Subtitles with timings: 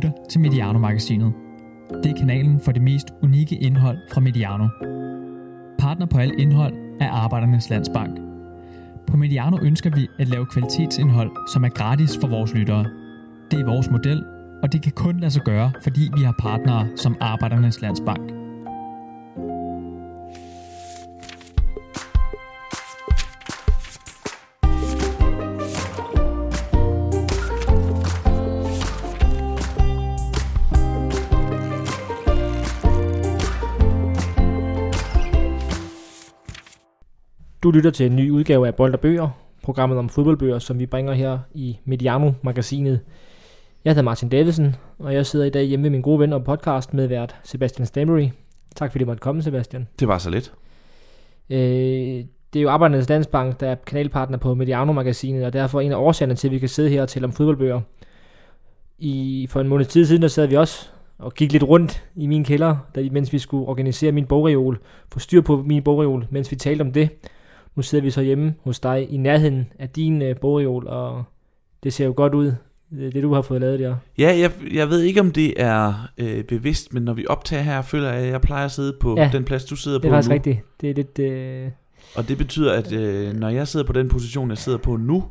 [0.00, 1.32] lytter til Mediano-magasinet.
[2.02, 4.68] Det er kanalen for det mest unikke indhold fra Mediano.
[5.78, 8.18] Partner på alt indhold er Arbejdernes Landsbank.
[9.06, 12.84] På Mediano ønsker vi at lave kvalitetsindhold, som er gratis for vores lyttere.
[13.50, 14.24] Det er vores model,
[14.62, 18.39] og det kan kun lade sig gøre, fordi vi har partnere som Arbejdernes Landsbank.
[37.70, 39.28] Du lytter til en ny udgave af Bold og Bøger,
[39.62, 43.00] programmet om fodboldbøger, som vi bringer her i Mediano-magasinet.
[43.84, 46.44] Jeg hedder Martin Davidsen, og jeg sidder i dag hjemme med min gode ven og
[46.44, 48.28] podcast med vært Sebastian Stambury.
[48.76, 49.88] Tak fordi du måtte komme, Sebastian.
[50.00, 50.52] Det var så lidt.
[51.50, 51.58] Øh,
[52.52, 56.34] det er jo Arbejdernes Landsbank, der er kanalpartner på Mediano-magasinet, og derfor en af årsagerne
[56.34, 57.80] til, at vi kan sidde her og tale om fodboldbøger.
[58.98, 62.26] I, for en måned tid siden, der sad vi også og gik lidt rundt i
[62.26, 64.78] min kælder, da, mens vi skulle organisere min bogreol,
[65.12, 67.10] få styr på min bogreol, mens vi talte om det.
[67.76, 71.24] Nu sidder vi så hjemme hos dig i nærheden af din øh, bogreol, og
[71.82, 72.52] det ser jo godt ud,
[72.90, 73.96] det, det du har fået lavet der.
[74.18, 77.82] Ja, jeg, jeg ved ikke, om det er øh, bevidst, men når vi optager her,
[77.82, 80.10] føler jeg, at jeg plejer at sidde på Ja, den plads, du sidder Det er
[80.10, 80.34] på faktisk nu.
[80.34, 80.58] rigtigt.
[80.80, 81.18] Det er lidt...
[81.18, 81.70] Øh,
[82.16, 85.24] Og det betyder, at øh, når jeg sidder på den position, jeg sidder på nu,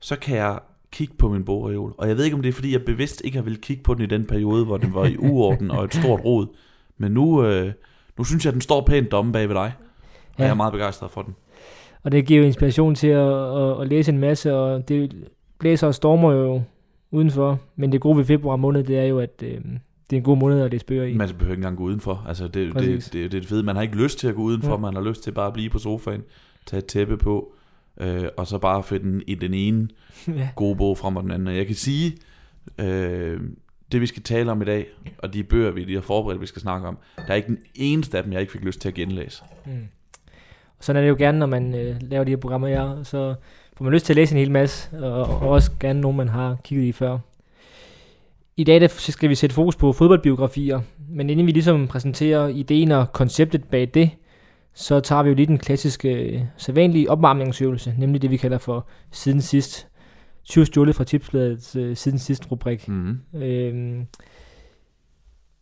[0.00, 0.58] så kan jeg
[0.92, 1.94] kigge på min bogreol.
[1.98, 3.94] Og jeg ved ikke, om det er, fordi jeg bevidst ikke har ville kigge på
[3.94, 6.46] den i den periode, hvor den var i uorden og et stort rod.
[6.98, 7.72] Men nu, øh,
[8.18, 9.72] nu synes jeg, at den står pænt domme bag ved dig.
[10.32, 10.44] Og Ja.
[10.44, 11.34] jeg er meget begejstret for den.
[12.02, 15.14] Og det giver jo inspiration til at, at, at læse en masse, og det
[15.58, 16.62] blæser og stormer jo
[17.10, 17.60] udenfor.
[17.76, 19.50] Men det gode ved februar måned, det er jo, at øh,
[20.10, 21.14] det er en god måned at læse bøger i.
[21.14, 22.24] Man behøver ikke engang gå udenfor.
[22.28, 23.04] Altså, det, det, Præcis.
[23.04, 23.62] det, det, det er det fede.
[23.62, 24.70] Man har ikke lyst til at gå udenfor.
[24.70, 24.76] Ja.
[24.76, 26.22] Man har lyst til bare at blive på sofaen,
[26.66, 27.54] tage et tæppe på,
[28.00, 29.88] øh, og så bare finde den, i den ene
[30.28, 30.48] ja.
[30.56, 31.48] gode bog frem og den anden.
[31.48, 32.16] Og jeg kan sige,
[32.78, 33.40] øh,
[33.92, 34.86] det vi skal tale om i dag,
[35.18, 37.58] og de bøger, vi lige har forberedt, vi skal snakke om, der er ikke den
[37.74, 39.42] eneste af dem, jeg ikke fik lyst til at genlæse.
[39.66, 39.72] Mm.
[40.82, 43.34] Sådan er det jo gerne, når man øh, laver de her programmer her, så
[43.76, 46.28] får man lyst til at læse en hel masse, og, og også gerne nogen, man
[46.28, 47.18] har kigget i før.
[48.56, 52.92] I dag der skal vi sætte fokus på fodboldbiografier, men inden vi ligesom præsenterer ideen
[52.92, 54.10] og konceptet bag det,
[54.74, 58.86] så tager vi jo lige den klassiske, øh, sædvanlige opvarmningsøvelse, nemlig det vi kalder for
[59.10, 59.88] siden sidst.
[60.44, 62.88] 20 stjålet fra tipsbladets øh, siden sidst rubrik.
[62.88, 63.18] Mm.
[63.34, 64.06] Øhm,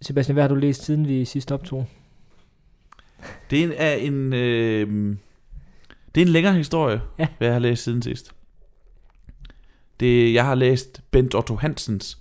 [0.03, 1.87] Sebastian, hvad har du læst siden vi sidst optog?
[3.51, 5.17] Det er en, er en, øh,
[6.15, 7.27] det er en længere historie, Ja.
[7.39, 8.35] hvad jeg har læst siden sidst.
[10.01, 12.19] Det, jeg har læst Bent Otto Hansens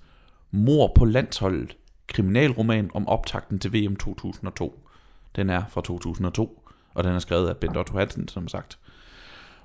[0.52, 1.78] Mor på landsholdet,
[2.08, 4.88] kriminalroman om optakten til VM 2002.
[5.36, 8.80] Den er fra 2002, og den er skrevet af Bent Otto Hansen, som sagt.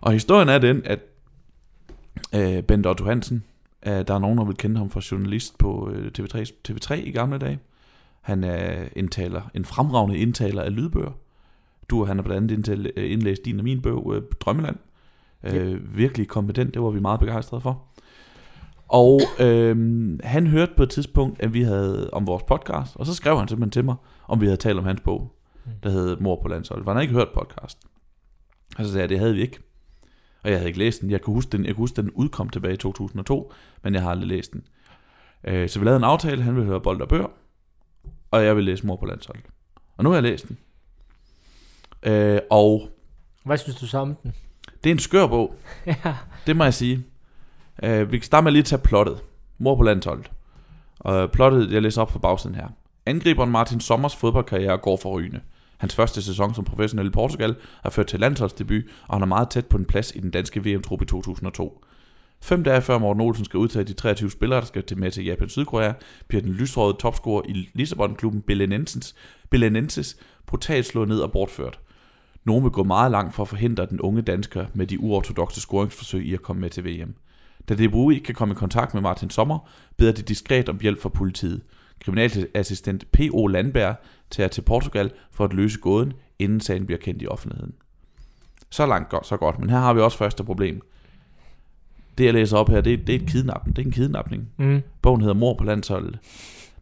[0.01, 1.01] Og historien er den, at
[2.35, 3.45] øh, Bent Otto Hansen,
[3.87, 7.11] øh, der er nogen, der vil kende ham fra journalist på øh, TV3, TV3 i
[7.11, 7.59] gamle dage.
[8.21, 11.13] Han er indtaler, en fremragende indtaler af lydbøger.
[11.91, 14.77] Du og han har blandt andet øh, indlæst din og min bog, øh, Drømmeland.
[15.45, 17.83] Øh, virkelig kompetent, det var vi meget begejstrede for.
[18.89, 19.77] Og øh,
[20.25, 23.49] han hørte på et tidspunkt, at vi havde om vores podcast, og så skrev han
[23.49, 23.95] simpelthen til mig,
[24.29, 25.33] om vi havde talt om hans bog,
[25.83, 26.85] der hed Mor på landsholdet.
[26.85, 27.79] For han havde ikke hørt podcast.
[28.79, 29.59] Og så sagde jeg, det havde vi ikke.
[30.43, 31.11] Og jeg havde ikke læst den.
[31.11, 33.53] Jeg kunne huske den, jeg kunne huske, den udkom tilbage i 2002,
[33.83, 34.63] men jeg har aldrig læst den.
[35.45, 37.27] Øh, så vi lavede en aftale, han ville høre bold og bøger,
[38.31, 39.45] og jeg ville læse Mor på landsholdet.
[39.97, 40.59] Og nu har jeg læst den.
[42.05, 42.89] Øh, og
[43.45, 44.33] Hvad synes du så om den?
[44.85, 45.55] det er en skør bog,
[45.87, 46.15] ja.
[46.47, 47.05] det må jeg sige.
[47.83, 49.19] Øh, vi kan starte med lige at tage plottet.
[49.59, 50.31] Mor på landsholdet.
[50.99, 52.69] Og plottet, jeg læser op fra bagsiden her.
[53.07, 55.41] Angriberen Martin Sommers fodboldkarriere går for rygende.
[55.79, 59.51] Hans første sæson som professionel i Portugal har ført til landsholdsdebut, og han er meget
[59.51, 61.85] tæt på en plads i den danske VM-trup i 2002.
[62.43, 65.25] Fem dage før Morten Olsen skal udtage de 23 spillere, der skal til med til
[65.25, 65.93] Japan Sydkorea,
[66.29, 69.15] bliver den lysrøde topscorer i Lissabon-klubben Belenenses,
[69.51, 70.17] Belenenses
[70.47, 71.79] brutalt slået ned og bortført.
[72.45, 76.27] Nogen vil gå meget langt for at forhindre den unge dansker med de uortodoxe scoringsforsøg
[76.27, 77.15] i at komme med til VM.
[77.69, 79.59] Da DBU ikke kan komme i kontakt med Martin Sommer,
[79.97, 81.61] beder de diskret om hjælp fra politiet.
[82.05, 83.47] Kriminalassistent P.O.
[83.47, 83.95] Landberg
[84.31, 87.73] tager til Portugal for at løse gåden, inden sagen bliver kendt i offentligheden.
[88.71, 90.81] Så langt godt, så godt, men her har vi også første problem.
[92.19, 93.77] Det jeg læser op her, det, er- det er et kidnapning.
[93.77, 94.49] Det er en kidnapning.
[94.57, 94.83] Mm.
[95.03, 96.19] Bogen hedder Mor på landsholdet.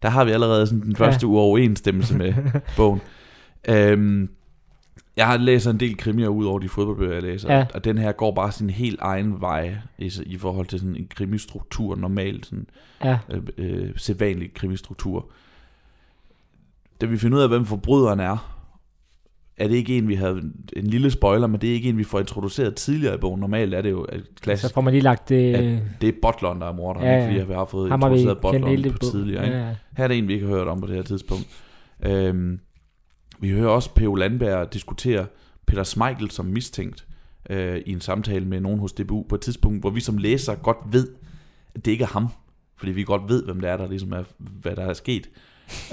[0.03, 1.31] Der har vi allerede sådan den første ja.
[1.33, 2.35] uoverensstemmelse med
[2.77, 3.01] bogen.
[3.69, 4.29] Øhm,
[5.17, 7.67] jeg har læst en del krimier ud over de fodboldbøger, jeg læser, Ja.
[7.75, 11.07] og den her går bare sin helt egen vej i, i forhold til sådan en
[11.15, 12.67] krimistruktur, normalt sådan
[13.05, 13.19] Ja.
[13.31, 15.31] øh, øh, sædvanlig krimistruktur.
[17.01, 18.59] Da vi finder ud af, hvem forbryderen er,
[19.57, 20.43] er det ikke en, vi havde
[20.77, 23.41] en lille spoiler, men det er ikke en, vi får introduceret tidligere i bogen.
[23.41, 25.81] Normalt er det jo et klassisk, Så får man lige lagt det...
[26.01, 27.27] Det er Butleren, der er morderen, Ja, ja, ja.
[27.27, 29.45] fordi vi har fået ham introduceret Butleren på tidligere.
[29.45, 29.57] Ikke?
[29.57, 29.75] Ja, ja.
[29.97, 31.47] Her er det en, vi ikke har hørt om på det her tidspunkt.
[32.03, 32.61] Øhm,
[33.43, 34.15] vi hører også P.O.
[34.15, 35.27] Landberg diskutere
[35.67, 37.07] Peter Smeichel som mistænkt
[37.51, 40.55] øh, i en samtale med nogen hos DBU på et tidspunkt, hvor vi som læser
[40.55, 41.09] godt ved,
[41.75, 42.29] at det ikke er ham.
[42.77, 45.29] Fordi vi godt ved, hvem det er, der ligesom er, hvad der er sket.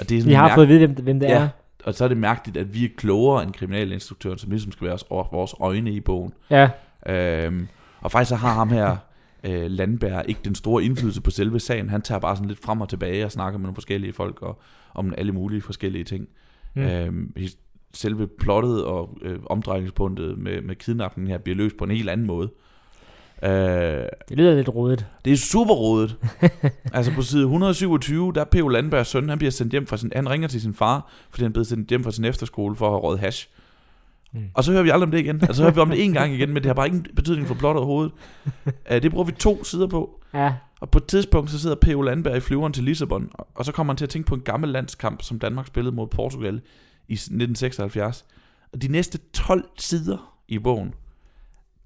[0.00, 1.38] Og det er sådan Vi har mærk- fået at vide, hvem, hvem det Ja.
[1.42, 1.48] er.
[1.84, 4.98] Og så er det mærkeligt, at vi er klogere end kriminalinstruktøren, som ligesom skal være
[5.10, 6.32] vores, vores øjne i bogen.
[6.50, 6.70] Ja,
[7.06, 7.68] Øhm,
[8.00, 8.96] og faktisk så har ham her,
[9.44, 11.88] øh, Landberg, ikke den store indflydelse på selve sagen.
[11.90, 14.60] Han tager bare sådan lidt frem og tilbage og snakker med nogle forskellige folk og,
[14.94, 16.28] om alle mulige forskellige ting.
[16.74, 17.32] Mm.
[17.38, 17.56] His-
[17.94, 22.26] selve plottet og øh, omdrejningspunktet med, med kidnappingen her bliver løst på en helt anden
[22.26, 22.50] måde.
[23.42, 25.06] Øh, det lyder lidt rodet.
[25.24, 26.16] det er super rodet.
[26.94, 28.68] altså på side 127, der er P.O.
[28.68, 31.52] Landbergs søn, han bliver sendt hjem fra sin, han ringer til sin far, fordi han
[31.52, 33.48] blevet sendt hjem fra sin efterskole for at have røget hash.
[34.32, 34.40] Mm.
[34.54, 35.36] Og så hører vi aldrig om det igen.
[35.36, 37.46] Altså så hører vi om det en gang igen, men det har bare ingen betydning
[37.48, 38.12] for plottet overhovedet.
[38.66, 40.20] Uh, det bruger vi to sider på.
[40.34, 42.02] Ja, Og på et tidspunkt, så sidder P.O.
[42.02, 44.70] Landberg i flyveren til Lissabon, og- så kommer han til at tænke på en gammel
[44.70, 46.60] landskamp, som Danmark spillede mod Portugal
[47.08, 48.26] i 1976.
[48.72, 50.94] Og de næste 12 sider i bogen,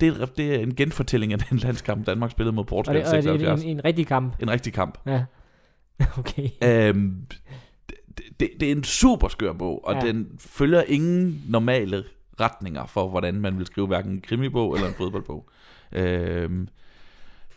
[0.00, 3.06] det er, det er en genfortælling af den landskamp, Danmark spillede mod Portugal i det,
[3.08, 3.62] og det er 76.
[3.62, 4.34] en, en rigtig kamp.
[4.42, 4.98] En rigtig kamp.
[5.06, 5.24] Ja.
[6.18, 6.48] Okay.
[6.64, 7.26] Øhm,
[7.88, 7.96] det,
[8.40, 10.00] det, det er en super skør bog, og ja.
[10.00, 12.04] den følger ingen normale
[12.40, 15.48] retninger for, hvordan man vil skrive hverken en krimibog eller en fodboldbog.
[15.92, 16.68] Øhm,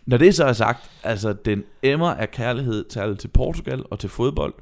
[0.08, 4.10] når det så er sagt, altså den emmer af kærlighed til, til Portugal og til
[4.10, 4.54] fodbold.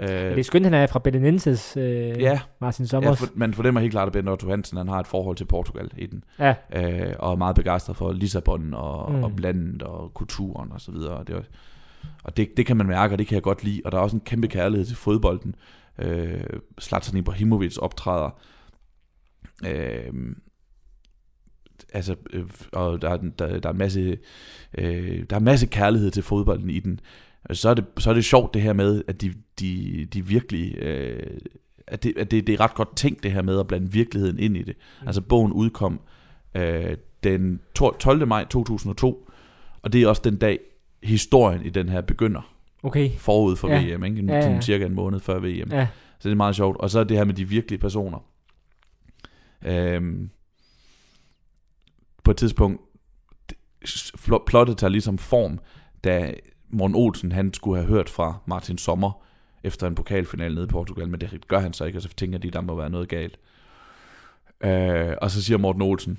[0.00, 1.84] Øh, Det er skønt, han er fra Belenenses, øh,
[2.20, 3.18] ja, Martin ja Sommers.
[3.18, 5.90] for, man fornemmer helt klart, at Bent Otto Hansen han har et forhold til Portugal
[5.96, 6.24] i den.
[6.38, 9.18] Ja, øh, og er meget begejstret for Lissabon og, Mm.
[9.18, 9.24] mm.
[9.24, 11.12] og landet og kulturen og så videre.
[11.12, 11.42] Og, det, er-
[12.24, 13.82] og det, det kan man mærke, og det kan jeg godt lide.
[13.84, 15.54] Og der er også en kæmpe kærlighed til fodbolden.
[15.98, 16.40] Øh,
[16.80, 18.30] Zlatan Ibrahimovic optræder.
[19.66, 20.12] Øh,
[21.92, 24.18] altså, øh, og der, er- der, der er en masse
[24.78, 27.00] øh, der er en masse kærlighed til fodbolden i den.
[27.52, 30.76] Så er det, så er det sjovt det her med, at de, de, de virkelig...
[30.78, 31.22] Øh,
[31.86, 34.38] at det, at det, det er ret godt tænkt det her med at blande virkeligheden
[34.38, 34.76] ind i det.
[35.00, 35.06] Mm.
[35.06, 36.00] Altså bogen udkom
[36.54, 38.26] øh, den to- 12.
[38.28, 39.28] maj 2002,
[39.82, 40.58] og det er også den dag,
[41.02, 43.10] historien i den her begynder, okay.
[43.18, 43.96] forud for Ja.
[43.96, 44.24] VM, ikke?
[44.26, 44.60] Ja, ja.
[44.60, 45.70] Cirka en måned før VM.
[45.72, 45.88] Ja,
[46.18, 46.76] Så det er meget sjovt.
[46.76, 48.18] Og så er det her med de virkelige personer.
[49.64, 50.30] Øhm,
[52.24, 52.80] på et tidspunkt,
[54.46, 55.58] plottet tager ligesom form,
[56.04, 56.34] da
[56.68, 59.22] Morten Olsen, han skulle have hørt fra Martin Sommer,
[59.64, 62.38] efter en pokalfinale nede i Portugal, men det gør han så ikke, og så tænker
[62.38, 63.38] de, der må være noget galt.
[64.60, 66.18] Øh, og så siger Morten Olsen,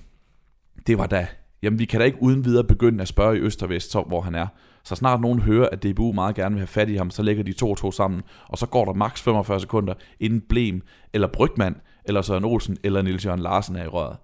[0.87, 1.27] det var da,
[1.61, 4.01] jamen vi kan da ikke uden videre begynde at spørge i Øst og Vest, så,
[4.01, 4.47] hvor han er.
[4.83, 7.43] Så snart nogen hører, at DBU meget gerne vil have fat i ham, så lægger
[7.43, 10.81] de to og to sammen, og så går der maks 45 sekunder, inden Blem,
[11.13, 11.75] eller Brygman,
[12.05, 14.17] eller Søren Olsen, eller Nils Jørgen Larsen er i røret.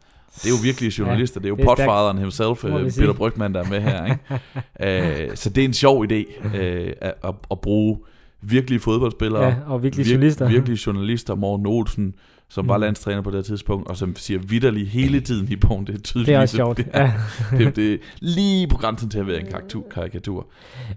[0.44, 2.72] Det er jo virkelig journalister, det er jo det er stærkt, potfaderen himself, øh.
[2.92, 4.06] Peter Brygman, der er med her.
[4.06, 5.24] Ikke?
[5.30, 7.98] øh, så det er en sjov idé, øh, at, at, at bruge
[8.42, 10.48] virkelige fodboldspillere, ja, og virkelig journalister.
[10.50, 12.14] Virkelige journalister, Morten Olsen,
[12.50, 12.70] som Mm.
[12.70, 16.00] var landstræner på det tidspunkt, og som siger vidderligt hele tiden i bogen, det er
[16.00, 16.28] tydeligt.
[16.28, 16.78] Det er også sjovt.
[16.78, 17.12] Det, Ja.
[17.58, 19.84] det, det er lige på grænsen til at være en karikatur.
[19.92, 20.48] karikatur.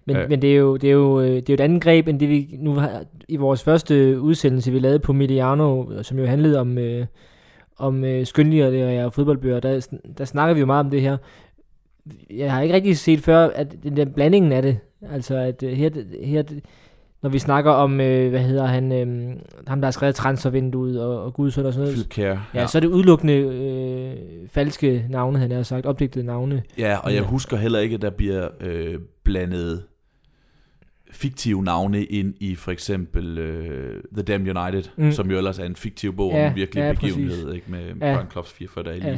[0.07, 0.29] Men, Øh.
[0.29, 2.21] men det, er jo, det, er jo, øh, det er jo et andet greb, end
[2.21, 6.61] det vi nu har i vores første udsendelse, vi lavede på Mediano, som jo handlede
[6.61, 7.07] om, øh,
[7.81, 9.61] om øh, skønlitterature og fodboldbøger.
[9.61, 9.87] Der,
[10.19, 11.17] der snakker vi jo meget om det her.
[12.31, 14.79] Jeg har ikke rigtig set før, at den der blandingen af det,
[15.13, 15.91] altså at øh, her,
[16.25, 16.43] her
[17.23, 21.23] når vi snakker om, øh, hvad hedder han, øh, ham der har skrevet transfervinduet og,
[21.25, 22.51] og Gudsund og sådan noget, Philip Kjær.
[22.55, 26.63] ja, så er det udelukkende øh, falske navne, han har sagt, opdigtede navne.
[26.79, 27.27] ja, og jeg Ja.
[27.27, 28.95] husker heller ikke, at der bliver øh,
[29.25, 29.83] blandet
[31.13, 35.13] fiktive navne ind i for eksempel øh, The Damned United, Mm.
[35.13, 37.87] som jo ellers er en fiktiv bog Ja, om en virkelig ja, begivenhed, ikke, med
[37.87, 37.93] Ja.
[37.95, 38.97] Brian Klops 44 der Ja.
[38.99, 39.15] Det, er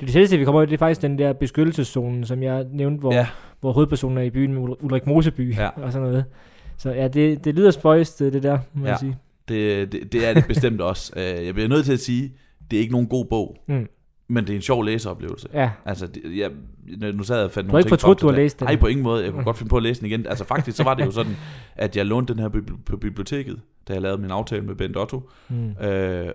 [0.00, 3.12] det tætteste, vi kommer ud, det er faktisk den der beskyttelseszone, som jeg nævnte, hvor,
[3.14, 3.26] Ja.
[3.60, 5.68] hvor hovedpersonen er i byen med Ul- Ulrik Moseby Ja.
[5.68, 6.24] og sådan noget.
[6.78, 8.86] Så ja, det, det lyder spøjst, det der, må ja.
[8.86, 8.90] Ja.
[8.90, 9.16] jeg sige.
[9.48, 11.12] Det, det, det er det bestemt også.
[11.16, 12.32] Øh, Jeg bliver nødt til at sige,
[12.70, 13.86] det er ikke nogen god bog, Mm.
[14.28, 15.48] Men det er en sjov læseoplevelse.
[15.52, 16.50] Ja, Altså, det, jeg,
[17.12, 18.66] nu sad jeg og fandt Du har ikke ting fortrudt, du har læst den?
[18.66, 19.24] Nej, på ingen måde.
[19.24, 20.26] Jeg kunne godt finde på at læse den igen.
[20.26, 21.36] Altså faktisk, så var det jo sådan,
[21.76, 22.48] at jeg lånte den her
[22.86, 25.30] på biblioteket, da jeg lavede min aftale med Bent Otto.
[25.48, 25.70] mm.
[25.86, 26.28] Øh,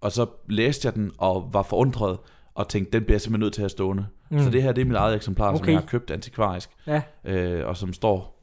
[0.00, 2.18] og så læste jeg den, og var forundret,
[2.54, 4.06] og tænkte, den bliver jeg simpelthen nødt til at have stående.
[4.30, 4.38] Mm.
[4.38, 5.58] Så det her, det er mit eget eksemplar, okay.
[5.58, 8.38] som jeg har købt antikvarisk, Ja, øh, og som står,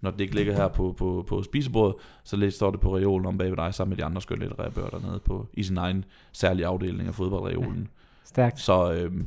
[0.00, 1.94] når det ikke ligger her på, på, på spisebordet,
[2.24, 4.70] så læ- står det på reolen om bag ved dig, sammen med de andre skønlitterære
[4.70, 7.88] bøger dernede på, i sin egen særlige afdeling af fodboldreolen.
[8.24, 8.60] Stærkt.
[8.60, 9.26] Så øhm,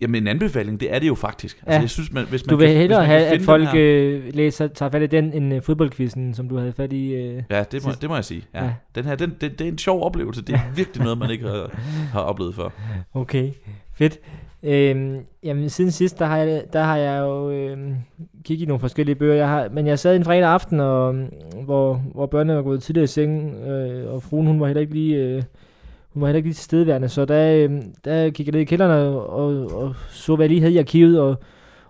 [0.00, 1.56] Jamen en anbefaling, det er det jo faktisk.
[1.56, 1.80] Altså, Ja.
[1.80, 3.72] jeg synes, man, hvis man Du vil kan, hellere hvis man have, at folk her,
[3.76, 7.12] øh, læser, tager fat i den, end øh, fodboldquizzen, som du havde fat i.
[7.14, 7.42] Øh.
[7.50, 8.00] Ja, det må, sidst.
[8.00, 8.42] det må jeg sige.
[8.54, 8.64] Ja.
[8.64, 8.70] Ja.
[8.94, 10.42] Den her, den, det, det er en sjov oplevelse.
[10.42, 11.70] Det er virkelig noget, man ikke har,
[12.12, 12.68] har oplevet før.
[13.14, 13.50] Okay,
[13.94, 14.18] fedt.
[14.62, 17.94] Øhm, jamen siden sidst, der har jeg, der har jeg jo øhm,
[18.44, 19.34] kigget i nogle forskellige bøger.
[19.34, 21.14] Jeg har, men jeg sad en fredag aften, og,
[21.64, 24.94] hvor, hvor børnene var gået tidligere i seng, øh, og fruen hun var heller ikke
[24.94, 25.16] lige...
[25.16, 25.42] Øh,
[26.16, 28.90] hun var heller ikke lige tilstedeværende, så der, øh, der gik jeg ned i kælderen
[28.90, 31.36] og, og, og så, hvad jeg lige havde i arkivet, og,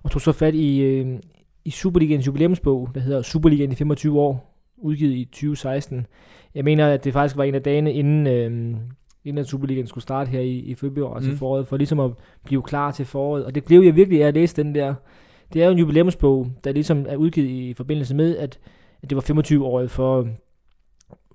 [0.03, 1.07] og tog så fat i, øh,
[1.65, 6.07] i Superligaens jubilæumsbog, der hedder Superligaen i 25 år, udgivet i 2016.
[6.55, 8.77] Jeg mener, at det faktisk var en af dagene, inden, øh,
[9.25, 11.37] inden at Superligaen skulle starte her i, i februar, altså Mm.
[11.37, 12.11] foråret, for ligesom at
[12.45, 13.45] blive klar til foråret.
[13.45, 14.95] Og det blev jeg virkelig af at læse den der.
[15.53, 18.59] Det er jo en jubilæumsbog, der ligesom er udgivet i forbindelse med, at,
[19.03, 20.29] at det var 25-året for,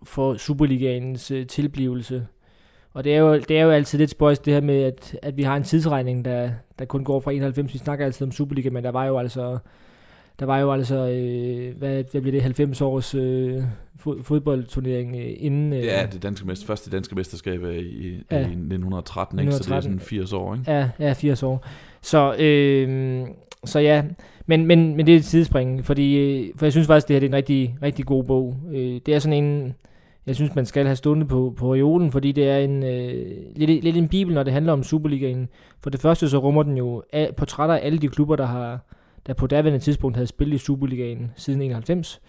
[0.04, 2.28] for Superligaens øh, tilblivelse.
[2.94, 5.38] Og det er, jo, det er jo altid lidt spøjs det her med, at, at
[5.38, 7.74] vi har en tidsregning, der, der kun går fra 91.
[7.74, 9.58] Vi snakker altid om Superliga, men der var jo altså,
[10.40, 13.64] der var jo altså, øh, hvad, hvad bliver det, 90 års øh,
[14.00, 15.74] fod, fodboldturnering øh, inden...
[15.74, 18.38] Øh, Ja, det danske mester, første danske mesterskab er i, i, Ja.
[18.38, 19.52] i 1913, ikke?
[19.52, 19.84] så det er 1913.
[19.84, 20.54] sådan 80 år.
[20.56, 20.72] Ikke?
[20.72, 21.66] Ja, ja 80 år.
[22.02, 23.28] Så, øh,
[23.66, 24.04] så ja,
[24.46, 27.20] men, men, men det er et sidespring, fordi, øh, for jeg synes faktisk, det her
[27.20, 28.56] det er en rigtig, rigtig god bog.
[28.74, 29.74] Øh, det er sådan en,
[30.26, 33.84] jeg synes, man skal have stående på, på reolen, fordi det er en, øh, lidt,
[33.84, 35.50] lidt en bibel, når det handler om Superligaen.
[35.84, 38.80] For det første så rummer den jo a- portrætter af alle de klubber, der har
[39.28, 42.22] der på daværende tidspunkt havde spillet i Superligaen siden 91.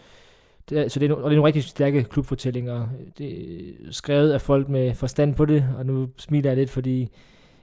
[0.70, 2.88] Det er, så det er, og det er nogle rigtig stærke klubfortællinger.
[3.18, 7.08] Det er skrevet af folk med forstand på det, og nu smiler jeg lidt, fordi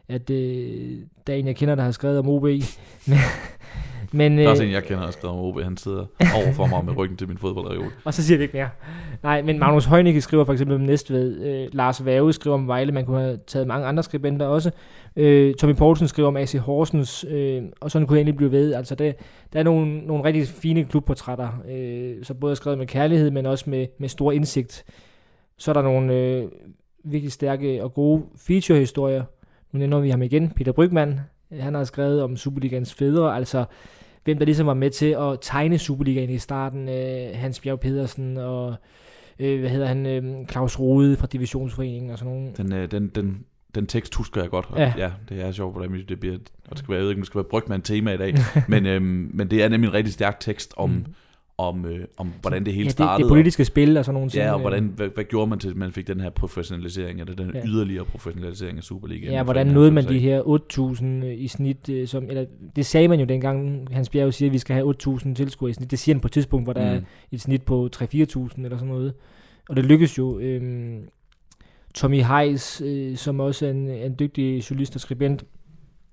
[0.07, 2.43] at øh, der er en, jeg kender, der har skrevet om OB.
[3.07, 3.17] men,
[4.11, 5.61] men, Der er også øh, en, jeg kender, der har skrevet om OB.
[5.61, 7.91] Han sidder over for mig med ryggen til min fodboldreol.
[8.05, 8.69] og så siger vi ikke mere.
[9.23, 11.41] Nej, men Magnus Heunicke skriver for eksempel om Næstved.
[11.41, 12.91] Øh, Lars Værge skriver om Vejle.
[12.91, 14.71] Man kunne have taget mange andre skribenter også.
[15.15, 17.25] Øh, Tommy Poulsen skriver om AC Horsens.
[17.29, 18.73] Øh, og sådan kunne jeg egentlig blive ved.
[18.73, 19.15] Altså, det,
[19.53, 21.49] der er nogle, nogle rigtig fine klubportrætter.
[21.69, 24.85] Øh, så både skrevet med kærlighed, men også med, med stor indsigt.
[25.57, 26.47] Så er der nogle øh,
[27.03, 29.23] virkelig stærke og gode feature-historier.
[29.71, 30.49] Nu nævner vi ham igen.
[30.55, 31.19] Peter Brygman.
[31.59, 33.35] Han har skrevet om Superligans fædre.
[33.35, 33.65] Altså,
[34.29, 36.89] hvem der ligesom var med til at tegne Superligaen i starten.
[36.89, 38.75] Øh, Hans Bjerg Pedersen og
[39.39, 42.51] øh, hvad hedder han, øh, Claus Rode fra Divisionsforeningen og sådan nogle.
[42.57, 43.45] Den, øh, den, den,
[43.75, 44.65] den tekst husker jeg godt.
[44.69, 44.93] Og Ja.
[44.97, 45.11] ja.
[45.29, 46.35] det er sjovt, hvordan det bliver...
[46.35, 48.13] Og det skal være, jeg ved ikke, om det skal være brugt med en tema
[48.13, 48.35] i dag.
[48.67, 51.05] men, øhm, men det er nemlig en rigtig stærk tekst om, mm.
[51.59, 53.23] Om, øh, om hvordan det hele ja, det, startede.
[53.27, 54.43] det politiske spil og sådan nogle og, ting.
[54.43, 57.19] ja, og øh, hvordan, hvad, hvad gjorde man til, at man fik den her professionalisering,
[57.19, 57.61] eller den Ja.
[57.65, 59.33] yderligere professionalisering af Superligaen?
[59.33, 60.07] Ja, hvordan nåede man 90'er?
[60.09, 60.41] de her
[61.21, 64.49] 8.000 øh, i snit, øh, som, eller det sagde man jo dengang, Hans Bjerg siger,
[64.49, 65.91] at vi skal have 8.000 tilskuere i snit.
[65.91, 67.05] Det siger han på et tidspunkt, hvor der er Mm.
[67.31, 68.03] et snit på 3-4.000
[68.63, 69.13] eller sådan noget.
[69.69, 70.39] Og det lykkedes jo.
[70.39, 70.99] Øhm,
[71.93, 75.43] Tommy Heiss, øh, som også er en, en dygtig journalist og skribent,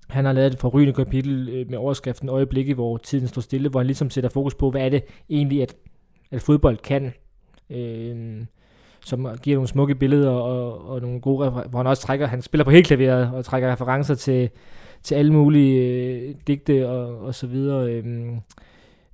[0.09, 3.79] han har lavet et forrygende kapitel øh, med overskriften Øjeblikke, hvor tiden står stille, hvor
[3.79, 5.75] han ligesom sætter fokus på, hvad er det egentlig, at,
[6.31, 7.13] at fodbold kan.
[7.69, 8.45] Øh,
[9.05, 12.63] som giver nogle smukke billeder og, og nogle gode hvor han også trækker, han spiller
[12.65, 14.49] på helt klaveret og trækker referencer til,
[15.03, 17.91] til alle mulige øh, digte og, og så videre.
[17.91, 18.27] Øh,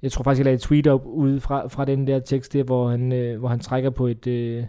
[0.02, 2.64] jeg tror faktisk, jeg lagde et tweet op ud fra, fra den der tekst der,
[2.64, 4.64] hvor han, øh, hvor han trækker på et, øh,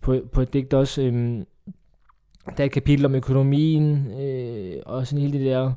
[0.00, 1.02] på, på et digt også.
[1.02, 1.42] Øh,
[2.56, 5.72] der er et kapitel om økonomien, øh, og sådan hele det der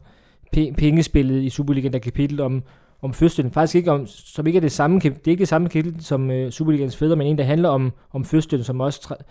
[0.58, 2.64] pe- pengespillet i Superligaen, der er et kapitel om,
[3.02, 3.52] om fødslen.
[3.52, 6.32] Faktisk ikke om, som ikke er det samme, det er ikke det samme kapitel som
[6.32, 9.24] øh, Superligans fædre, men en, der handler om, om fødslen, som også tra-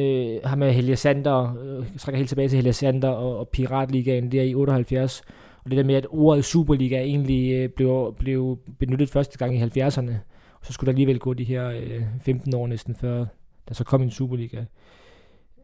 [0.00, 4.32] øh, har med Helge Sander, øh, trækker helt tilbage til Helge Sander og, og Piratligaen
[4.32, 5.22] der i 78.
[5.64, 9.62] Og det der med, at ordet Superliga egentlig øh, blev, blev benyttet første gang i
[9.62, 10.12] 70'erne.
[10.60, 13.24] Og så skulle der alligevel gå de her øh, 15 år næsten før,
[13.68, 14.64] der så kom en Superliga.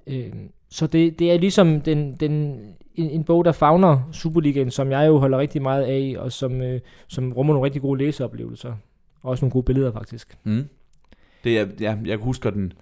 [0.07, 0.33] Øh,
[0.71, 2.33] så det, det er ligesom den, den,
[2.95, 6.61] en, en bog, der fagner Superligaen, som jeg jo holder rigtig meget af, og som,
[6.63, 8.73] øh, som rummer nogle rigtig gode læseoplevelser.
[9.23, 10.39] Og også nogle gode billeder, faktisk.
[10.45, 10.65] Mm.
[11.45, 12.73] Det er, ja, jeg husker den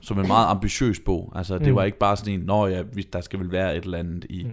[0.00, 1.32] som en meget ambitiøs bog.
[1.34, 1.74] Altså, det Mm.
[1.74, 4.44] var ikke bare sådan en, nå ja, der skal vel være et eller andet i,
[4.44, 4.50] Mm.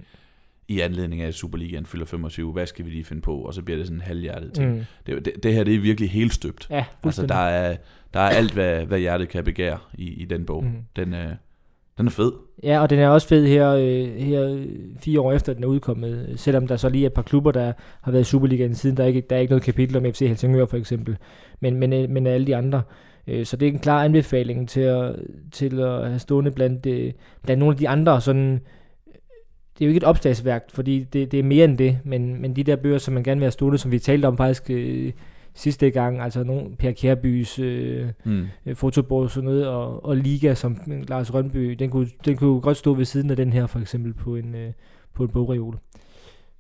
[0.68, 2.52] i anledning af, at Superligaen fylder 25.
[2.52, 3.36] Hvad skal vi lige finde på?
[3.38, 4.72] Og så bliver det sådan en halvhjertet ting.
[4.76, 4.84] Mm.
[5.06, 6.68] Det, det, det her, det er virkelig helt støbt.
[6.70, 7.78] Ja, Altså, der er,
[8.14, 10.64] der er alt, hvad, hvad hjertet kan begære i, i den bog.
[10.64, 10.72] Mm.
[10.96, 11.32] Den, øh,
[11.98, 12.32] den er fed.
[12.64, 14.66] Ja, og den er også fed her, øh, her øh,
[15.00, 16.34] fire år efter, den er udkommet.
[16.36, 18.98] Selvom der så lige er et par klubber, der har været i Superligaen siden.
[18.98, 21.18] Der er ikke, der er ikke noget kapitel om FC Helsingør for eksempel.
[21.60, 22.82] Men, men, øh, men alle de andre.
[23.28, 25.16] Øh, Så det er en klar anbefaling til at,
[25.52, 28.54] til at have stående blandt, øh, blandt nogle af de andre sådan...
[28.54, 28.60] Øh,
[29.80, 32.56] det er jo ikke et opslagsværk, fordi det, det er mere end det, men, men
[32.56, 35.12] de der bøger, som man gerne vil have stående, som vi talte om faktisk øh,
[35.54, 38.46] sidste gang, altså nogle Per Kjærbys øh, Mm.
[38.66, 40.78] øh, fotobord og sådan noget, og, og Liga som
[41.10, 44.14] Lars Rønby, den kunne, den kunne godt stå ved siden af den her for eksempel
[44.14, 44.72] på en, øh,
[45.14, 45.78] på en bogreol.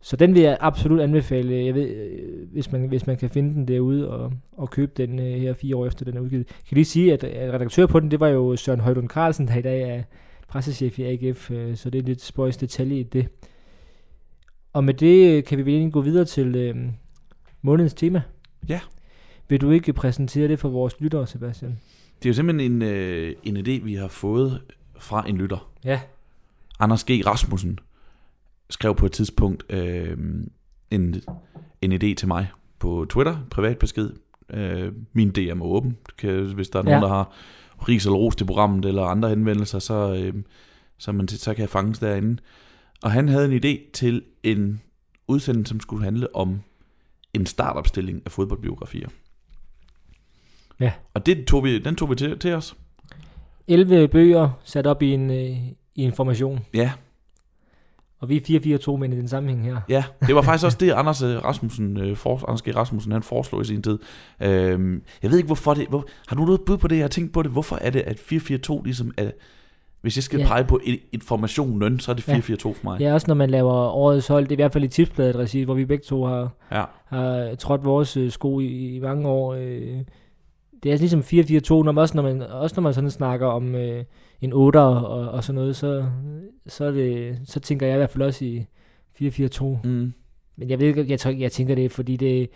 [0.04, 3.54] Så den vil jeg absolut anbefale, jeg ved, øh, hvis, man, hvis man kan finde
[3.54, 6.48] den derude og, og købe den øh, her fire år efter den er udgivet.
[6.48, 9.48] Jeg kan lige sige, at, at redaktør på den, det var jo Søren Højlund Carlsen,
[9.48, 10.04] der i dag er
[10.48, 13.28] pressechef i AGF, øh, så det er lidt spøjs detalje i det.
[14.74, 16.76] Og med det øh, kan vi vel gå videre til øh,
[17.62, 18.22] månedens tema.
[18.70, 18.80] Ja.
[19.50, 21.80] Vil du ikke præsentere det for vores lyttere, Sebastian?
[22.20, 24.62] Det er jo simpelthen en, øh, en idé, vi har fået
[24.98, 25.72] fra en lytter.
[25.84, 26.02] Ja.
[26.80, 27.10] Anders G.
[27.26, 27.80] Rasmussen
[28.70, 30.18] skrev på et tidspunkt øh,
[30.92, 31.22] en,
[31.82, 32.48] en idé til mig
[32.80, 34.10] på Twitter, privat besked.
[34.50, 35.98] Øh, min DM er åben.
[36.18, 37.08] Kan, hvis der er nogen, Ja.
[37.08, 37.34] der har
[37.90, 40.44] ris eller ros til programmet, eller andre henvendelser, så, øh,
[40.98, 42.42] så, man, så kan jeg fanges derinde.
[43.04, 44.82] Og han havde en idé til en
[45.28, 46.62] udsendelse, som skulle handle om
[47.34, 49.10] en startopstilling af fodboldbiografier.
[50.80, 50.92] Ja.
[51.14, 52.76] Og det tog vi, den tog vi til, til os.
[53.68, 55.58] 11 bøger sat op i en, øh,
[55.96, 56.60] i en formation.
[56.74, 56.92] Ja,
[58.20, 59.82] Og vi er 4-4-2 men i den sammenhæng her.
[59.90, 62.76] Ja, det var faktisk også det, Anders øh, Rasmussen, øh, for, Anders G.
[62.76, 64.00] Rasmussen, han foreslog i sin tid.
[64.42, 65.88] Øhm, jeg ved ikke, hvorfor det...
[65.88, 66.96] Hvor, har du noget bud på det?
[66.96, 67.52] Jeg har tænkt på det.
[67.52, 69.32] Hvorfor er det, at 4-4-2 ligesom er...
[70.02, 70.44] Hvis jeg skal Ja.
[70.44, 70.48] ja.
[70.50, 72.34] pege på et, et formationen, så er det Ja.
[72.38, 73.00] 4-4-2 for mig.
[73.02, 75.62] Ja, også når man laver årets hold, det er i hvert fald i tipsbladet regi,
[75.64, 76.84] hvor vi begge to har, Ja.
[77.06, 79.54] har trådt vores øh, sko i, i mange år.
[79.54, 79.98] Øh,
[80.84, 81.24] det er ligesom 4-4-2,
[81.84, 84.04] når man, også, når man, også når man sådan snakker om øh,
[84.42, 86.06] en 8'er og, og sådan noget, så,
[86.68, 88.66] så, er det, så tænker jeg i hvert fald også i
[89.22, 89.64] 4-4-2.
[89.84, 90.14] Mm.
[90.58, 92.50] Men jeg ved ikke, jeg, jeg tænker det, fordi det,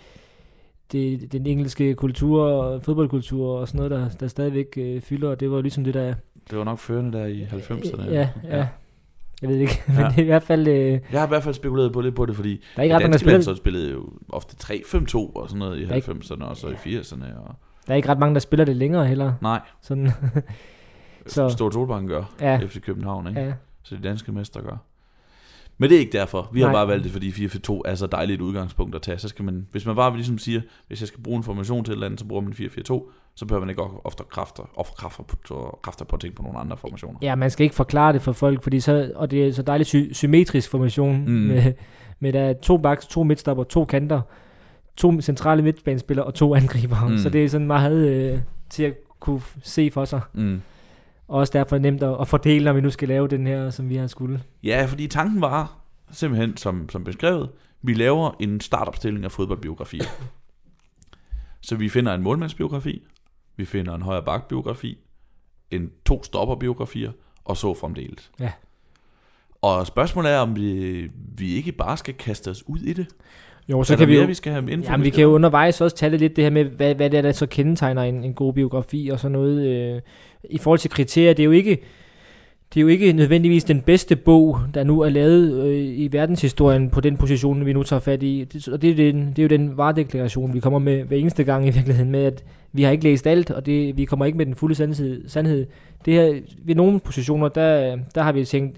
[0.92, 5.39] det den engelske kultur og fodboldkultur og sådan noget, der, der stadigvæk øh, fylder, og
[5.39, 6.13] det var ligesom det, der...
[6.50, 8.10] Det var nok førende der i 90'erne.
[8.12, 8.58] Ja, ja.
[8.58, 8.68] ja.
[9.42, 10.08] Jeg ved ikke, men Ja.
[10.10, 10.68] det er i hvert fald...
[10.68, 12.96] Øh, Jeg har i hvert fald spekuleret på lidt på det, fordi der er ikke
[12.96, 16.44] ret danske spiller, spillede jo ofte 3-5-2 og sådan noget i Der er ikke- 90'erne
[16.44, 17.38] og så i 80'erne.
[17.48, 17.56] Og...
[17.88, 19.34] der er ikke ret mange, der spiller det længere heller.
[19.42, 20.12] Nej, Sådan,
[21.27, 21.50] Så-.
[21.50, 22.24] Stort Solbank gør.
[22.42, 23.42] ja, FC København, ikke?
[23.42, 23.54] ja.
[23.84, 24.77] Så de danske mestre gør.
[25.77, 26.50] Men det er ikke derfor.
[26.53, 26.74] Vi har Nej.
[26.75, 29.17] bare valgt det, fordi 4-4-2 er så dejligt et udgangspunkt at tage.
[29.17, 31.91] Så skal man, hvis man bare ligesom siger, hvis jeg skal bruge en formation til
[31.91, 35.24] et eller andet, så bruger man 4-4-2, så behøver man ikke ofte kræfter, ofre kræfter,
[35.24, 37.20] på, kræfter på at tænke på nogle andre formationer.
[37.22, 39.89] ja, man skal ikke forklare det for folk, fordi så, og det er så dejligt
[39.89, 41.32] sy- symmetrisk formation, Mm.
[41.32, 41.74] med,
[42.20, 44.22] med der er to backs, to midtstopper, to kanter,
[44.98, 47.08] to centrale midtbanespillere og to angriber.
[47.10, 47.17] Mm.
[47.17, 48.39] Så det er sådan meget øh,
[48.70, 50.22] til at kunne se for sig.
[50.34, 50.62] Mm.
[51.27, 53.90] Og også derfor nemt at, at fordele, når vi nu skal lave den her, som
[53.90, 54.44] vi har skulle.
[54.64, 55.79] Ja, fordi tanken var
[56.11, 57.50] simpelthen, som, som beskrevet,
[57.81, 60.05] vi laver en startopstilling af fodboldbiografier.
[61.61, 63.03] så vi finder en målmandsbiografi,
[63.55, 64.98] vi finder en højre bakbiografi,
[65.72, 67.11] en to stopperbiografier,
[67.46, 68.31] og så fremdeles.
[68.40, 68.51] Ja.
[69.61, 73.07] Og spørgsmålet er, om vi, vi ikke bare skal kaste os ud i det.
[73.70, 75.96] Jo, Så kan vi jo, vi skal have info, Jamen, vi kan jo undervejs også
[75.96, 78.53] tale lidt det her med, hvad, hvad det er, der så kendetegner en, en god
[78.53, 79.68] biografi og sådan noget.
[79.68, 80.01] Øh,
[80.50, 81.81] i forhold til kriterier, det er jo ikke...
[82.74, 86.90] Det er jo ikke nødvendigvis den bedste bog, der nu er lavet øh, i verdenshistorien
[86.90, 88.44] på den position, vi nu tager fat i.
[88.53, 91.44] Det, og det er, den, det er jo den varedeklaration, vi kommer med hver eneste
[91.44, 94.38] gang i virkeligheden med, at vi har ikke læst alt, og det, vi kommer ikke
[94.38, 95.27] med den fulde sandhed.
[95.27, 95.66] sandhed.
[96.05, 98.77] Det her, ved nogle positioner, der, der har vi tænkt,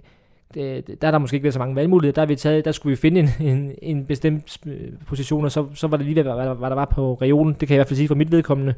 [0.57, 2.13] øh, der er der måske ikke været så mange valgmuligheder.
[2.13, 4.73] Der, har vi taget, der skulle vi finde en, en, en bestemt øh,
[5.07, 7.55] position, og så, så var det lige, hvad, hvad, hvad der var på regionen.
[7.59, 8.73] Det kan jeg i hvert fald sige for mit vedkommende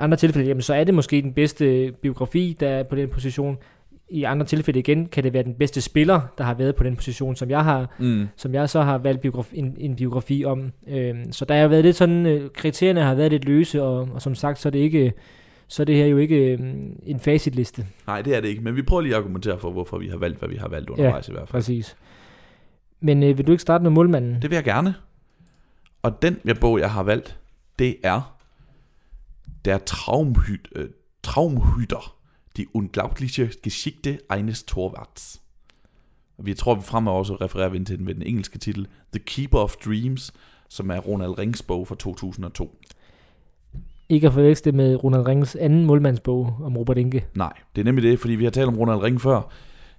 [0.00, 3.58] andre tilfælde, jamen, så er det måske den bedste biografi, der er på den position.
[4.12, 6.96] I andre tilfælde igen, kan det være den bedste spiller, der har været på den
[6.96, 8.28] position, som jeg har, Mm.
[8.36, 10.72] som jeg så har valgt biografi, en, en biografi om.
[10.88, 14.22] Øhm, så der har været lidt sådan, øh, kriterierne har været lidt løse, og, og
[14.22, 15.12] som sagt, så er det ikke,
[15.68, 17.86] så er det her jo ikke øhm, en facitliste.
[18.06, 20.16] Nej, det er det ikke, men vi prøver lige at argumentere for, hvorfor vi har
[20.16, 21.62] valgt, hvad vi har valgt undervejs i hvert fald.
[21.62, 21.96] Præcis.
[23.00, 24.42] Men øh, vil du ikke starte med målmanden?
[24.42, 24.94] Det vil jeg gerne.
[26.02, 27.38] Og den jeg bog, jeg har valgt,
[27.78, 28.36] det er
[29.64, 30.88] Der Traumhüt, äh,
[31.22, 32.14] Traumhüter,
[32.56, 35.42] die unglaubliche Geschichte eines Torwarts.
[36.38, 39.22] Vi tror, vi fremover også refererer vi ind til den med den engelske titel, The
[39.26, 40.32] Keeper of Dreams,
[40.68, 42.78] som er Ronald Rings bog fra 2002.
[44.08, 47.24] Ikke at forveksle med Ronald Rings anden målmandsbog om Robert Inge.
[47.34, 49.52] Nej, det er nemlig det, fordi vi har talt om Ronald Ring før.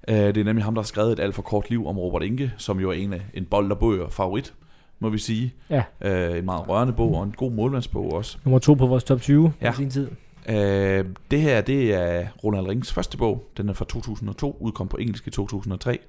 [0.07, 2.23] Øh, Det er nemlig ham, der har skrevet et alt for kort liv om Robert
[2.23, 4.53] Inge, som jo er en en bold og bøger favorit,
[5.01, 5.53] må vi sige.
[5.69, 5.83] Ja.
[6.01, 8.37] Øh, En meget rørende bog, og en god målmandsbog også.
[8.45, 9.71] Nummer to på vores top 20 ja.
[9.71, 10.07] I sin tid.
[10.49, 13.51] Øh, det her, det er Ronald Rings første bog.
[13.57, 15.99] Den er fra 2002, udkom på engelsk i 2003.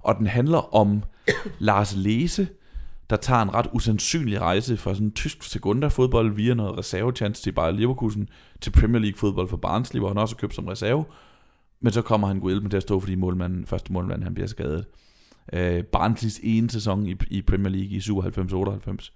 [0.00, 1.02] Og den handler om
[1.58, 2.48] Lars Lese,
[3.10, 7.70] der tager en ret usandsynlig rejse fra sådan tysk sekunda-fodbold via noget reservechance til Bayer
[7.70, 8.28] Leverkusen
[8.60, 11.04] til Premier League-fodbold for Barnsley, hvor han også er købt som reserve.
[11.80, 14.84] Men så kommer han Guilherme til at stå, fordi målmanden, første målmand han bliver skadet.
[15.52, 19.10] Øh, Barnsleys ene sæson i, i Premier League i 97-98.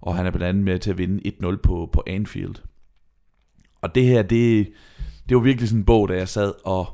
[0.00, 2.54] Og han er blandt andet med til at vinde 1-0 på, på Anfield.
[3.80, 4.68] Og det her, det,
[5.28, 6.86] det var virkelig sådan en bog, da jeg sad og,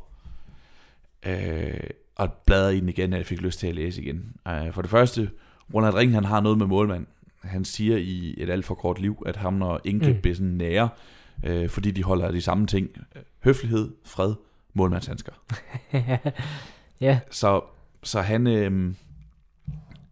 [1.27, 1.81] øh,
[2.17, 4.33] og bladrede i den igen, at jeg fik lyst til at læse igen.
[4.49, 5.31] Øh, for det første,
[5.75, 7.07] Ronald Ring, han har noget med målmand.
[7.41, 10.45] Han siger i et alt for kort liv, at ham og Inge Mm.
[10.47, 10.53] mm.
[10.53, 10.89] nære,
[11.45, 12.89] øh, fordi de holder de samme ting.
[13.45, 14.35] Høflighed, fred,
[14.75, 15.33] målmandshandsker.
[17.01, 17.61] ja, Så,
[18.03, 18.95] så han, øh,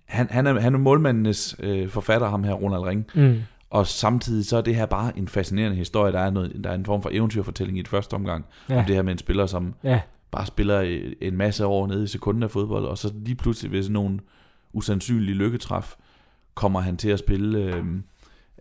[0.05, 3.07] han, han, er, han er målmandenes øh, forfatter, ham her, Ronald Ring.
[3.15, 3.39] mm.
[3.71, 6.13] Og samtidig så er det her bare en fascinerende historie.
[6.13, 8.45] Der er, noget, der er en form for eventyrfortælling i det første omgang.
[8.69, 8.75] Ja.
[8.75, 10.01] ja, Om det her med en spiller, som ja,
[10.31, 13.73] bare spiller øh, en masse år nede i sekunden af fodbold, og så lige pludselig
[13.73, 14.21] ved sådan nogle
[14.73, 15.95] usandsynlige lykketræf,
[16.55, 17.85] kommer han til at spille øh,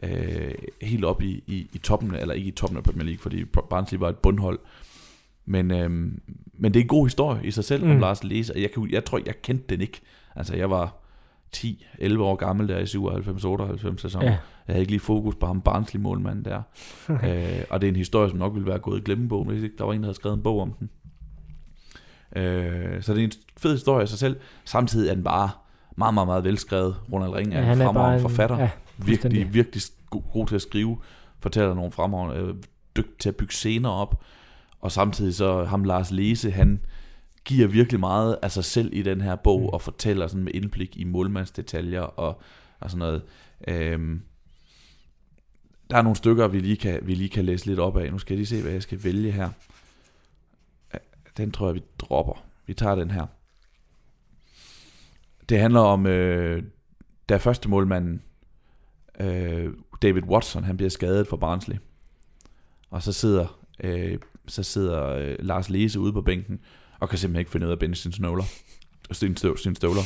[0.03, 3.45] øh, helt op i, i, i toppen, eller ikke i toppen af Premier League, fordi
[3.45, 4.59] Barnsley var et bundhold.
[5.45, 6.11] Men, øh,
[6.59, 7.91] men det er en god historie i sig selv mm.
[7.91, 7.99] om.
[7.99, 10.01] Lars og jeg, kan, jeg tror, jeg kendte den ikke.
[10.35, 10.95] Altså, jeg var
[11.55, 14.21] 10-11 år gammel der i 97-98 sæson.
[14.21, 14.27] ja.
[14.27, 16.61] Jeg havde ikke lige fokus på ham Barnsley målmanden der.
[17.09, 19.75] øh, og det er en historie, som nok ville være gået i glemmebogen, hvis ikke
[19.77, 20.89] der var en, der havde skrevet en bog om den.
[22.35, 24.39] Øh, så det er en fed historie i sig selv.
[24.65, 25.49] Samtidig er den bare
[25.97, 26.95] meget, meget, meget velskrevet.
[27.13, 28.59] Ronald Ring er ja en han er bare fremragende en, forfatter.
[28.59, 30.97] Ja, virkelig, virkelig god, god til at skrive.
[31.39, 32.53] Fortæller nogle fremragende, øh,
[32.97, 34.23] dygtig til at bygge scener op.
[34.79, 36.85] Og samtidig så ham Lars Lese, han
[37.45, 39.65] giver virkelig meget af sig selv i den her bog, Mm.
[39.67, 42.41] og fortæller sådan med indblik i målmandsdetaljer og,
[42.79, 43.21] og sådan noget.
[43.67, 44.21] Øhm,
[45.89, 48.11] der er nogle stykker, vi lige, kan, vi lige kan læse lidt op af.
[48.11, 49.49] Nu skal jeg lige se, hvad jeg skal vælge her.
[51.37, 52.43] Den tror jeg, vi dropper.
[52.65, 53.25] Vi tager den her.
[55.49, 56.63] Det handler om, øh,
[57.29, 58.21] da første målmanden,
[59.19, 61.75] øh, David Watson, han bliver skadet for Barnsley.
[62.89, 66.59] Og så sidder, øh, så sidder øh, Lars Lese ude på bænken,
[66.99, 68.43] og kan simpelthen ikke finde ud af at binde sine snøvler.
[69.12, 70.01] Sine, støv, støvler.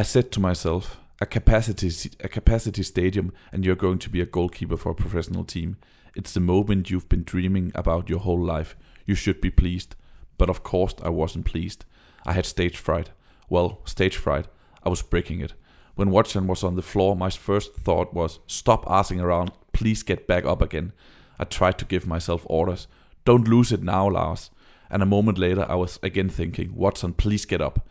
[0.00, 4.24] I said to myself, a capacity, a capacity stadium, and you're going to be a
[4.24, 5.76] goalkeeper for a professional team.
[6.16, 8.76] It's the moment you've been dreaming about your whole life.
[9.06, 9.94] You should be pleased.
[10.38, 11.84] But of course, I wasn't pleased.
[12.26, 13.10] I had stage fright.
[13.48, 14.46] Well, stage fright.
[14.82, 15.54] I was breaking it.
[15.94, 19.52] When Watson was on the floor, my first thought was, stop asking around.
[19.72, 20.92] Please get back up again.
[21.38, 22.86] I tried to give myself orders.
[23.24, 24.50] Don't lose it now, Lars.
[24.90, 27.88] And a moment later, I was again thinking, Watson, please get up.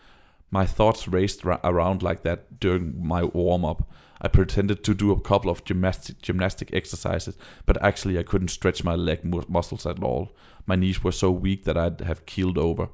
[0.52, 3.90] My thoughts raced ra- around like that during my warm up.
[4.22, 8.84] I pretended to do a couple of gymnastic, gymnastic exercises, but actually I couldn't stretch
[8.84, 10.32] my leg mu- muscles at all.
[10.66, 12.90] My knees were so weak that I'd have keeled over.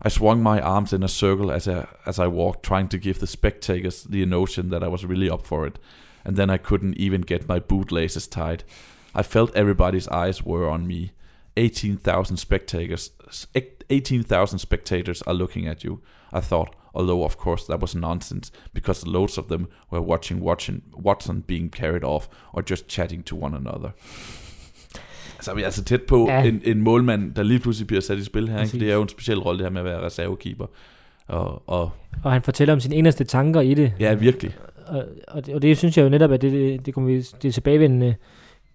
[0.00, 3.18] I swung my arms in a circle as I, as I walked, trying to give
[3.18, 5.78] the spectators the notion that I was really up for it.
[6.24, 8.64] And then I couldn't even get my bootlaces tied.
[9.20, 11.10] I felt everybody's eyes were on me.
[11.56, 13.10] 18,000 spectators
[13.90, 15.98] 18,000 spectators are looking at you.
[16.32, 20.82] I thought, although of course that was nonsense because loads of them were watching watching
[21.04, 23.90] Watson being carried off or just chatting to one another.
[25.40, 26.42] Så vi er altså tæt på Ja.
[26.44, 28.62] en, en målmand, der lige pludselig bliver sat i spil her.
[28.62, 28.78] Ikke?
[28.80, 30.66] Det er jo en speciel rolle, det her med at være reservekeeper.
[31.26, 31.90] Og, og
[32.24, 33.92] Og han fortæller om sine eneste tanker i det.
[34.00, 34.56] ja, virkelig.
[34.86, 37.16] Og, og, det, og det synes jeg jo netop, at det, det, det kommer vi
[37.42, 38.14] det er tilbagevendende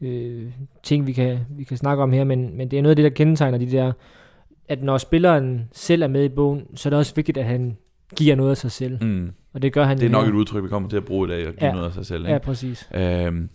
[0.02, 0.52] øh,
[0.84, 3.04] ting, vi kan, vi kan snakke om her, men, men det er noget af det,
[3.04, 3.92] der kendetegner de der,
[4.68, 7.78] at når spilleren selv er med i bogen, så er det også vigtigt, at han
[8.16, 9.04] giver noget af sig selv.
[9.04, 9.32] Mm.
[9.54, 10.30] Og det gør han Det er nok her.
[10.32, 11.74] et udtryk, vi kommer til at bruge i dag, og give Ja.
[11.74, 12.22] noget af sig selv.
[12.22, 12.32] Ikke?
[12.32, 12.90] Ja, præcis.
[12.96, 13.50] Øhm,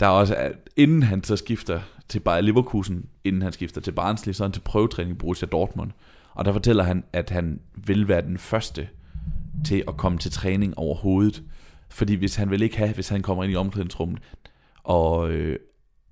[0.00, 3.92] der er også, at inden han så skifter til Bayer Leverkusen, inden han skifter til
[3.92, 5.90] Barnsley, så er han til prøvetræning i Borussia Dortmund.
[6.34, 8.88] Og der fortæller han, at han vil være den første
[9.64, 11.42] til at komme til træning overhovedet.
[11.88, 14.18] Fordi hvis han vil ikke have, hvis han kommer ind i omklædningsrummet,
[14.84, 15.58] og, øh,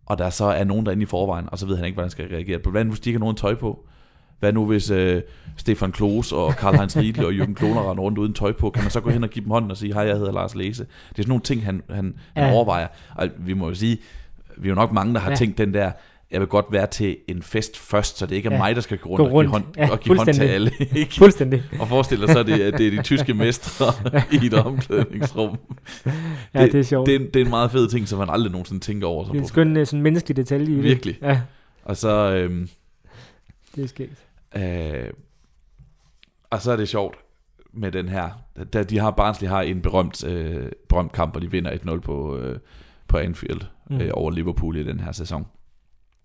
[0.06, 2.10] og der så er nogen derinde i forvejen, og så ved han ikke, hvordan han
[2.10, 2.70] skal reagere på.
[2.70, 3.86] Hvad nu, hvis de ikke har nogen tøj på?
[4.38, 5.22] Hvad nu, hvis øh,
[5.56, 8.70] Stefan Klos og Karl-Heinz Riedle og Jürgen Kloner render rundt uden tøj på?
[8.70, 10.54] Kan man så gå hen og give dem hånden og sige, hej, jeg hedder Lars
[10.54, 10.82] Læse?
[10.84, 12.52] Det er sådan nogle ting, han, han, han Ja.
[12.54, 12.86] overvejer.
[13.14, 13.98] Og vi må jo sige,
[14.58, 15.36] vi er jo nok mange, der har ja.
[15.36, 15.92] tænkt den der,
[16.30, 18.58] jeg vil godt være til en fest først, så det ikke er Ja.
[18.58, 19.50] mig, der skal gå rundt, Gå og give rundt.
[19.50, 20.70] hånd, Ja, og give hånd til alle.
[20.96, 21.14] Ikke?
[21.14, 21.62] Fuldstændig.
[21.80, 23.86] Og forestil dig så, at det, er- det er de tyske mestre
[24.32, 25.56] i et omklædningsrum.
[26.54, 27.06] Ja, det, det er sjovt.
[27.06, 29.06] Det, Det, er, en- det er en meget fed ting, som man aldrig nogensinde tænker
[29.06, 29.20] over.
[29.22, 30.84] det Som er en skøn øh, sådan menneskelig detalje i det.
[30.84, 31.18] Virkelig.
[31.22, 31.40] Ja,
[31.84, 32.68] Og så, øhm,
[33.76, 34.24] det er skægt.
[34.56, 35.10] øh,
[36.50, 37.16] og så er det sjovt
[37.72, 38.28] med den her.
[38.72, 42.36] Da de har Barnsley har en berømt, øh, berømt kamp, og de vinder 1-0 på,
[42.36, 42.58] øh,
[43.08, 43.60] på Anfield
[43.90, 44.00] mm.
[44.00, 45.46] øh, over Liverpool i den her sæson.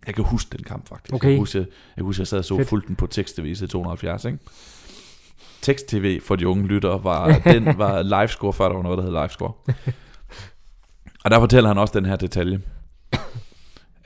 [0.07, 1.13] Jeg kan huske den kamp faktisk.
[1.13, 1.27] Okay.
[1.27, 2.69] Jeg kan huske, jeg, jeg, huske, jeg sad og så Fedt.
[2.69, 4.39] fuldt den på tekst-tv i 270, ikke?
[5.61, 9.11] Tekst-tv for de unge lyttere var, den var livescore, før der var noget, der hed
[9.11, 9.53] livescore.
[11.25, 12.61] og der fortæller han også den her detalje.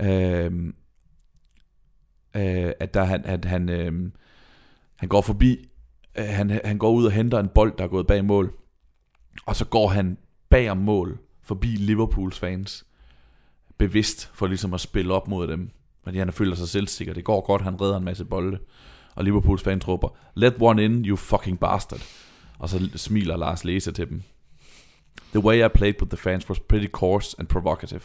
[0.02, 0.76] øhm,
[2.36, 4.12] øh, at der han, han, han, øhm,
[4.96, 5.70] han går forbi,
[6.18, 8.54] øh, han, han går ud og henter en bold, der er gået bag mål,
[9.46, 10.18] og så går han
[10.50, 12.86] bag om mål, forbi Liverpools fans,
[13.78, 15.70] bevidst for ligesom at spille op mod dem,
[16.08, 17.14] fordi han føler sig selvsikker.
[17.14, 18.60] Det går godt, han redder en masse bolde.
[19.16, 22.02] Og Liverpools fans råber, let one in, you fucking bastard.
[22.60, 24.24] Og så smiler Lars Leser til dem.
[25.32, 28.02] The way I played with the fans was pretty coarse and provocative.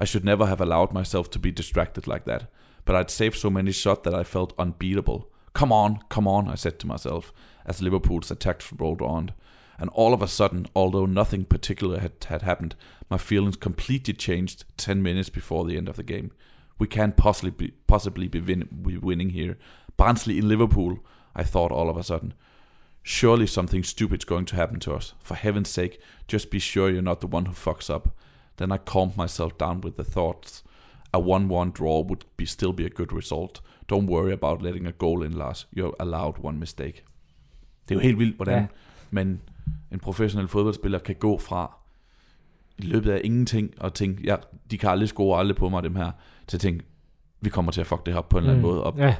[0.00, 2.46] I should never have allowed myself to be distracted like that.
[2.84, 5.20] But I'd saved so many shots that I felt unbeatable.
[5.52, 7.32] Come on, come on, I said to myself,
[7.64, 9.30] as Liverpool's attack rolled on.
[9.78, 12.74] And all of a sudden, although nothing particular had, had happened,
[13.10, 16.30] my feelings completely changed 10 minutes before the end of the game.
[16.78, 19.56] We can't possibly be, possibly be, win, be winning here.
[19.96, 21.00] Barnsley in Liverpool,
[21.34, 22.34] I thought all of a sudden.
[23.02, 25.14] Surely something stupid's going to happen to us.
[25.20, 28.16] For heaven's sake, just be sure you're not the one who fucks up.
[28.56, 30.62] Then I calmed myself down with the thoughts.
[31.12, 33.60] A 1-1 draw would be still be a good result.
[33.88, 35.66] Don't worry about letting a goal in, Lars.
[35.72, 37.04] You're allowed one mistake.
[37.88, 38.66] Det er jo helt vildt, hvordan ja.
[39.10, 39.40] man,
[39.92, 41.78] en professionel fodboldspiller, kan gå fra
[42.78, 44.36] i løbet af ingenting og tænke, ja,
[44.70, 46.10] de kan aldrig score aldrig på mig, dem her,
[46.46, 46.84] til at tænke,
[47.40, 48.50] vi kommer til at fuck det her på en mm.
[48.50, 48.84] eller anden måde.
[48.84, 49.14] Og, Ja,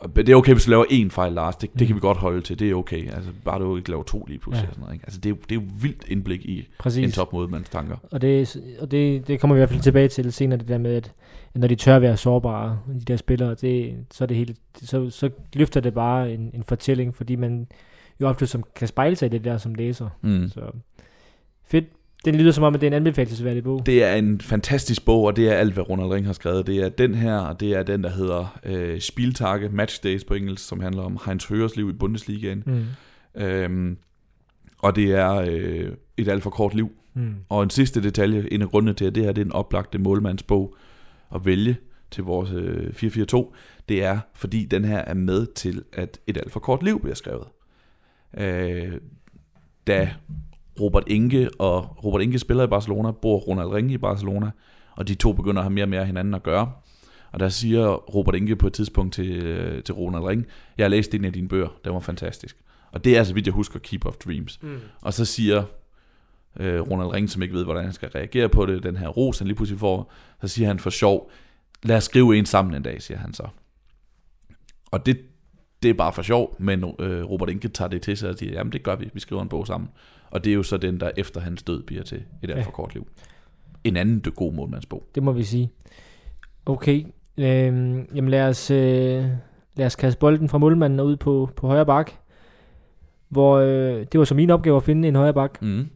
[0.00, 1.56] og det er okay, hvis du laver én fejl, Lars.
[1.56, 1.86] Det, det Mm.
[1.86, 2.58] kan vi godt holde til.
[2.58, 3.14] Det er okay.
[3.14, 4.64] Altså, bare du ikke laver to lige pludselig.
[4.64, 4.68] Ja.
[4.68, 5.04] Og sådan noget, ikke?
[5.06, 7.14] Altså, det, er, det er jo vildt indblik i en præcis.
[7.14, 7.96] topmådemands tanker.
[8.12, 10.78] Og, det, og det, det kommer vi i hvert fald tilbage til senere, det der
[10.78, 11.12] med, at
[11.54, 15.10] når de tør at være sårbare, de der spillere, det, så, er det helt, så,
[15.10, 17.66] så løfter det bare en, en fortælling, fordi man
[18.20, 20.08] jo ofte som kan spejle sig i det der som læser.
[20.22, 20.48] Mm.
[20.48, 20.60] Så
[21.64, 21.84] fedt.
[22.24, 23.86] Den lyder som om, at det er en anbefalesværdig bog.
[23.86, 26.66] Det er en fantastisk bog, og det er alt, hvad Ronald Ring har skrevet.
[26.66, 30.34] Det er den her, og det er den, der hedder øh, Spieltage, Match Days på
[30.34, 32.62] engelsk, som handler om Heinz Høgers liv i Bundesligaen.
[32.66, 33.42] Mm.
[33.42, 33.96] Øhm,
[34.78, 36.90] og det er øh, et alt for kort liv.
[37.14, 37.34] Mm.
[37.48, 39.98] Og en sidste detalje, en af grundene til, at det her det er en oplagte
[39.98, 40.76] målmandsbog
[41.34, 41.76] at vælge
[42.10, 43.52] til vores øh, 442,
[43.88, 47.14] det er, fordi den her er med til, at et alt for kort liv bliver
[47.14, 47.46] skrevet.
[48.38, 48.92] Øh,
[49.86, 50.10] da
[50.80, 54.50] Robert Inge og Robert Inge spiller i Barcelona, bor Ronald Ringe i Barcelona,
[54.92, 56.72] og de to begynder at have mere og mere hinanden at gøre.
[57.32, 60.46] Og der siger Robert Inge på et tidspunkt til, øh, til Ronald Ring,
[60.78, 62.56] jeg har læst en af dine bøger, den var fantastisk.
[62.92, 64.58] Og det er altså vidt jeg husker Keep of Dreams.
[64.62, 64.78] Mm.
[65.02, 65.64] Og så siger
[66.60, 69.38] øh, Ronald Ring, som ikke ved, hvordan han skal reagere på det, den her ros,
[69.38, 71.30] han lige pludselig får, så siger han for sjov,
[71.82, 73.48] lad os skrive en sammen en dag, siger han så.
[74.90, 75.18] Og det,
[75.82, 78.52] det er bare for sjov, men øh, Robert Inge tager det til sig og siger,
[78.52, 79.90] jamen det gør vi, vi skriver en bog sammen.
[80.30, 82.70] Og det er jo så den, der efter hans død bliver til et alt for
[82.70, 83.06] kort liv.
[83.84, 85.06] En anden god målmandsbog.
[85.14, 85.70] Det må vi sige.
[86.66, 87.04] Okay.
[87.38, 89.24] Øhm, jamen lad os, øh,
[89.76, 92.10] lad os kaste bolden fra målmanden ud på, på højre bak.
[93.28, 95.62] Hvor øh, det var så min opgave at finde en højre bak.
[95.62, 95.88] Mm.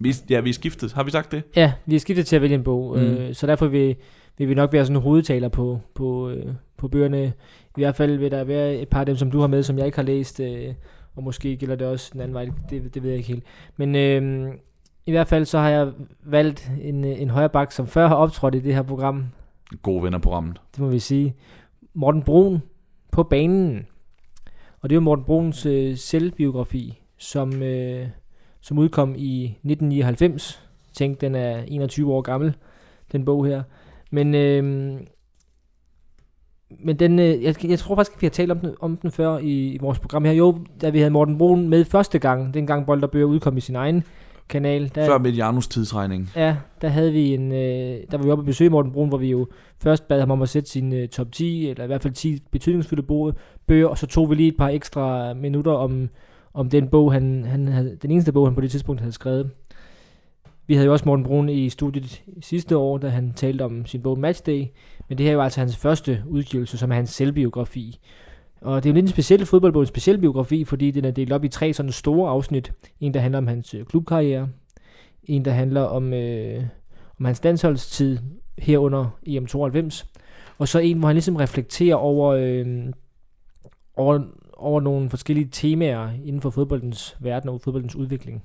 [0.00, 0.92] Vi, ja, vi er skiftet.
[0.92, 1.42] Har vi sagt det?
[1.56, 3.02] Ja, vi er skiftet til at vælge en bog, Mm.
[3.04, 3.96] øh, så derfor vil,
[4.38, 6.46] vil vi nok være sådan en hovedtaler på, på, øh,
[6.80, 7.32] på bøgerne.
[7.76, 9.78] I hvert fald vil der være et par af dem, som du har med, som
[9.78, 10.74] jeg ikke har læst, øh,
[11.16, 13.44] og måske gælder det også den anden vej, det, det ved jeg ikke helt.
[13.76, 14.52] Men øh,
[15.06, 15.92] i hvert fald så har jeg
[16.24, 19.26] valgt en, øh, en højre bak, som før har optrådt i det her program,
[19.82, 20.60] Gode venner programmet.
[20.72, 21.34] det må vi sige.
[21.94, 22.62] Morten Brun
[23.12, 23.86] på banen.
[24.80, 28.06] Og det er jo Morten Bruns øh, selvbiografi, som, øh,
[28.60, 30.68] som udkom i 1999.
[30.92, 32.54] Tænk, den er 21 år gammel,
[33.12, 33.62] den bog her.
[34.10, 34.92] Men, øh,
[36.78, 39.38] men den, øh, jeg, jeg tror faktisk, vi har talt om den, om den før
[39.38, 40.32] i, i vores program her.
[40.32, 43.60] Jo, da vi havde Morten Brun med første gang, dengang Bold og Bøger udkom i
[43.60, 44.04] sin egen
[44.48, 44.90] kanal.
[44.94, 46.30] Der, Før Medianus tidsregning.
[46.36, 49.18] Ja, der havde vi en, øh, der var vi oppe og besøge Morten Brun, hvor
[49.18, 49.46] vi jo
[49.78, 52.42] først bad ham om at sætte sin øh, top 10, eller i hvert fald 10
[52.50, 53.34] betydningsfulde
[53.66, 56.08] bøger, og så tog vi lige et par ekstra minutter om,
[56.54, 59.50] om den bog, han, han havde, den eneste bog, han på det tidspunkt havde skrevet.
[60.66, 64.02] Vi havde jo også Morten Brun i studiet sidste år, da han talte om sin
[64.02, 64.66] bog Matchday,
[65.10, 67.98] men det her er jo altså hans første udgivelse, som er hans selvbiografi.
[68.60, 71.32] Og det er jo lidt en speciel fodboldbog, en speciel biografi, fordi den er delt
[71.32, 72.72] op i tre sådan store afsnit.
[73.00, 74.48] En, der handler om hans øh, klubkarriere,
[75.24, 76.62] en, der handler om, øh,
[77.18, 78.18] om hans landsholdstid
[78.58, 80.04] herunder EM92,
[80.58, 82.66] og så en, hvor han ligesom reflekterer over, øh,
[83.96, 84.20] over,
[84.56, 88.42] over nogle forskellige temaer inden for fodboldens verden og fodboldens udvikling.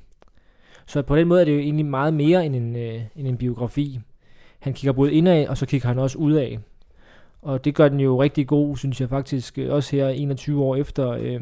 [0.86, 3.38] Så på den måde er det jo egentlig meget mere end en, øh, end en
[3.38, 4.00] biografi.
[4.66, 6.58] Han kigger både indad, og så kigger han også udad.
[7.42, 10.76] Og det gør den jo rigtig god, synes jeg faktisk, øh, også her 21 år
[10.76, 11.10] efter.
[11.10, 11.42] Øh,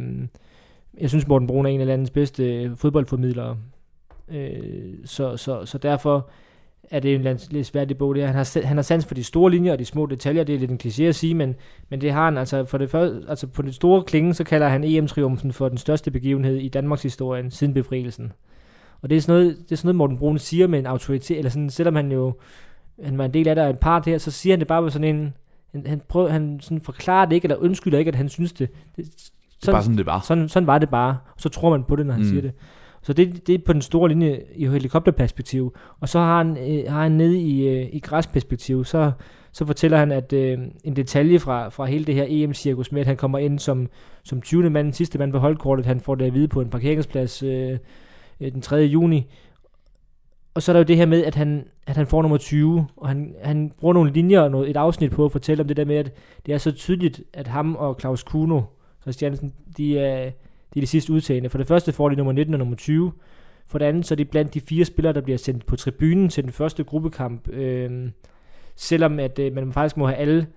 [1.00, 3.58] jeg synes, Morten Brun er en af landets bedste øh, fodboldformidlere.
[4.30, 6.30] Øh, så, så, så derfor
[6.92, 8.16] er det en lidt læsværdig bog.
[8.16, 10.44] Det er, han, har, han har sans for de store linjer og de små detaljer.
[10.44, 11.56] Det er lidt en kliché at sige, men,
[11.90, 12.66] men det har han altså.
[12.66, 16.12] For det første, altså på det store klinge, så kalder han EM-triumfen for den største
[16.12, 18.32] begivenhed i Danmarks historie siden befrielsen.
[19.02, 21.38] Og det er sådan noget, det er sådan noget Morten Brun siger med en autoritet,
[21.38, 22.34] eller sådan, selvom han jo
[23.04, 24.82] han var en del af det og en part her, så siger han det bare
[24.82, 25.34] med sådan en,
[25.72, 28.70] han, han, prøver, han sådan forklarer det ikke, eller undskylder ikke, at han synes det.
[28.96, 29.06] det
[29.62, 30.20] Det er bare sådan, det var.
[30.20, 31.18] sådan, sådan var det bare.
[31.36, 32.30] Og så tror man på det, når han Mm.
[32.30, 32.54] siger det.
[33.02, 35.76] Så det, det er på den store linje i helikopterperspektiv.
[36.00, 39.12] Og så har han, øh, har han nede i, øh, i græsperspektiv, så,
[39.52, 43.08] så fortæller han, at øh, en detalje fra, fra hele det her EM-cirkus med, at
[43.08, 43.90] han kommer ind som,
[44.24, 44.70] som 20.
[44.70, 47.78] mand, sidste mand på holdkortet, han får det at vide på en parkeringsplads øh,
[48.42, 48.76] øh den 3.
[48.76, 49.28] juni.
[50.54, 52.88] Og så er der jo det her med, at han, at han får nummer 20,
[52.98, 55.78] og han, han bruger nogle linjer og noget, et afsnit på at fortælle om det
[55.78, 56.12] der med, at
[56.46, 58.62] det er så tydeligt, at ham og Claus Kuno,
[59.02, 60.32] Christiansen, de er,
[60.74, 61.50] de er de sidste udtagende.
[61.50, 63.12] For det første får de nummer 19 og nummer 20.
[63.68, 66.30] For det andet så er de blandt de fire spillere, der bliver sendt på tribunen
[66.30, 67.50] til den første gruppekamp.
[67.50, 68.10] Øh,
[68.76, 70.48] selvom at øh, man faktisk må have alle,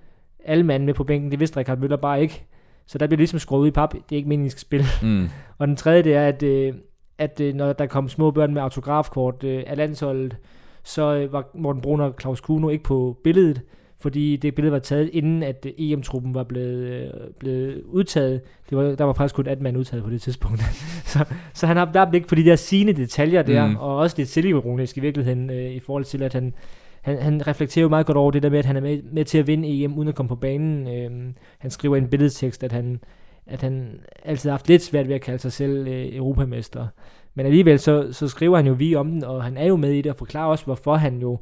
[0.45, 1.31] alle mand med på bænken.
[1.31, 2.45] Det vidste Rikard Møller bare ikke.
[2.87, 3.93] Så der bliver ligesom skruet i pap.
[3.93, 4.87] Det er ikke meningen, skal spille.
[5.03, 5.29] Mm.
[5.59, 6.75] og den tredje, det er, at, øh,
[7.19, 10.37] at øh, når der kom små børn med autografkort øh, af landsholdet,
[10.83, 13.63] så øh, var Morten Brun og Claus Kuno ikke på billedet
[13.99, 18.41] fordi det billede var taget inden, at EM-truppen var blevet, øh, blevet udtaget.
[18.71, 20.63] Det var, der var faktisk kun 18 mand udtaget på det tidspunkt.
[21.13, 21.25] så,
[21.55, 23.77] så han har der blik for de der sine detaljer der, mm.
[23.77, 26.55] og også lidt selvironisk i virkeligheden, øh, i forhold til, at han,
[27.03, 29.25] han, han reflekterer jo meget godt over det der med, at han er med, med
[29.25, 30.89] til at vinde EM, uden at komme på banen.
[30.89, 33.01] Øh, han skriver i en billedtekst, at han,
[33.47, 36.87] at han altid har haft lidt svært ved at kalde sig selv øh, europamester.
[37.35, 39.93] Men alligevel så, så skriver han jo vi om den, og han er jo med
[39.93, 41.39] i det, og forklarer også, hvorfor han jo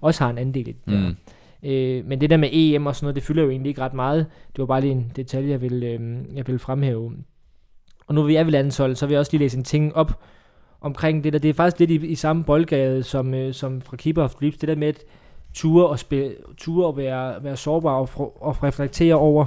[0.00, 0.76] også har en andel i det.
[0.86, 1.16] Mm.
[1.62, 3.94] Øh, men det der med EM og sådan noget, det fylder jo egentlig ikke ret
[3.94, 4.26] meget.
[4.56, 7.12] Det var bare lige en detalje, jeg vil, øh, jeg vil fremhæve.
[8.06, 10.20] Og nu vi er ved landshold, så vil jeg også lige læse en ting op
[10.80, 11.38] omkring det der.
[11.38, 14.56] Det er faktisk lidt i, i samme boldgade som, øh, som fra Keeper of Dreams.
[14.56, 15.04] Det der med at
[15.54, 18.08] ture og, spille, ture og være, være sårbar og,
[18.42, 19.46] og reflektere over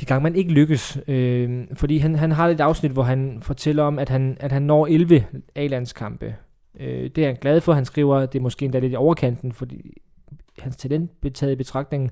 [0.00, 0.98] de gange man ikke lykkes.
[1.08, 4.62] Øh, fordi han, han har et afsnit, hvor han fortæller om, at han, at han
[4.62, 6.34] når 11 A-landskampe.
[6.80, 7.72] Øh, det er han glad for.
[7.72, 10.02] Han skriver, det er måske endda lidt i overkanten, fordi
[10.58, 12.10] hans talent blev taget i betragtning.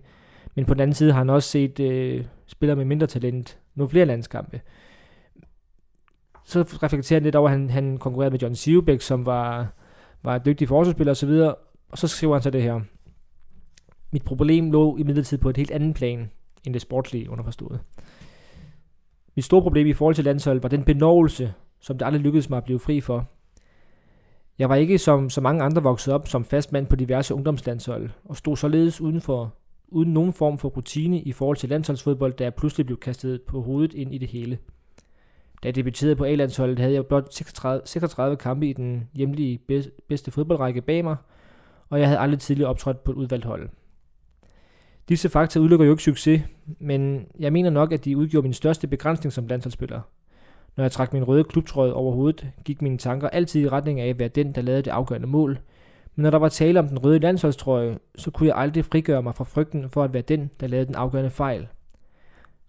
[0.55, 3.91] Men på den anden side har han også set øh, spillere med mindre talent nogle
[3.91, 4.61] flere landskampe.
[6.45, 9.73] Så reflekterer han lidt over, at han, han konkurrerede med John Sivbæk, som var,
[10.23, 11.59] var en dygtig forsvarsspiller osv., og,
[11.91, 12.81] og så skriver han så det her.
[14.11, 16.31] Mit problem lå i midlertid på et helt andet plan,
[16.67, 17.81] end det sportslige underforstået.
[19.37, 22.57] Mit store problem i forhold til landsholdet var den benovelse, som det aldrig lykkedes mig
[22.57, 23.29] at blive fri for.
[24.59, 28.11] Jeg var ikke som så mange andre vokset op som fast mand på diverse ungdomslandshold,
[28.25, 29.55] og stod således uden, for,
[29.89, 33.63] uden nogen form for rutine i forhold til landsholdsfodbold, da jeg pludselig blev kastet på
[33.63, 34.59] hovedet ind i det hele.
[35.63, 39.59] Da jeg debuterede på A-landsholdet, havde jeg blot 36, 36 kampe i den hjemlige
[40.09, 41.17] bedste fodboldrække bag mig,
[41.91, 43.71] og jeg havde aldrig tidligere optrådt på et udvalgt hold.
[45.09, 46.43] Disse fakta udelukker jo ikke succes,
[46.79, 50.01] men jeg mener nok, at de udgjorde min største begrænsning som landsholdsspiller–
[50.77, 54.09] når jeg trak min røde klubtrøje over hovedet, gik mine tanker altid i retning af
[54.09, 55.59] at være den, der lavede det afgørende mål.
[56.17, 59.35] Men når der var tale om den røde landsholdstrøje, så kunne jeg aldrig frigøre mig
[59.35, 61.67] fra frygten for at være den, der lavede den afgørende fejl.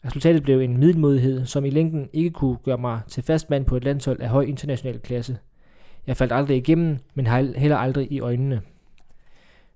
[0.06, 3.78] Resultatet blev en middelmodighed, som i længden ikke kunne gøre mig til fast mand på
[3.78, 5.38] et landshold af høj international klasse.
[6.08, 8.62] Jeg faldt aldrig igennem, men heller aldrig i øjnene.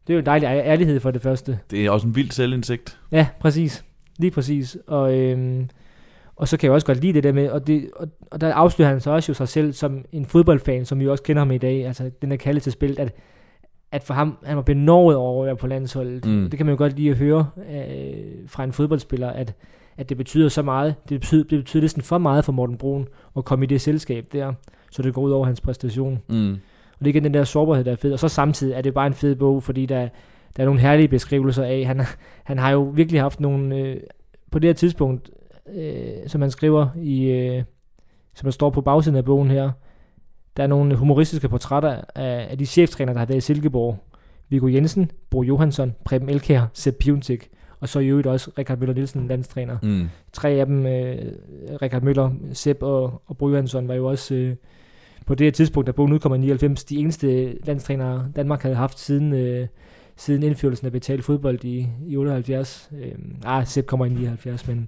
[0.10, 1.60] Det er jo en dejlig ærlighed for det første.
[1.72, 3.00] Det er også en vild selvindsigt.
[3.12, 3.86] Ja, præcis.
[4.18, 4.78] Lige præcis.
[4.88, 5.70] Og øhm,
[6.36, 8.54] og så kan jeg også godt lide det der med, og, det, og, og der
[8.54, 11.52] afslører han så også jo sig selv som en fodboldfan, som vi også kender ham
[11.52, 13.16] i dag, altså den der kalde til spil, at,
[13.92, 16.26] at for ham, han var benåret over at være på landsholdet.
[16.26, 16.50] Mm.
[16.50, 18.14] Det kan man jo godt lide at høre øh,
[18.48, 19.54] fra en fodboldspiller, at,
[19.98, 23.08] at det betyder så meget, det betyder, det betyder næsten for meget for Morten Brun
[23.38, 24.54] at komme i det selskab der,
[24.92, 26.20] så det går ud over hans præstation.
[26.30, 26.58] Mm.
[27.00, 28.14] Og det er igen den der sårbarhed, der er fed.
[28.14, 30.10] Og så samtidig er det bare en fed bog, fordi der,
[30.58, 32.02] der er nogle herlige beskrivelser af, han,
[32.44, 33.98] han har jo virkelig haft nogle, øh,
[34.52, 35.30] på det her tidspunkt,
[35.76, 37.64] øh, som han skriver i, øh,
[38.36, 39.72] som der står på bagsiden af bogen her.
[40.58, 43.98] Der er nogle humoristiske portrætter af, af de cheftræner, der har været i Silkeborg.
[44.50, 48.94] Viggo Jensen, Bo Johansson, Preben Elkær, Sepp Piontek, og så i øvrigt også Richard Møller
[48.94, 49.78] Nielsen, landstræner.
[49.84, 50.10] Mm.
[50.34, 51.16] Tre af dem, øh,
[51.82, 54.56] Richard Møller, Sepp og, og Bo Johansson, var jo også øh,
[55.30, 59.00] på det her tidspunkt, da bogen udkommer i 99, de eneste landstrænere, Danmark havde haft
[59.00, 59.68] siden, øh,
[60.16, 62.90] siden indførelsen af betalt fodbold i, i 78.
[63.02, 63.12] Øh,
[63.46, 64.88] ah, Sepp kommer i 79, men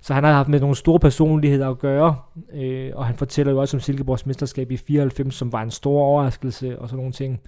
[0.00, 2.16] så han har haft med nogle store personligheder at gøre,
[2.54, 6.00] øh, og han fortæller jo også om Silkeborgs mesterskab i 94, som var en stor
[6.00, 7.40] overraskelse og sådan nogle ting.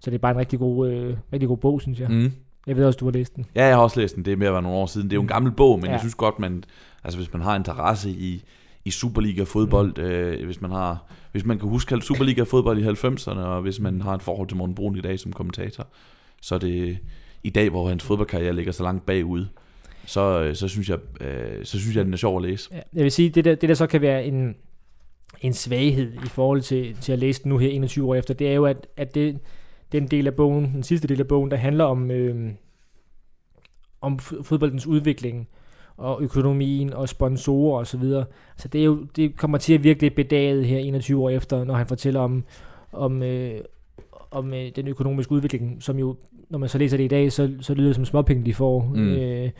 [0.00, 2.10] Så det er bare en rigtig god, øh, rigtig god bog, synes jeg.
[2.10, 2.32] Mm.
[2.66, 3.44] Jeg ved også, du har læst den.
[3.54, 4.24] Ja, jeg har også læst den.
[4.24, 5.06] Det er mere end nogle år siden.
[5.06, 5.90] Det er jo en gammel bog, men ja.
[5.90, 6.64] jeg synes godt, man,
[7.04, 8.44] altså hvis man har interesse i,
[8.88, 10.02] i Superliga fodbold, mm.
[10.02, 14.00] øh, hvis man har, hvis man kan huske Superliga fodbold i 90'erne, og hvis man
[14.00, 15.86] har et forhold til Morten Brun i dag som kommentator,
[16.42, 16.98] så er det
[17.42, 19.46] i dag, hvor hans fodboldkarriere ligger så langt bagud,
[20.06, 22.68] så, øh, så, synes jeg, øh, så synes jeg, den er sjov at læse.
[22.72, 24.56] Ja, jeg vil sige, det der, det der så kan være en,
[25.40, 28.48] en svaghed i forhold til, til at læse den nu her 21 år efter, det
[28.48, 29.38] er jo, at, at det,
[29.92, 32.50] den del af bogen, den sidste del af bogen, der handler om, øh,
[34.00, 35.48] om fodboldens udvikling,
[35.98, 38.24] og økonomien og sponsorer og så videre.
[38.56, 41.64] Så det, er jo, det kommer til at virke lidt bedaget her 21 år efter,
[41.64, 42.44] når han fortæller om,
[42.92, 43.60] om, øh,
[44.30, 46.16] om øh, den økonomiske udvikling, som jo,
[46.50, 48.92] når man så læser det i dag, så, så lyder det som småpenge, de får.
[48.94, 49.08] Mm.
[49.08, 49.50] Øh,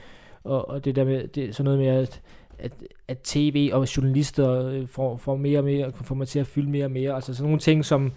[0.44, 2.20] og, og det der med, det, sådan noget med, at,
[2.58, 2.72] at,
[3.08, 6.70] at tv og journalister øh, får, får mere og mere, får mig til at fylde
[6.70, 7.14] mere og mere.
[7.14, 8.12] Altså sådan nogle ting, som,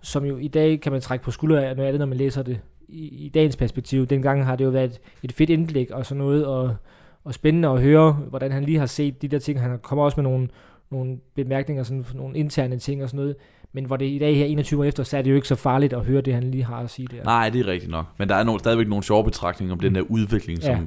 [0.00, 2.18] som jo i dag kan man trække på skuldre af, noget af det, når man
[2.18, 4.06] læser det i, i dagens perspektiv.
[4.06, 6.76] Dengang har det jo været et, et fedt indlæg og sådan noget, og,
[7.24, 9.60] og spændende at høre, hvordan han lige har set de der ting.
[9.60, 10.48] Han kommer også med nogle,
[10.90, 13.36] nogle bemærkninger, sådan nogle interne ting og sådan noget.
[13.72, 15.54] Men hvor det i dag her 21 år efter, så er det jo ikke så
[15.54, 17.24] farligt at høre det, han lige har at sige der.
[17.24, 18.06] Nej, det er rigtigt nok.
[18.18, 20.80] Men der er no, stadigvæk nogle sjove betragtninger om den der udvikling, som, Ja.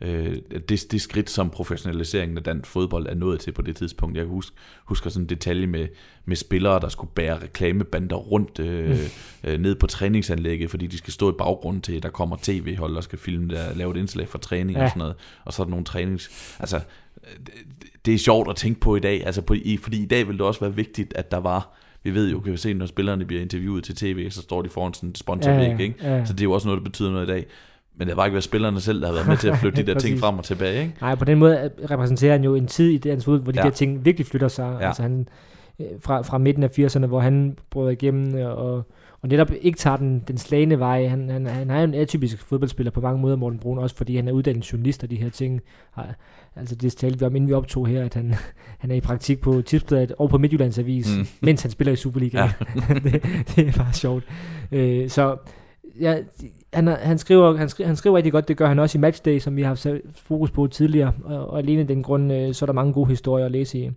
[0.00, 0.36] Øh,
[0.68, 4.16] det, det skridt, som professionaliseringen af dansk fodbold er nået til på det tidspunkt.
[4.16, 5.88] Jeg kan huske, husker sådan en detalje med,
[6.24, 8.98] med spillere, der skulle bære reklamebander rundt øh,
[9.44, 12.94] øh, ned på træningsanlægget, fordi de skal stå i baggrunden til, at der kommer tv-hold,
[12.94, 14.84] der skal filme der, lave et indslag for træning ja.
[14.84, 15.14] Og sådan noget.
[15.44, 16.54] Og så er der nogle trænings...
[16.60, 17.54] Altså, øh, det,
[18.06, 20.38] det er sjovt at tænke på i dag, altså på, i, fordi i dag ville
[20.38, 23.24] det også være vigtigt, at der var vi ved jo, kan vi se, når spillerne
[23.24, 25.94] bliver interviewet til tv, så står de foran sådan en sponsorvæg, Ja, ikke?
[26.02, 26.24] ja.
[26.24, 27.46] Så det er jo også noget, der betyder noget i dag.
[27.98, 29.82] Men det har bare ikke været spillerne selv, der har været med til at flytte
[29.82, 30.94] de der ting frem og tilbage, ikke?
[31.00, 33.64] Nej, på den måde repræsenterer han jo en tid i dansk fodbold, hvor de Ja.
[33.64, 34.76] der ting virkelig flytter sig.
[34.80, 34.86] Ja.
[34.86, 35.28] Altså han,
[35.80, 38.82] øh, fra, fra midten af 80'erne, hvor han brød igennem øh, og,
[39.22, 41.06] og netop ikke tager den, den slagende vej.
[41.06, 44.16] Han, han, han er jo en atypisk fodboldspiller på mange måder, Morten Brun, også fordi
[44.16, 45.60] han er uddannet journalist og de her ting.
[45.92, 46.14] Har,
[46.56, 48.34] altså det talte vi om, inden vi optog her, at han,
[48.78, 51.26] han er i praktik på Tipsbladet og på Midtjyllands Avis, mm.
[51.40, 52.50] mens han spiller i Superligaen.
[52.88, 52.94] Ja.
[53.04, 53.22] det,
[53.56, 54.24] det er bare sjovt.
[54.72, 55.36] Øh, så
[56.00, 56.18] ja,
[56.72, 59.38] han, han, skriver, han, skriver, han skriver rigtig godt, det gør han også i Matchday,
[59.38, 62.66] som vi har sat fokus på tidligere, og, og alene den grund, øh, så er
[62.66, 63.90] der mange gode historier at læse i,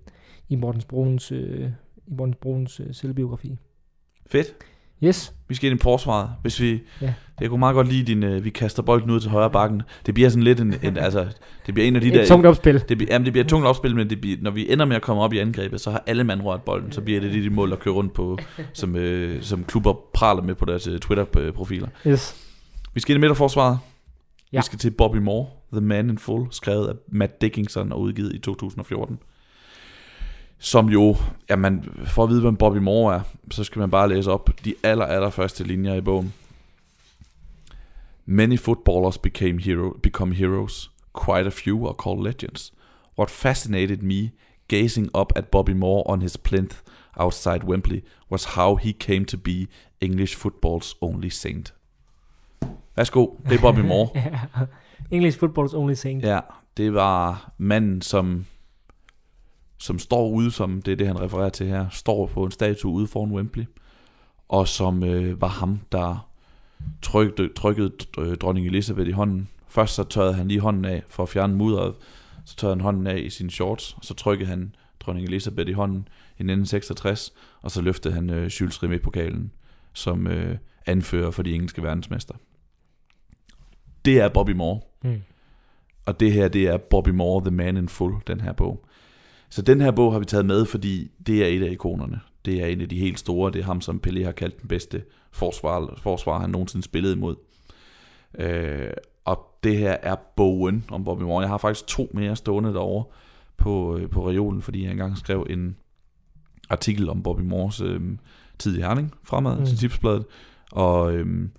[0.49, 1.70] i Mortens Bruns, øh,
[2.08, 3.58] i Mortens Bruns øh, selvbiografi.
[4.26, 4.56] Fedt.
[5.04, 6.30] Yes, Vi skal ind i forsvaret.
[6.41, 7.14] Hvis vi, Ja.
[7.41, 9.82] Jeg kunne meget godt lide din, øh, vi kaster bolden ud til højre bakken.
[10.06, 11.28] Det bliver sådan lidt en, en altså,
[11.66, 12.22] det bliver en af de der...
[12.22, 12.84] et tungt opspil.
[12.89, 14.95] Det, bliver, jamen, det bliver et tungt opspil, men det bliver, når vi ender med
[14.95, 17.43] at komme op i angrebet, så har alle mand rørt bolden, så bliver det de,
[17.43, 18.38] de mål, der kører rundt på,
[18.74, 21.88] som, øh, som klubber praler med på deres øh, Twitter-profiler.
[22.08, 22.36] Yes.
[22.93, 23.80] Vi skal ind i midterforsvaret.
[24.54, 24.58] Ja.
[24.60, 28.34] Vi skal til Bobby Moore, The Man in Full, skrevet af Matt Dickinson og udgivet
[28.34, 29.20] i 2014.
[30.64, 31.18] Som jo,
[31.49, 34.76] jamen, for at vide, hvem Bobby Moore er, så skal man bare læse op de
[34.84, 36.34] aller, aller første linjer i bogen.
[38.26, 40.91] Many footballers became hero, become heroes.
[41.14, 42.74] Quite a few are called legends.
[43.20, 44.32] What fascinated me,
[44.68, 46.76] gazing up at Bobby Moore on his plinth
[47.18, 48.01] outside Wembley,
[48.32, 49.68] was how he came to be
[50.01, 51.74] English football's only saint.
[52.95, 54.09] Værsgo, det er Bobby Moore.
[54.16, 54.39] Ja.
[55.12, 56.24] English football's only saint.
[56.24, 56.39] Ja,
[56.78, 58.45] det var manden, som,
[59.82, 62.91] som står ude, som det er det, han refererer til her, står på en statue
[62.91, 63.65] ude foran Wembley,
[64.49, 66.29] og som øh, var ham, der
[67.01, 69.49] trykte, trykkede øh, dronning Elizabeth i hånden.
[69.67, 71.95] Først så tørrede han lige hånden af for at fjerne mudderet,
[72.45, 75.73] så tørrede han hånden af i sine shorts, og så trykkede han dronning Elizabeth i
[75.73, 79.51] hånden i 1966, og så løftede han øh, Jules Rimet-pokalen
[79.93, 82.36] som øh, anfører for de engelske verdensmester.
[84.05, 84.82] Det er Bobby Moore.
[85.03, 85.21] Mm.
[86.05, 88.86] Og det her, det er Bobby Moore, The Man in Full, den her bog.
[89.52, 92.20] Så den her bog har vi taget med, fordi det er et af ikonerne.
[92.45, 93.52] Det er en af de helt store.
[93.52, 97.36] Det er ham, som Pelé har kaldt den bedste forsvar, forsvar han nogensinde spillet imod.
[98.39, 98.89] Øh,
[99.26, 101.41] og det her er bogen om Bobby Moore.
[101.41, 103.06] Jeg har faktisk to mere stående derovre
[103.58, 105.78] på, øh, på reolen, fordi jeg engang skrev en
[106.70, 108.02] artikel om Bobby Moores øh,
[108.60, 109.66] tid i Herning fremad mm.
[109.66, 110.26] Til tipsbladet.
[110.72, 111.49] Og øh,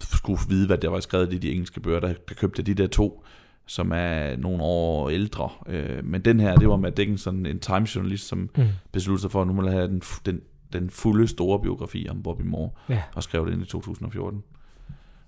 [0.00, 2.86] skulle vide, hvad der var skrevet i de engelske bøger, der, der købte de der
[2.86, 3.23] to,
[3.66, 5.50] som er nogle år ældre.
[5.66, 8.64] Øh, men den her, det var Matt Dickinson, en Times-journalist, som Mm.
[8.92, 10.40] besluttede sig for, at nu må have den, den,
[10.72, 13.02] den fulde store biografi om Bobby Moore, Ja.
[13.14, 14.42] og skrev det ind i 2014.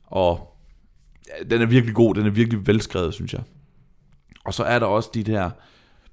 [0.07, 0.57] Og
[1.29, 3.43] ja, den er virkelig god, den er virkelig velskrevet, synes jeg.
[4.45, 5.51] Og så er der også de der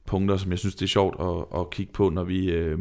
[0.06, 2.80] punkter, som jeg synes, det er sjovt at, at kigge på, når vi, øh,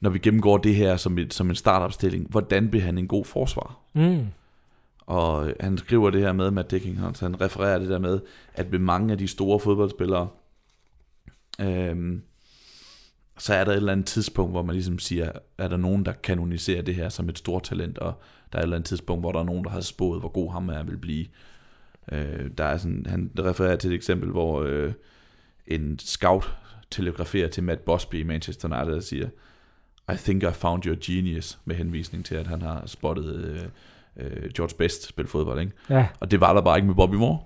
[0.00, 2.26] når vi gennemgår det her som, et, som en startopstilling.
[2.30, 3.78] Hvordan bliver han en god forsvar?
[3.94, 4.26] Mm.
[5.10, 8.20] Og han skriver det her med, Matt Dickinson, så han refererer det der med,
[8.54, 10.28] at ved mange af de store fodboldspillere,
[11.60, 12.22] øhm,
[13.38, 16.12] så er der et eller andet tidspunkt, hvor man ligesom siger, er der nogen, der
[16.12, 18.14] kanoniserer det her som et stort talent, og
[18.52, 20.52] der er et eller andet tidspunkt, hvor der er nogen, der har spået, hvor god
[20.52, 21.26] ham er vil blive.
[22.12, 24.92] Øh, der er sådan, han refererer til et eksempel, hvor øh,
[25.66, 26.54] en scout
[26.90, 29.28] telegraferer til Matt Busby i Manchester United og siger,
[30.12, 33.68] I think I found your genius, med henvisning til, at han har spottet øh,
[34.20, 35.72] øh, George Best spille fodbold, ikke?
[35.90, 36.06] Ja.
[36.20, 37.38] Og det var der bare ikke med Bobby Moore.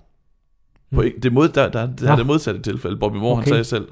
[0.95, 1.21] På, Mm.
[1.21, 2.17] det, mod, der, der, der er Nå.
[2.17, 2.97] det modsatte tilfælde.
[2.97, 3.41] Bobby Moore, okay.
[3.43, 3.87] han sagde selv,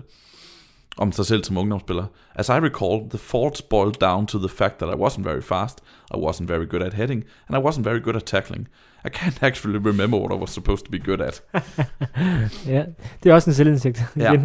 [0.97, 2.05] om sig selv som ungdomsspiller.
[2.35, 5.79] As I recall, the faults boiled down to the fact that I wasn't very fast,
[6.13, 8.67] I wasn't very good at heading, and I wasn't very good at tackling.
[9.05, 11.43] I can't actually remember what I was supposed to be good at.
[12.75, 12.85] ja,
[13.23, 14.03] det er også en selvindsigt.
[14.15, 14.33] Ja.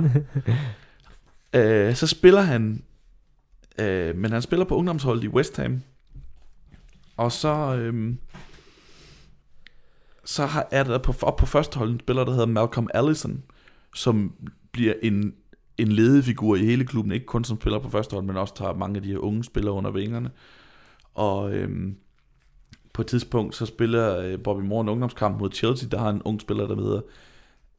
[1.54, 2.82] Øh, så spiller han,
[3.78, 5.82] øh, men han spiller på ungdomsholdet i West Ham.
[7.16, 8.14] Og så, øh,
[10.28, 13.42] så har, er der på, op på første hold en spiller, der hedder Malcolm Allison,
[13.94, 14.34] som
[14.72, 15.34] bliver en,
[15.78, 18.74] en ledefigur i hele klubben, ikke kun som spiller på første hold, men også tager
[18.74, 20.30] mange af de her unge spillere under vingerne.
[21.14, 21.96] Og øhm,
[22.92, 26.22] på et tidspunkt, så spiller øh, Bobby Moore en ungdomskamp mod Chelsea, der har en
[26.22, 27.00] ung spiller, der hedder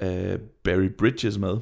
[0.01, 1.57] øh, Barry Bridges med.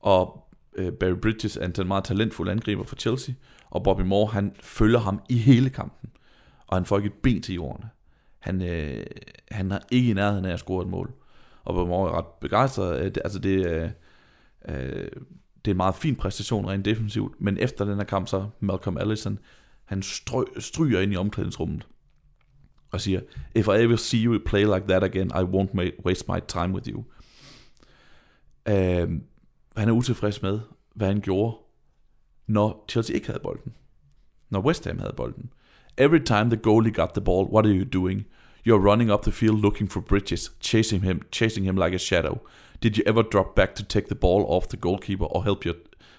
[0.00, 3.34] Og øh, Barry Bridges er en meget talentfuld angriber for Chelsea,
[3.70, 6.10] og Bobby Moore, han følger ham i hele kampen,
[6.66, 7.84] og han får ikke et ben til jorden.
[8.42, 9.06] Han, øh,
[9.50, 11.12] han har ikke i nærheden af at score et mål.
[11.64, 13.04] Og Bobby er ret begejstret.
[13.04, 13.90] Øh, altså det, øh,
[14.68, 15.10] øh,
[15.64, 18.98] det er en meget fin præstation rent defensivt, men efter den her kamp, så Malcolm
[18.98, 19.38] Allison,
[19.84, 21.86] han strø, stryger ind i omklædningsrummet
[22.90, 23.20] og siger,
[23.54, 26.88] If I ever see you play like that again, I won't waste my time with
[26.88, 27.04] you.
[28.68, 29.10] Øh,
[29.76, 30.60] han er utilfreds med,
[30.94, 31.56] hvad han gjorde,
[32.46, 33.74] når Chelsea ikke havde bolden.
[34.50, 35.52] Når West Ham havde bolden.
[36.04, 38.24] Every time the goalie got the ball, what are you doing?
[38.64, 42.34] You're running up the field looking for Bridges, chasing him, chasing him like a shadow.
[42.80, 45.76] Did you ever drop back to take the ball off the goalkeeper or help your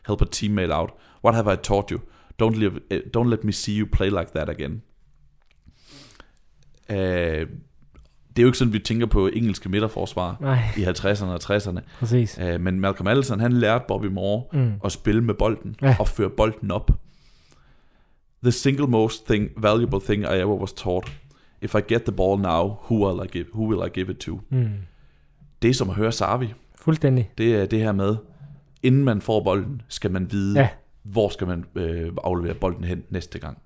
[0.09, 0.89] help a teammate out?
[1.23, 1.99] What have I taught you?
[2.41, 4.81] Don't let, eh, don't let me see you play like that again.
[6.89, 6.95] Uh,
[8.35, 11.79] det er jo ikke sådan, vi tænker på engelske midterforsvar Nej, i 50'erne og 60'erne.
[11.99, 12.39] præcis.
[12.43, 14.71] Uh, men Malcolm Allison, han lærte Bobby Moore Mm.
[14.85, 15.95] at spille med bolden Ja.
[15.99, 16.91] og føre bolden op.
[18.43, 21.11] The single most thing, valuable thing I ever was taught.
[21.61, 24.17] If I get the ball now, who will I give, who will I give it
[24.17, 24.41] to?
[24.49, 24.69] Mm.
[25.61, 26.53] Det er som at høre Sarvi.
[26.75, 27.31] Fuldstændig.
[27.37, 28.15] Det er det her med,
[28.83, 30.69] inden man får bolden, skal man vide, Ja.
[31.03, 33.57] hvor skal man øh, aflevere bolden hen næste gang.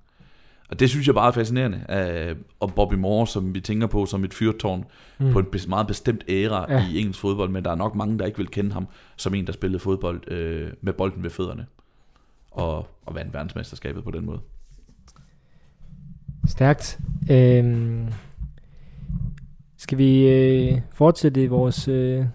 [0.70, 1.86] Og det synes jeg bare er fascinerende.
[1.90, 4.86] Øh, og Bobby Moore, som vi tænker på som et fyrtårn
[5.20, 5.32] mm.
[5.32, 6.88] på en meget bestemt æra ja.
[6.88, 9.48] i engelsk fodbold, men der er nok mange, der ikke vil kende ham som en,
[9.48, 11.66] der spillede fodbold øh, med bolden ved fødderne.
[12.52, 14.40] Og, og vandt verdensmesterskabet på den måde.
[16.48, 17.00] Stærkt.
[17.32, 18.08] Øhm,
[19.78, 22.26] skal vi øh, fortsætte vores øh,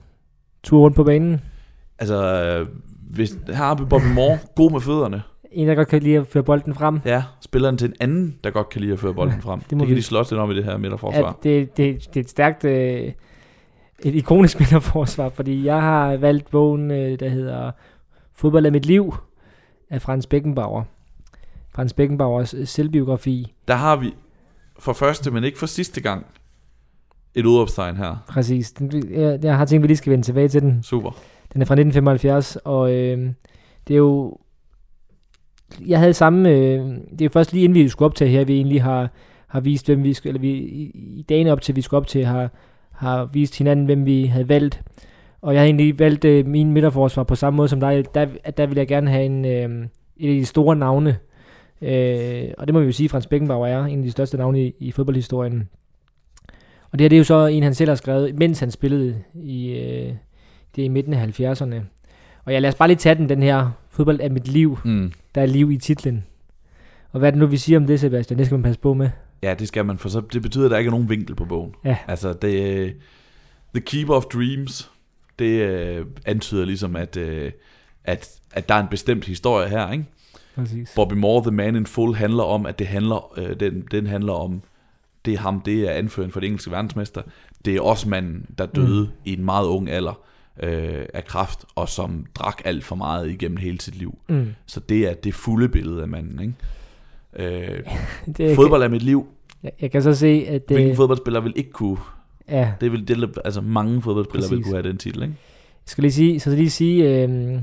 [0.62, 1.40] tur rundt på banen?
[1.98, 2.66] Altså, øh,
[3.10, 5.22] hvis, her har vi Bobby Moore, god med fødderne.
[5.52, 7.00] En, der godt kan lide at føre bolden frem.
[7.04, 9.60] Ja, spilleren til en anden, der godt kan lide at føre bolden frem.
[9.60, 11.28] Det, må det kan vi- de slås lidt om i det her midterforsvar.
[11.28, 13.12] At det, det, det er et stærkt, øh,
[14.04, 17.70] et ikonisk midterforsvar, fordi jeg har valgt bogen, øh, der hedder
[18.34, 19.14] Fodbold af mit liv,
[19.90, 20.82] af Frans Beckenbauer.
[21.74, 23.54] Frans Beckenbauers øh, selvbiografi.
[23.68, 24.14] Der har vi
[24.78, 26.26] for første, men ikke for sidste gang,
[27.34, 28.16] et udopstegn her.
[28.28, 28.72] Præcis.
[28.72, 30.82] Den, jeg, jeg har tænkt, at vi lige skal vende tilbage til den.
[30.82, 31.10] Super.
[31.52, 33.30] Den er fra 1975, og øh,
[33.88, 34.38] det er jo...
[35.86, 36.48] Jeg havde samme...
[36.48, 39.10] Øh, det er jo først lige inden vi skulle op til her, vi egentlig har,
[39.46, 40.30] har vist, hvem vi skulle...
[40.30, 42.50] Eller vi, i, dagene op til, vi skulle op til, har,
[42.90, 44.82] har vist hinanden, hvem vi havde valgt.
[45.42, 48.04] Og jeg havde egentlig valgt øh, min midterforsvar på samme måde som dig.
[48.14, 51.18] Der, der ville jeg gerne have en, øh, et af de store navne.
[51.82, 54.66] Øh, og det må vi jo sige, Frans Beckenbauer er en af de største navne
[54.66, 55.68] i, i fodboldhistorien.
[56.90, 59.22] Og det her det er jo så en, han selv har skrevet, mens han spillede
[59.34, 60.12] i, øh,
[60.76, 61.74] det er i midten af 70'erne.
[62.44, 64.78] Og jeg lad os bare lige tage den, den her fodbold af mit liv.
[64.84, 65.12] Mm.
[65.34, 66.24] Der er liv i titlen.
[67.12, 68.38] Og hvad er det nu, vi siger om det, Sebastian?
[68.38, 69.10] Det skal man passe på med.
[69.42, 71.44] Ja, det skal man, for så det betyder, at der ikke er nogen vinkel på
[71.44, 71.74] bogen.
[71.84, 71.96] Ja.
[72.08, 72.94] Altså, det
[73.74, 74.90] The Keeper of Dreams,
[75.38, 77.52] det øh, antyder ligesom, at, øh,
[78.04, 80.04] at, at der er en bestemt historie her, ikke?
[80.54, 80.92] Præcis.
[80.96, 84.32] Bobby Moore, The Man in Full, handler om, at det handler, øh, den, den handler
[84.32, 84.62] om,
[85.24, 87.22] det er ham, det er anføren for det engelske verdensmester.
[87.64, 89.12] Det er også manden, der døde mm.
[89.24, 90.20] i en meget ung alder
[90.62, 94.18] øh, af kraft, og som drak alt for meget igennem hele sit liv.
[94.28, 94.48] Mm.
[94.66, 96.54] Så det er det fulde billede af manden, ikke?
[97.36, 97.80] Øh,
[98.36, 99.26] Det, fodbold er mit liv.
[99.62, 100.76] Jeg, jeg kan så se, at det...
[100.76, 101.98] Hvilken fodboldspiller vil ikke kunne...
[102.48, 105.34] Ja, Det vil, det, altså mange fodboldspillere vil kunne have den titel, ikke?
[105.84, 107.58] jeg skal lige sige, så lige sige, øh,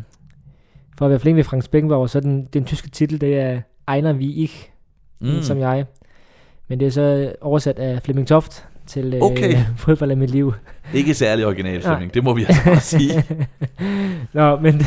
[1.00, 3.62] for at være flink ved Frans Beckenbauer, så den, den tyske titel, det er
[3.96, 4.70] Einer wie ich,
[5.22, 5.42] mm.
[5.42, 5.86] som jeg.
[6.68, 9.56] Men det er så oversat af Flemming Toft til øh, Okay.
[9.78, 10.54] fodbold af mit liv.
[10.94, 11.82] Ikke særlig original, Nej.
[11.82, 12.14] Flemming.
[12.14, 13.24] Det må vi altså bare sige.
[14.34, 14.82] Nå, men,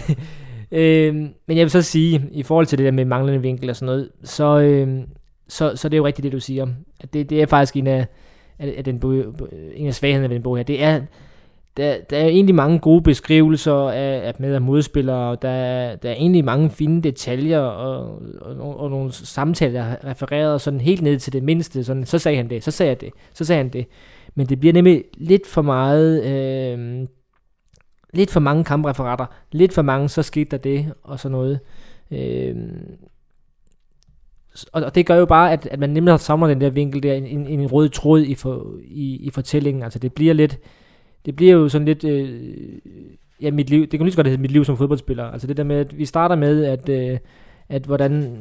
[0.73, 1.15] øh,
[1.47, 3.87] men jeg vil så sige, i forhold til det der med manglende vinkel og sådan
[3.87, 5.01] noget, så, øh,
[5.49, 6.67] så, så det er jo rigtigt det, du siger.
[7.01, 8.07] At det, det er faktisk en af,
[8.59, 9.15] af, af den bog,
[9.75, 10.65] en af svaghederne ved den bog her.
[10.65, 11.01] Det er,
[11.77, 15.51] der, der er egentlig mange gode beskrivelser af, af med af modspillere, og der,
[15.97, 21.03] der er egentlig mange fine detaljer, og, og, og nogle samtaler, der refereret sådan helt
[21.03, 21.85] ned til det mindste.
[21.85, 23.87] Sådan, så sagde han det, så sagde jeg det, så sagde han det.
[24.35, 26.25] Men det bliver nemlig lidt for meget...
[26.25, 27.07] Øh,
[28.15, 31.61] lidt for mange kampreferater, lidt for mange, så skete der det, og sådan noget.
[32.11, 32.57] Øh,
[34.73, 37.15] og, og det gør jo bare, at, at man nemlig samler den der vinkel der,
[37.15, 39.83] en, en, en rød tråd i, for, i, i fortællingen.
[39.83, 40.59] Altså det bliver lidt,
[41.27, 42.29] det bliver jo sådan lidt, øh,
[43.43, 45.25] ja mit liv, det kan lige så godt hedde mit liv som fodboldspiller.
[45.25, 47.19] Altså det der med, at vi starter med, at, øh,
[47.69, 48.39] at hvordan,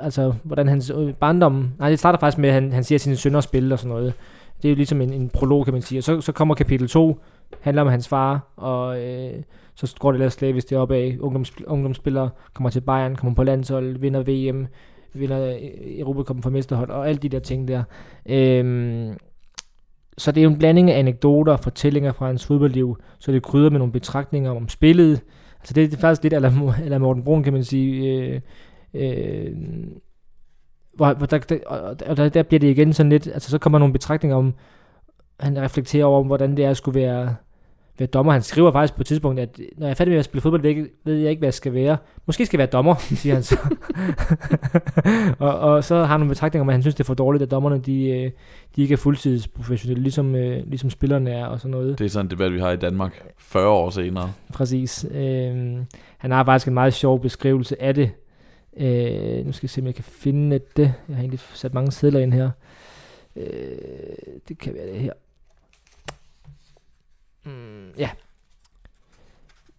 [0.00, 3.16] altså hvordan hans øh, barndom, nej det starter faktisk med, at han, han siger sine
[3.16, 4.14] sønner spil og sådan noget.
[4.62, 5.98] Det er jo ligesom en, en prolog, kan man sige.
[5.98, 7.18] Og så, så kommer kapitel 2,
[7.60, 9.42] handler om hans far, og øh,
[9.74, 11.16] så går det lidt slavisk det op af.
[11.20, 14.66] Ungdoms, ungdomsspillere kommer til Bayern, kommer på landshold, vinder VM,
[15.14, 17.82] vinder øh, Europa Cup for mesterhold, og alle de der ting der.
[18.26, 19.14] Øh,
[20.22, 23.42] så det er jo en blanding af anekdoter og fortællinger fra hans fodboldliv, så det
[23.42, 25.20] krydder med nogle betragtninger om spillet.
[25.60, 28.18] Altså det er faktisk lidt eller, eller Morten Brun, kan man sige.
[28.18, 28.40] Øh,
[28.94, 29.56] øh,
[30.94, 31.58] hvor, hvor der, der,
[32.06, 34.54] og der, der bliver det igen sådan lidt, altså så kommer nogle betragtninger om,
[35.40, 37.34] han reflekterer over, hvordan det er at skulle være
[37.98, 38.32] være dommer.
[38.32, 40.62] Han skriver faktisk på et tidspunkt, at når jeg er færdig med at spille fodbold,
[41.04, 41.96] ved jeg ikke, hvad jeg skal være.
[42.26, 43.58] Måske skal jeg være dommer, siger han så.
[45.38, 47.42] og, og, så har han nogle betragtninger om, at han synes, det er for dårligt,
[47.42, 48.30] at dommerne de, øh,
[48.76, 51.98] de ikke er fuldtidsprofessionelle, ligesom, øh, ligesom spillerne er og sådan noget.
[51.98, 54.32] Det er sådan en debat, vi har i Danmark 40 år senere.
[54.52, 55.06] Præcis.
[55.10, 55.76] Øh,
[56.18, 58.10] han har faktisk en meget sjov beskrivelse af det.
[58.76, 60.94] Øh, nu skal jeg se, om jeg kan finde det.
[61.08, 62.50] Jeg har egentlig sat mange sædler ind her.
[63.36, 63.44] Øh,
[64.48, 65.12] det kan være det her.
[67.44, 68.10] Mm, ja.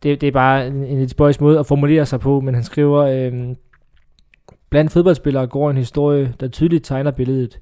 [0.03, 2.63] Det, det er bare en, en lidt spøjs måde at formulere sig på, men han
[2.63, 3.55] skriver, øh,
[4.69, 7.59] blandt fodboldspillere går en historie, der tydeligt tegner billedet,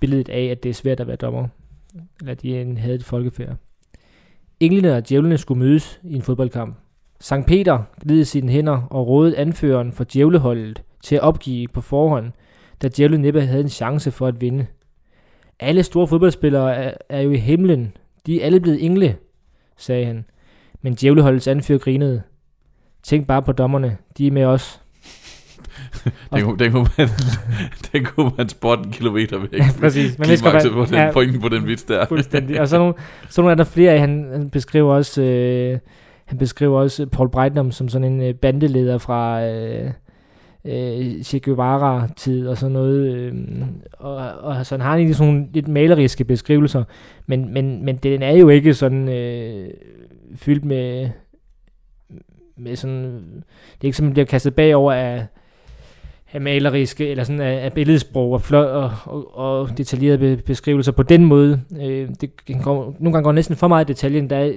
[0.00, 1.48] billedet af, at det er svært at være dommer,
[2.20, 3.56] eller at de en havde et folkefærd.
[4.60, 6.76] Englene og djævlene skulle mødes i en fodboldkamp.
[7.20, 12.32] Sankt Peter glidede sine hænder og rådede anføreren for djævleholdet til at opgive på forhånd,
[12.82, 14.66] da djævlen næppe havde en chance for at vinde.
[15.60, 17.96] Alle store fodboldspillere er, er jo i himlen,
[18.26, 19.16] de er alle blevet engle,
[19.76, 20.24] sagde han.
[20.82, 22.22] Men djævleholdets anfører grinede.
[23.02, 23.96] Tænk bare på dommerne.
[24.18, 24.80] De er med os.
[26.34, 27.08] den, kunne, den, kunne man,
[27.92, 29.52] den kunne man spotte en kilometer væk.
[29.58, 30.16] Ja, præcis.
[30.16, 32.06] Det skal bare, på den, ja, pointen på den vits der.
[32.06, 32.60] Fuldstændig.
[32.60, 32.94] Og så nogle,
[33.28, 35.78] så nogle er der flere af, han, han beskriver også, øh,
[36.24, 39.90] han beskriver også Paul Breitner som sådan en øh, bandeleder fra, øh,
[40.64, 43.14] øh, Che Guevara-tid og sådan noget.
[43.14, 43.34] Øh,
[43.92, 46.84] og, og så han har egentlig sådan nogle lidt maleriske beskrivelser,
[47.26, 49.70] men, men, men den er jo ikke sådan øh,
[50.36, 51.08] fyldt med,
[52.56, 53.04] med sådan,
[53.74, 55.26] det er ikke som, den bliver kastet bagover af,
[56.32, 61.02] af maleriske, eller sådan af, af billedsprog og, flot, og, og, og detaljerede beskrivelser på
[61.02, 61.60] den måde.
[61.80, 62.30] Øh, det
[62.62, 64.30] går, nogle gange går næsten for meget i detaljen.
[64.30, 64.52] Der er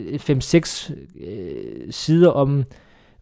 [0.89, 0.93] 5-6
[1.27, 2.63] øh, sider om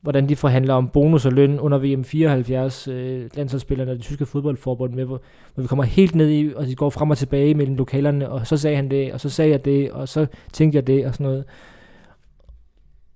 [0.03, 4.25] hvordan de forhandler om bonus og løn under VM 74, øh, landsholdsspillerne og det tyske
[4.25, 5.21] fodboldforbund med, hvor,
[5.53, 8.47] hvor vi kommer helt ned i, og de går frem og tilbage mellem lokalerne, og
[8.47, 11.13] så sagde han det, og så sagde jeg det, og så tænkte jeg det, og
[11.13, 11.43] sådan noget.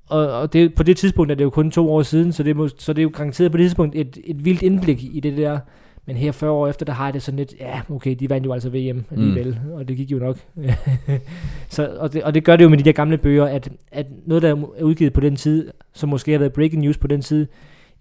[0.10, 2.56] Og, og det, på det tidspunkt er det jo kun to år siden, så det,
[2.56, 5.38] må, så det er jo garanteret på det tidspunkt et, et vildt indblik i det
[5.38, 5.60] der,
[6.08, 8.46] men her 40 år efter, der har jeg det sådan lidt, ja, okay, de vandt
[8.46, 9.72] jo altså VM alligevel, mm.
[9.72, 10.38] og det gik jo nok.
[11.70, 14.06] så, og, det, og det gør det jo med de der gamle bøger, at, at
[14.26, 17.22] noget, der er udgivet på den tid, som måske har været breaking news på den
[17.22, 17.48] tid,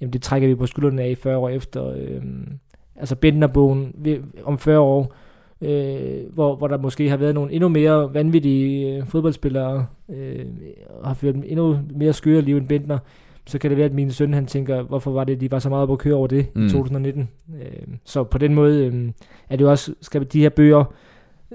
[0.00, 1.90] jamen det trækker vi på skuldrene af 40 år efter.
[1.96, 2.22] Øh,
[2.96, 3.94] altså Bentnerbogen
[4.44, 5.14] om 40 år,
[5.60, 10.44] øh, hvor, hvor der måske har været nogle endnu mere vanvittige øh, fodboldspillere, øh,
[11.04, 12.98] har ført endnu mere skøre liv end Bentner,
[13.46, 15.68] så kan det være, at min søn han tænker, hvorfor var det, de var så
[15.68, 16.66] meget på at køre over det mm.
[16.66, 17.28] i 2019.
[17.60, 17.66] Øh,
[18.04, 19.10] så på den måde øh,
[19.48, 20.84] er det jo også, skal de her bøger,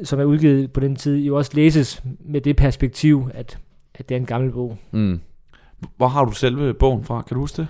[0.04, 3.60] som er udgivet på den tid, jo også læses med det perspektiv, at,
[3.96, 4.78] at det er en gammel bog.
[4.92, 5.20] Mm.
[5.98, 7.22] Hvor har du selve bogen fra?
[7.22, 7.68] Kan du huske det?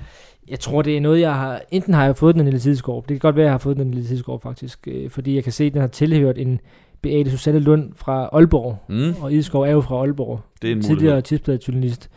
[0.49, 1.61] Jeg tror, det er noget, jeg har...
[1.71, 3.03] Enten har jeg fået den en lille tidsgård.
[3.03, 4.87] Det kan godt være, jeg har fået den en lille tidsgård, faktisk.
[4.87, 6.59] Øh, fordi jeg kan se, at den har tilhørt en
[7.01, 8.77] Beate Susanne Lund fra Aalborg.
[8.89, 9.23] Mm.
[9.23, 10.39] Og Ideskov er jo fra Aalborg.
[10.61, 12.09] Det er en Tidligere tidsbladet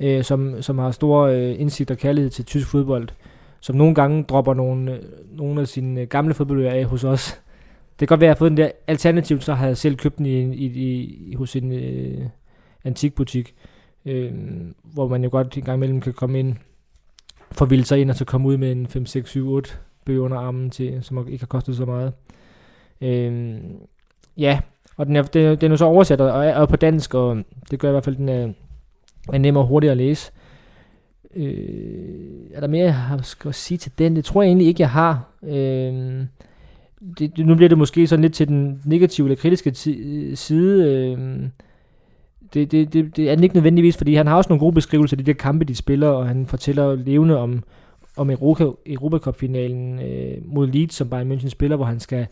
[0.00, 3.08] øh, som, som har stor øh, indsigt og kærlighed til tysk fodbold.
[3.60, 7.40] Som nogle gange dropper nogle, øh, nogle af sine øh, gamle fodboldører af hos os.
[8.00, 8.70] Det kan godt være, at jeg har fået den der.
[8.86, 10.66] Alternativt så har jeg selv købt den i, i,
[11.30, 12.26] i, hos en øh,
[12.84, 13.54] antikbutik
[14.06, 14.32] øh,
[14.82, 16.54] hvor man jo godt en gang imellem kan komme ind,
[17.52, 19.70] forvilde sig ind og så komme ud med en 5, 6, 7, 8
[20.04, 22.12] bøger under armen, til, som ikke har kostet så meget.
[23.00, 23.56] Øh,
[24.36, 24.60] ja,
[24.96, 27.78] og den er, den, den er så oversat og er, er på dansk, og det
[27.78, 28.52] gør i hvert fald, den er,
[29.32, 30.32] er nem og hurtig at læse.
[31.36, 34.16] Øh, er der mere, jeg har skal sige til den?
[34.16, 35.30] Det tror jeg egentlig ikke, jeg har.
[35.42, 36.24] Øh,
[37.18, 39.74] det, nu bliver det måske sådan lidt til den negative eller kritiske
[40.34, 40.84] side.
[40.84, 41.48] Øh,
[42.54, 45.24] det, det, det, det er ikke nødvendigvis, fordi han har også nogle gode beskrivelser af
[45.24, 47.62] de der kampe, de spiller, og han fortæller levende om,
[48.16, 52.26] om Europa, Europacup-finalen øh, mod Leeds, som Bayern München spiller, hvor han skal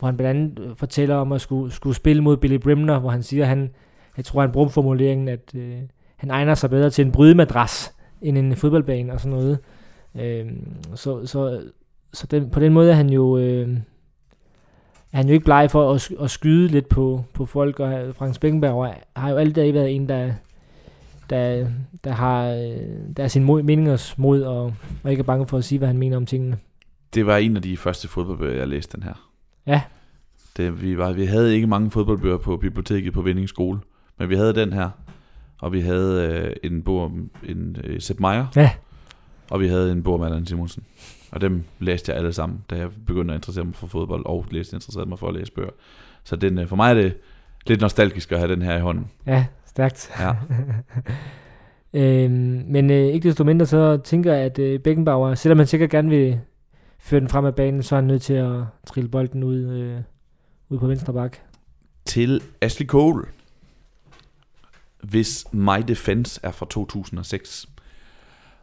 [0.00, 3.10] hvor han blandt andet øh, fortæller om at skulle, skulle spille mod Billy Brimner, hvor
[3.10, 3.70] han siger, at han,
[4.16, 5.78] jeg tror, han bruger formuleringen, at øh,
[6.20, 9.58] han egner sig bedre til en brydemadras end en fodboldbane og sådan noget.
[10.20, 10.46] Øh,
[10.94, 11.62] så så,
[12.12, 13.38] så den, på den måde er han jo...
[13.38, 13.68] Øh,
[15.12, 18.38] er han jo ikke bleg for at, at skyde lidt på, på folk, og Frans
[18.38, 20.32] Beckenberg har jo altid været en, der,
[21.30, 21.68] der,
[22.04, 22.44] der har
[23.16, 25.88] der er sin mod, meningers mod, og, og ikke er bange for at sige, hvad
[25.88, 26.58] han mener om tingene.
[27.14, 29.30] Det var en af de første fodboldbøger, jeg læste den her.
[29.66, 29.82] Ja.
[30.56, 33.80] Det, vi, var, vi havde ikke mange fodboldbøger på biblioteket på Vinding Skole,
[34.18, 34.90] men vi havde den her,
[35.60, 36.28] og vi havde
[36.62, 38.70] øh, en bog om en øh, Sepp Meier, Ja.
[39.50, 40.84] og vi havde en bog om Allan Simonsen.
[41.32, 44.46] Og dem læste jeg alle sammen, da jeg begyndte at interessere mig for fodbold, og
[44.50, 45.70] læste interesseret mig for at læse bøger.
[46.24, 47.16] Så den, øh, for mig er det
[47.66, 49.06] lidt nostalgisk at have den her i hånden.
[49.26, 50.10] Ja, stærkt.
[50.20, 50.32] Ja.
[52.00, 55.90] øhm, men øh, ikke desto mindre, så tænker jeg, at øh, Beckenbauer, selvom han sikkert
[55.90, 56.40] gerne vil
[56.98, 58.52] føre den frem af banen, så er han nødt til at
[58.86, 59.98] trille bolden ud, øh,
[60.68, 61.36] ud på venstre bak.
[62.04, 63.24] Til Ashley Cole,
[65.02, 67.68] hvis My Defense er fra 2006.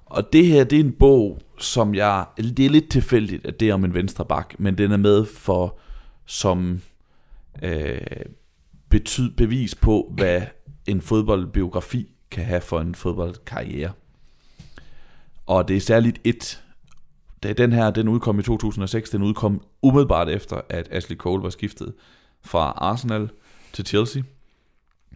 [0.05, 3.69] Og det her, det er en bog, som jeg, det er lidt tilfældigt, at det
[3.69, 5.79] er om en venstre bak, men den er med for,
[6.25, 6.81] som
[7.63, 8.01] øh,
[8.89, 10.41] betyd, bevis på, hvad
[10.85, 13.91] en fodboldbiografi kan have for en fodboldkarriere.
[15.45, 16.63] Og det er særligt et,
[17.43, 21.49] da den her, den udkom i 2006, den udkom umiddelbart efter, at Ashley Cole var
[21.49, 21.93] skiftet
[22.41, 23.29] fra Arsenal
[23.73, 24.23] til Chelsea.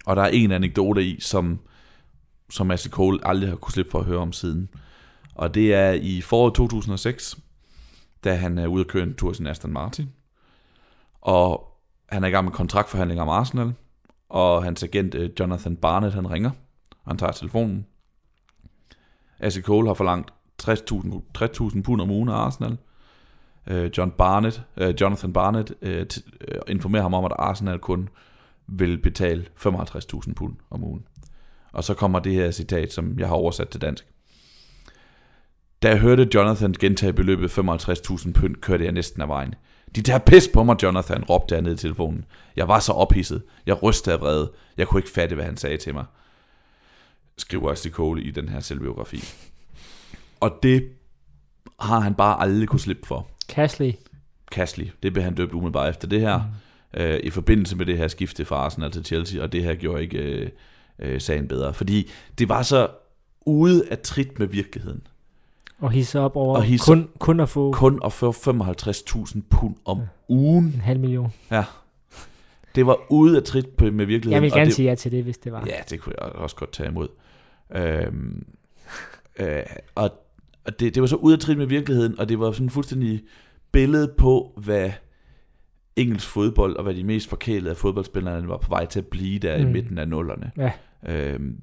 [0.05, 1.59] Og der er en anekdote i, som,
[2.49, 4.69] som Ashley Cole aldrig har kunne slippe for at høre om siden.
[5.35, 7.37] Og det er i foråret 2006,
[8.23, 10.09] da han er ude at køre en tur til Aston Martin.
[11.21, 11.67] Og
[12.09, 13.73] han er i gang med kontraktforhandlinger om Arsenal.
[14.29, 16.51] Og hans agent øh, Jonathan Barnett, han ringer.
[16.89, 17.85] Og han tager telefonen.
[19.39, 20.33] Ashley Cole har forlangt
[20.63, 22.77] 60.000 60 pund om ugen af Arsenal.
[23.67, 25.73] Øh, John Barnett, øh, Jonathan Barnett
[26.67, 28.09] informerer ham om, at Arsenal kun
[28.67, 31.05] vil betale 55.000 pund om ugen.
[31.73, 34.05] Og så kommer det her citat, som jeg har oversat til dansk.
[35.81, 39.55] Da jeg hørte Jonathan gentage beløbet 55.000 pund, kørte jeg næsten af vejen.
[39.95, 42.25] De tager pis på mig, Jonathan, råbte jeg ned i telefonen.
[42.55, 43.43] Jeg var så ophidset.
[43.65, 44.51] Jeg rystede af vrede.
[44.77, 46.05] Jeg kunne ikke fatte, hvad han sagde til mig.
[47.37, 49.23] Skriver Ashley Cole i den her selvbiografi.
[50.39, 50.89] Og det
[51.79, 53.29] har han bare aldrig kunne slippe for.
[53.49, 53.93] Cashley.
[54.51, 56.43] Cashley, det blev han døbt umiddelbart efter det her, mm.
[56.93, 60.01] Øh, i forbindelse med det her skifte fra Arsenal til Chelsea, og det her gjorde
[60.03, 60.49] ikke øh,
[60.99, 62.87] øh, sagen bedre, fordi det var så
[63.45, 65.01] ude af trit med virkeligheden.
[65.79, 69.75] Og hisse op over Og hidse- kun, kun at få Kun at få 55.000 pund
[69.85, 70.65] om ugen.
[70.65, 71.33] en halv million.
[71.51, 71.63] Ja.
[72.75, 74.33] Det var ude af trit på- med virkeligheden.
[74.33, 75.65] Jeg vil gerne det, sige ja til det, hvis det var.
[75.67, 77.07] Ja, det kunne jeg også godt tage imod.
[77.75, 78.45] Øhm,
[79.39, 79.59] øh,
[79.95, 80.11] og
[80.65, 83.21] og det, det var så ude af trit med virkeligheden, og det var sådan fuldstændig
[83.71, 84.91] billede på, hvad
[86.01, 89.39] engelsk fodbold, og hvad de mest forkælede af fodboldspillerne var på vej til at blive
[89.39, 89.69] der mm.
[89.69, 90.51] i midten af nullerne.
[90.57, 90.71] Ja.
[91.07, 91.57] Øhm,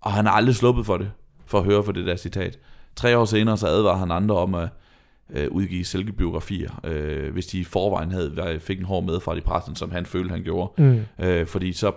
[0.00, 1.10] og han har aldrig sluppet for det,
[1.46, 2.58] for at høre for det der citat.
[2.96, 4.68] Tre år senere så advarer han andre om at
[5.30, 9.76] øh, udgive selvbiografier, øh, hvis de i forvejen havde fik en hård medfart i pressen,
[9.76, 10.82] som han følte, han gjorde.
[10.82, 11.00] Mm.
[11.18, 11.92] Øh, fordi så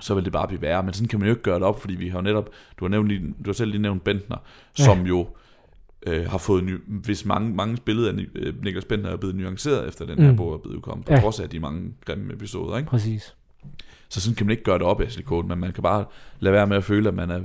[0.00, 0.82] så vil det bare blive værre.
[0.82, 2.50] Men sådan kan man jo ikke gøre det op, fordi vi har jo netop,
[2.80, 4.36] du har, nævnt du har selv lige nævnt Bentner,
[4.78, 4.84] Ja.
[4.84, 5.26] som jo
[6.06, 9.88] øh, har fået, ny, hvis mange, mange billeder af øh, Niklas Bentner er blevet nuanceret
[9.88, 10.36] efter den her Mm.
[10.36, 11.20] bog er blevet udkommet, på Ja.
[11.20, 12.76] trods af de mange grimme episoder.
[12.76, 12.88] Ikke?
[12.88, 13.34] Præcis.
[14.08, 16.04] Så sådan kan man ikke gøre det op, Ashley Cole, men man kan bare
[16.40, 17.40] lade være med at føle, at man er,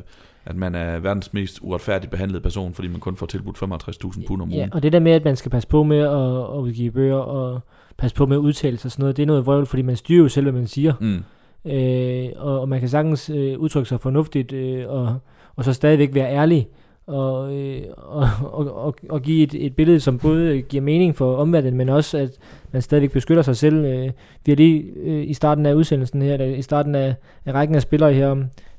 [0.45, 4.41] at man er verdens mest uretfærdigt behandlede person, fordi man kun får tilbudt 55.000 pund
[4.41, 4.60] om ugen.
[4.60, 7.16] Ja, og det der med, at man skal passe på med at, at udgive bøger,
[7.16, 7.60] og
[7.97, 9.95] passe på med at udtale sig og sådan noget, det er noget vrøvl, fordi man
[9.95, 10.93] styrer jo selv, hvad man siger.
[11.01, 11.24] Mm.
[11.72, 15.18] Øh, og, og man kan sagtens øh, udtrykke sig fornuftigt, øh, og,
[15.56, 16.68] og så stadigvæk være ærlig,
[17.08, 21.36] og, øh, og, og, og, og give et, et billede, som både giver mening for
[21.36, 22.30] omverdenen, men også, at
[22.72, 23.86] man stadigvæk beskytter sig selv.
[23.86, 24.10] Øh,
[24.45, 27.76] vi har lige øh, i starten af udsendelsen her, der, i starten af, af rækken
[27.76, 28.36] af spillere her,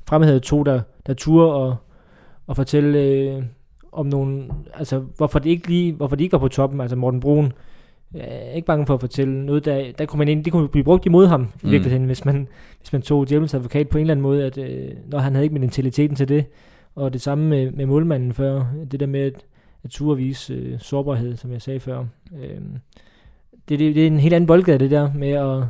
[0.09, 1.75] fremhævet to, der, der turer og,
[2.47, 3.43] og fortælle øh,
[3.91, 7.19] om nogle, altså hvorfor de ikke lige, hvorfor de ikke var på toppen, altså Morten
[7.19, 7.51] Brun,
[8.13, 10.67] jeg er ikke bange for at fortælle noget, der, der kunne man ind, det kunne
[10.67, 11.71] blive brugt imod ham, i Mm.
[11.71, 12.47] virkeligheden, hvis man,
[12.79, 15.45] hvis man tog djævelens advokat på en eller anden måde, at øh, når han havde
[15.45, 16.45] ikke mentaliteten til det,
[16.97, 19.45] og det samme med, med målmanden før, det der med at,
[19.83, 21.99] at turde vise øh, sårbarhed, som jeg sagde før.
[22.41, 22.61] Øh,
[23.69, 25.63] det, det, det er en helt anden boldgade, det der med at,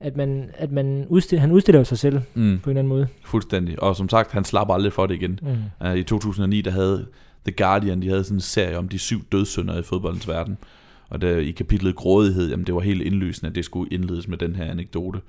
[0.00, 2.58] at man, at man udstiller, han udstiller sig selv Mm.
[2.62, 3.06] på en eller anden måde.
[3.24, 3.82] Fuldstændig.
[3.82, 5.38] Og som sagt, han slapper aldrig for det igen.
[5.42, 5.86] Mm.
[5.88, 7.06] Uh, I 2009, der havde
[7.44, 10.58] The Guardian, de havde sådan en serie om de syv dødssynder i fodboldens verden.
[11.08, 14.38] Og der, i kapitlet Grådighed, jamen det var helt indlysende, at det skulle indledes med
[14.38, 15.20] den her anekdote.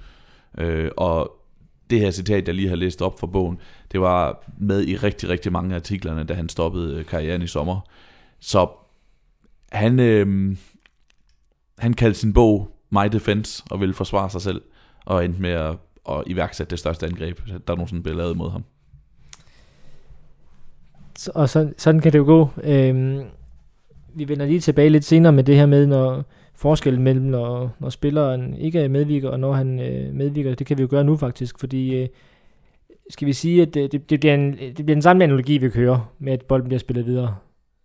[0.62, 0.66] Uh,
[0.98, 1.32] og
[1.92, 3.58] det her citat, jeg lige har læst op fra bogen,
[3.92, 7.48] det var med i rigtig, rigtig mange af artiklerne, da han stoppede øh, karrieren i
[7.48, 7.80] sommer.
[8.40, 8.68] Så
[9.72, 10.58] han, øh,
[11.80, 14.62] han kaldte sin bog My Defense og ville forsvare sig selv,
[15.06, 15.76] og endte med at,
[16.10, 18.64] at iværksætte det største angreb, der nogensinde blev lavet mod ham.
[21.18, 22.50] Så- Og sådan, sådan kan det jo gå.
[22.64, 23.22] Øhm,
[24.14, 26.26] vi vender lige tilbage lidt senere med det her med, når
[26.62, 30.56] forskellen mellem, når, når spilleren ikke medvirker, og når han øh, medvirker.
[30.56, 32.08] Det kan vi jo gøre nu faktisk, fordi øh,
[33.10, 35.70] skal vi sige, at det, det, det, bliver en, det bliver den samme analogi, vi
[35.70, 37.36] kører med, at bolden bliver spillet videre.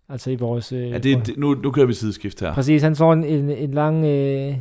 [0.09, 0.73] Altså i vores...
[0.73, 2.55] Øh, Ja, det, det, nu, nu kører vi sideskift her.
[2.55, 3.97] Præcis, han slår en, en, en lang...
[4.05, 4.55] Øh,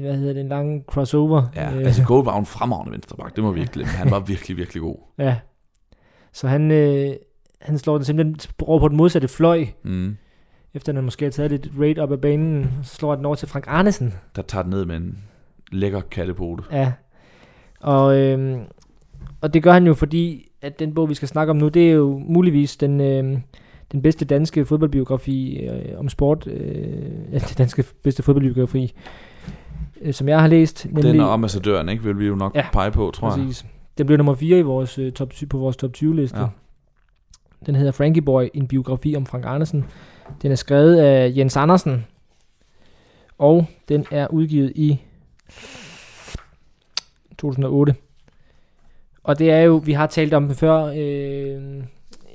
[0.00, 1.42] hvad hedder det, en lang crossover.
[1.56, 3.90] Ja, øh, altså Cole var en fremragende venstreback, det må vi ikke glemme.
[3.92, 4.96] Han var virkelig, virkelig god.
[5.18, 5.36] ja.
[6.32, 7.14] Så han, øh,
[7.60, 10.16] han slår den simpelthen over på den modsatte fløj, Mm.
[10.76, 13.34] Efter han måske har taget lidt raid op af banen, så slår han den over
[13.34, 14.14] til Frank Arnesen.
[14.36, 15.18] Der tager den ned med en
[15.72, 16.62] lækker kattepote.
[16.72, 16.92] Ja.
[17.80, 18.58] Og, øh,
[19.40, 21.88] og det gør han jo, fordi at den bog, vi skal snakke om nu, det
[21.88, 23.38] er jo muligvis den, øh,
[23.92, 26.46] den bedste danske fodboldbiografi øh, om sport.
[26.46, 26.52] Øh,
[27.32, 28.94] ja, den danske bedste fodboldbiografi,
[30.00, 30.86] øh, som jeg har læst.
[31.02, 33.46] Den og ambassadøren, ikke, vil vi jo nok Ja, pege på, tror jeg.
[33.46, 33.66] Præcis.
[33.98, 36.38] Den blev nummer 4 i vores, øh, top, på vores top 20 liste.
[36.38, 36.42] Ja.
[36.42, 36.48] Ja.
[37.66, 39.84] Den hedder Frankie Boy, en biografi om Frank Andersen.
[40.42, 42.06] Den er skrevet af Jens Andersen,
[43.38, 45.00] og den er udgivet i
[47.38, 47.94] 2008.
[49.22, 51.82] Og det er jo, vi har talt om den før øh,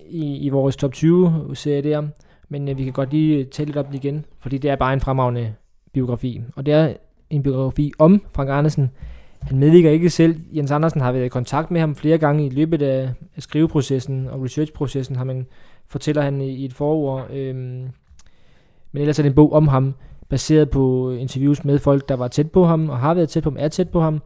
[0.09, 2.07] i, i vores top 20 serie der,
[2.49, 4.75] men øh, vi kan godt lige øh, tale lidt om den igen, fordi det er
[4.75, 5.53] bare en fremragende
[5.93, 6.41] biografi.
[6.55, 6.93] Og det er
[7.29, 8.91] en biografi om Frank Andersen,
[9.41, 10.35] han medvirker ikke selv.
[10.55, 14.27] Jens Andersen har været i kontakt med ham flere gange i løbet af, af skriveprocessen
[14.27, 15.47] og researchprocessen, har man,
[15.91, 17.31] fortæller han i, i et forord.
[17.31, 17.87] Øhm,
[18.91, 19.93] men ellers er det en bog om ham,
[20.29, 23.49] baseret på interviews med folk, der var tæt på ham, og har været tæt på
[23.49, 24.21] ham, er tæt på ham,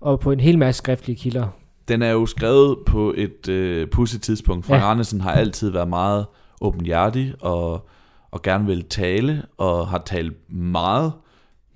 [0.00, 1.48] og på en hel masse skriftlige kilder.
[1.88, 4.66] Den er jo skrevet på et øh, pudsigt tidspunkt.
[4.66, 4.90] Frank Ja.
[4.90, 6.26] Andersen har altid været meget
[6.60, 7.88] åbenhjertig og,
[8.30, 11.12] og gerne vil tale, og har talt meget.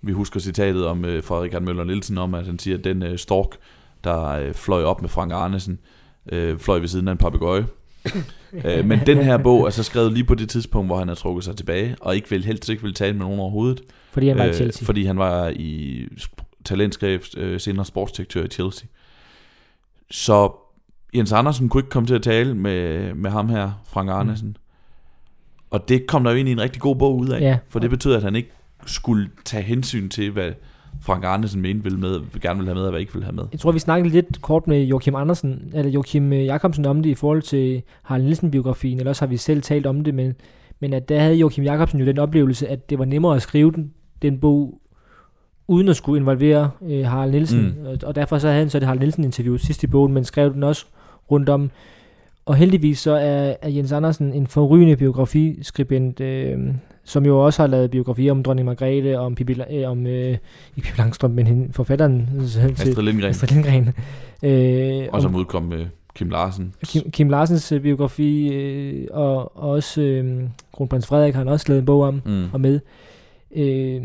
[0.03, 3.03] Vi husker citatet om øh, Frederik Hardt Møller Nielsen om, at han siger, at den
[3.03, 3.57] øh, stork,
[4.05, 5.79] der øh, fløj op med Frank Andersen,
[6.33, 7.67] øh, fløj ved siden af en papegøje.
[8.53, 11.15] Øh, men den her bog er så skrevet lige på det tidspunkt, hvor han er
[11.15, 13.81] trukket sig tilbage, og ikke vil, helst ikke vil tale med nogen overhovedet.
[14.13, 14.87] Fordi han var i Chelsea.
[14.87, 16.05] Fordi han var i
[16.65, 18.87] talentskab, øh, senere sportsdirektør i Chelsea.
[20.11, 20.53] Så
[21.15, 24.49] Jens Andersen kunne ikke komme til at tale med, med ham her, Frank Arnesen.
[24.49, 24.55] Mm.
[25.71, 27.41] Og det kom der jo egentlig en rigtig god bog ud af.
[27.41, 27.59] Ja.
[27.69, 28.51] For det betød, at han ikke
[28.87, 30.53] skulle tage hensyn til, hvad
[31.03, 33.45] Frank Arnesen mente ville med, gerne ville have med, og hvad ikke ville have med.
[33.53, 37.11] Jeg tror, vi snakkede lidt kort med Joachim Andersen, eller Joachim øh, Jakobsen om det
[37.11, 40.35] i forhold til Harald Nielsen-biografien, eller også har vi selv talt om det, men,
[40.81, 43.73] men at der havde Joachim Jakobsen jo den oplevelse, at det var nemmere at skrive
[43.73, 43.93] den,
[44.23, 44.81] den bog,
[45.69, 47.75] uden at skulle involvere øh, Harald Nielsen.
[47.81, 47.87] Mm.
[47.87, 50.55] og, og derfor så havde han så det Harald Nielsen-interview sidst i bogen, men skrev
[50.55, 50.87] den også
[51.31, 51.71] rundt om.
[52.47, 56.59] Og heldigvis så er, er Jens Andersen en forrygende biografiskribent, øh,
[57.05, 60.31] som jo også har lavet biografier om dronning Margrethe, og om Pippi, øh, om, øh,
[60.31, 60.39] ikke
[60.75, 63.89] Pippi Langstrøm, men hende, forfatteren til, Astrid Lindgren, Astrid Lindgren.
[64.43, 66.75] Øh, og som udkom med Kim Larsen.
[66.87, 70.43] Kim, Kim Larsens øh, biografi, øh, og, og også øh,
[70.73, 72.45] kronprins Frederik har han også lavet en bog om, Mm.
[72.53, 72.81] og med.
[73.57, 74.03] Øh,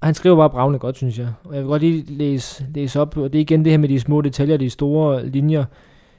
[0.00, 1.28] og han skriver bare bravende godt, synes jeg.
[1.44, 3.88] Og jeg vil godt lige læse, læse op, og det er igen det her med
[3.88, 5.64] de små detaljer, de store linjer.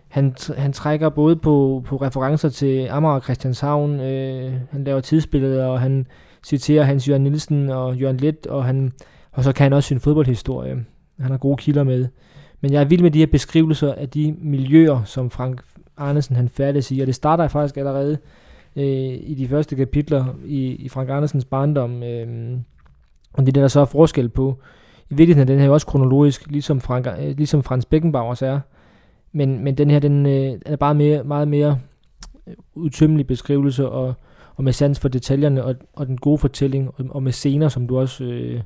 [0.08, 5.66] Han, han trækker både på, på referencer til Amager og Christianshavn, øh, han laver tidsbilleder,
[5.66, 6.08] og han
[6.44, 8.92] citerer Hans Jørgen Nielsen og Jørgen Let, og, han,
[9.32, 10.86] og så kan han også sin fodboldhistorie.
[11.20, 12.08] Han har gode kilder med.
[12.62, 15.62] Men jeg er vild med de her beskrivelser af de miljøer, som Frank
[15.98, 18.18] Arnesen han færdes i, og det starter faktisk allerede
[18.76, 22.04] øh, i de første kapitler i, i Frank Andersens barndom.
[22.04, 22.58] Øh,
[23.34, 24.60] og det er det, der så er forskel på.
[25.10, 28.60] I virkeligheden er den her jo også kronologisk, ligesom, Frank, øh, ligesom Frans Beckenbauers er.
[29.36, 34.14] Men, men den her, den øh, er bare mere, meget mere utømmelig udtømmelig beskrivelse, og,
[34.56, 37.88] og med sans for detaljerne, og, og den gode fortælling, og, og med scener, som
[37.88, 38.62] du også øh,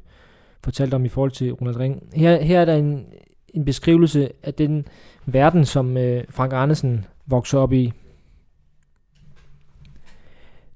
[0.64, 2.04] fortalte om i forhold til Ronald Ring.
[2.14, 3.06] Her, her er der en,
[3.54, 4.86] en beskrivelse af den
[5.26, 7.94] verden, som øh, Frank Andersen voksede op i.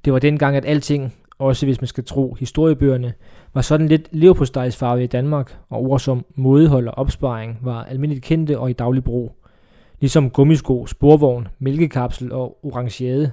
[0.05, 3.13] Det var dengang, at alting, også hvis man skal tro historiebøgerne,
[3.53, 8.59] var sådan lidt leverpostejsfarve i Danmark, og ord som modehold og opsparing var almindeligt kendte
[8.59, 9.42] og i daglig brug.
[10.03, 13.31] Ligesom gummisko, sporvogn, mælkekapsel og orangeade.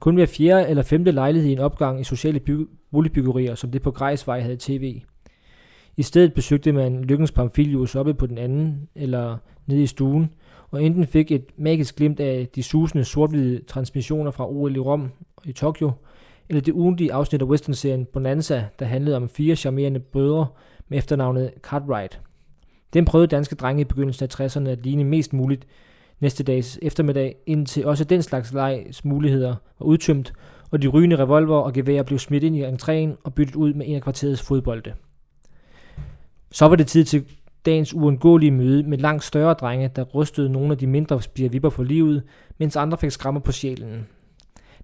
[0.00, 3.82] Kun hver fjerde eller femte lejlighed i en opgang i sociale byg- boligbyggerier, som det
[3.82, 5.02] på Grejsvej havde tv.
[5.96, 9.36] I stedet besøgte man Lykkens Pamfilius oppe på den anden, eller
[9.66, 10.30] nede i stuen,
[10.70, 15.10] og enten fik et magisk glimt af de susende sort-hvide transmissioner fra OL i Rom
[15.36, 15.90] og i Tokyo,
[16.48, 20.46] eller det ugentlige afsnit af westernserien Bonanza, der handlede om fire charmerende brødre
[20.88, 22.20] med efternavnet Cartwright.
[22.92, 25.66] Den prøvede danske drenge i begyndelsen af 60'erne at ligne mest muligt
[26.20, 30.32] næste dags eftermiddag, indtil også den slags legs muligheder var udtømt,
[30.70, 33.88] og de rygende revolver og geværer blev smidt ind i entréen og byttet ud med
[33.88, 34.92] en af kvarterets fodbolde.
[36.52, 37.24] Så var det tid til
[37.66, 41.82] dagens uundgåelige møde med langt større drenge, der rystede nogle af de mindre spirvipper for
[41.82, 42.22] livet,
[42.58, 44.06] mens andre fik skrammer på sjælen.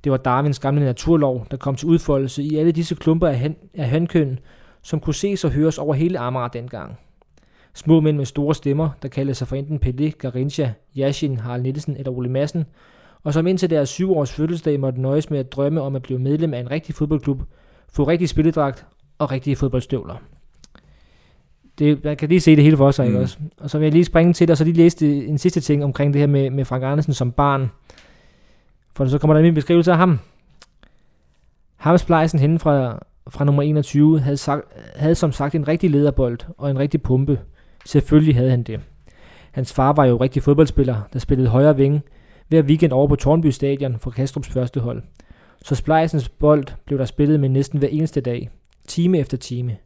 [0.05, 3.57] Det var Darwins gamle naturlov, der kom til udfoldelse i alle disse klumper af, hen,
[3.75, 4.39] af handkøn,
[4.83, 6.99] som kunne ses og høres over hele Amager dengang.
[7.77, 11.97] Små mænd med store stemmer, der kaldte sig for enten Pelé, Garincha, Yashin, Harald Nielsen
[11.97, 12.65] eller Ole Madsen,
[13.23, 16.19] og som indtil deres syv års fødselsdag måtte nøjes med at drømme om at blive
[16.19, 17.43] medlem af en rigtig fodboldklub,
[17.93, 18.87] få rigtig spilledragt
[19.19, 20.15] og rigtige fodboldstøvler.
[21.79, 23.09] Det, man kan lige se det hele for sig, mm.
[23.09, 23.39] ikke også?
[23.61, 26.13] Og så vil jeg lige springe til og så lige læse en sidste ting omkring
[26.13, 27.71] det her med, med Frank Andersen som barn.
[28.95, 30.19] For så kommer der en beskrivelse af ham.
[31.77, 32.99] Ham Splejsen henne fra,
[33.29, 34.63] fra nummer 21 havde, sagt,
[34.97, 37.39] havde som sagt en rigtig lederbold og en rigtig pumpe.
[37.87, 38.81] Selvfølgelig havde han det.
[39.53, 42.03] Hans far var jo rigtig fodboldspiller, der spillede højre vinge
[42.49, 45.03] hver weekend over på Tornby Stadion for Kastrups første hold.
[45.65, 48.51] Så Splejsens bold blev der spillet med næsten hver eneste dag,
[48.89, 49.77] time efter time.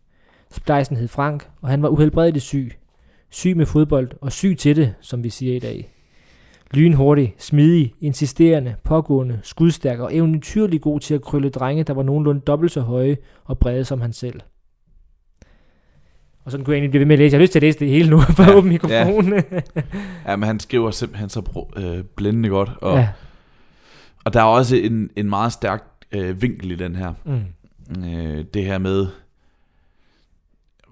[0.51, 2.73] Splejsen hed Frank, og han var uhelbredeligt syg.
[3.31, 5.91] Syg med fodbold, og syg til det, som vi siger i dag.
[6.71, 12.41] Lynhurtig, smidig, insisterende, pågående, skudstærk og eventyrlig god til at krølle drenge, der var nogenlunde
[12.41, 14.41] dobbelt så høje og brede som han selv.
[16.45, 17.35] Og sådan kunne jeg egentlig blive ved med at læse.
[17.35, 19.33] Jeg har lyst til at læse det hele nu, for ja, at åbne mikrofonen.
[19.53, 19.61] Ja.
[20.27, 22.71] ja, men han skriver simpelthen så øh, blændende godt.
[22.81, 23.09] Og, ja.
[24.25, 27.13] og der er også en, en meget stærk øh, vinkel i den her.
[27.25, 28.05] Mm.
[28.05, 29.07] Øh, det her med,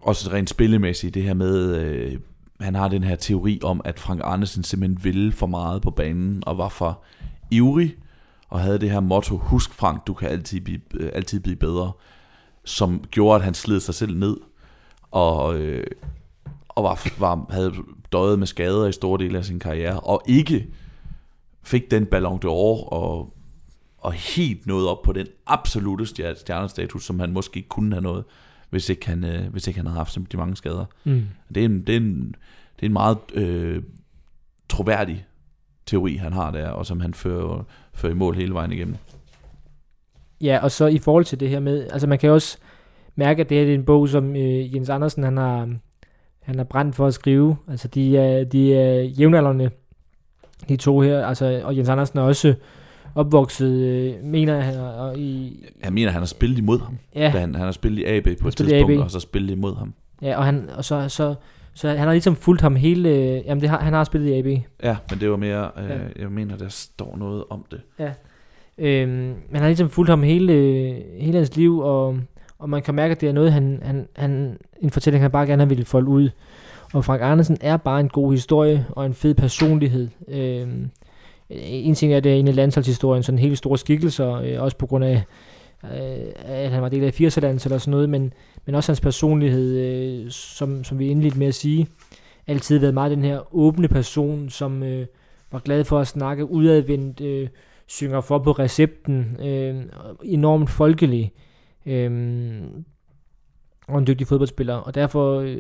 [0.03, 2.19] også rent spillemæssigt, det her med, øh,
[2.61, 6.43] han har den her teori om, at Frank Andersen simpelthen ville for meget på banen,
[6.47, 7.03] og var for
[7.51, 7.97] ivrig,
[8.49, 11.93] og havde det her motto, husk Frank, du kan altid blive, øh, altid blive bedre,
[12.65, 14.37] som gjorde, at han slid sig selv ned
[15.11, 15.87] og, øh,
[16.69, 17.75] og var, var, havde
[18.13, 20.67] døjet med skader i store dele af sin karriere, og ikke
[21.63, 23.35] fik den Ballon d'Or, og,
[23.99, 26.07] og helt nåede op på den absolute
[26.37, 28.25] stjernestatus, som han måske ikke kunne have nået,
[28.71, 30.85] hvis ikke han, øh, hvis ikke han havde haft de mange skader.
[31.05, 31.23] Mm.
[31.55, 32.35] Det, er en, det, er en,
[32.77, 33.83] det er en meget øh,
[34.69, 35.27] troværdig
[35.87, 38.97] teori, han har der, og som han fører, fører i mål hele vejen igennem.
[40.41, 42.59] Ja, og så i forhold til det her med, altså man kan også
[43.19, 45.69] mærke, at det her er en bog, som øh, Jens Andersen han har,
[46.43, 47.57] han har brændt for at skrive.
[47.69, 49.71] Altså de er, de er jævnaldrende,
[50.69, 51.27] de to her.
[51.27, 52.55] Altså, og Jens Andersen er også
[53.15, 55.65] opvokset, øh, mener han, og i...
[55.85, 56.99] Jeg mener, han har spillet imod ham.
[57.15, 57.31] Ja.
[57.35, 59.01] Da han, han har spillet i AB på et tidspunkt, AB.
[59.01, 59.95] og så spillet imod ham.
[60.23, 61.35] Ja, og, han, og så, så,
[61.75, 63.09] så han har ligesom fulgt ham hele...
[63.09, 64.63] Øh, jamen, det har, han har spillet i AB.
[64.83, 65.71] Ja, men det var mere...
[65.79, 65.99] Øh, ja.
[66.23, 67.81] Jeg mener, der står noget om det.
[67.99, 68.13] Ja.
[68.79, 70.53] Øhm, men han har ligesom fulgt ham hele,
[71.21, 72.19] hele hans liv, og
[72.59, 75.47] og man kan mærke, at det er noget, han, han, han en fortælling, han bare
[75.47, 76.31] gerne vil folde ud.
[76.95, 80.09] Og Frank Andersen er bare en god historie og en fed personlighed.
[80.29, 80.69] Øh,
[81.51, 84.63] en ting er, at det er en af landsholdshistorien, sådan en helt store skikkelser, øh,
[84.63, 85.23] også på grund af,
[85.85, 88.33] øh, at han var del af 80'er eller sådan noget, men,
[88.67, 91.87] men også hans personlighed, øh, som, som vi indledte med at sige,
[92.47, 95.07] altid været meget den her åbne person, som øh,
[95.53, 97.49] var glad for at snakke udadvendt, øh,
[97.87, 99.83] synger for på recepten, øh,
[100.25, 101.33] enormt folkelig.
[101.89, 102.85] Øhm,
[103.89, 105.57] og en dygtig fodboldspiller, og derfor øh,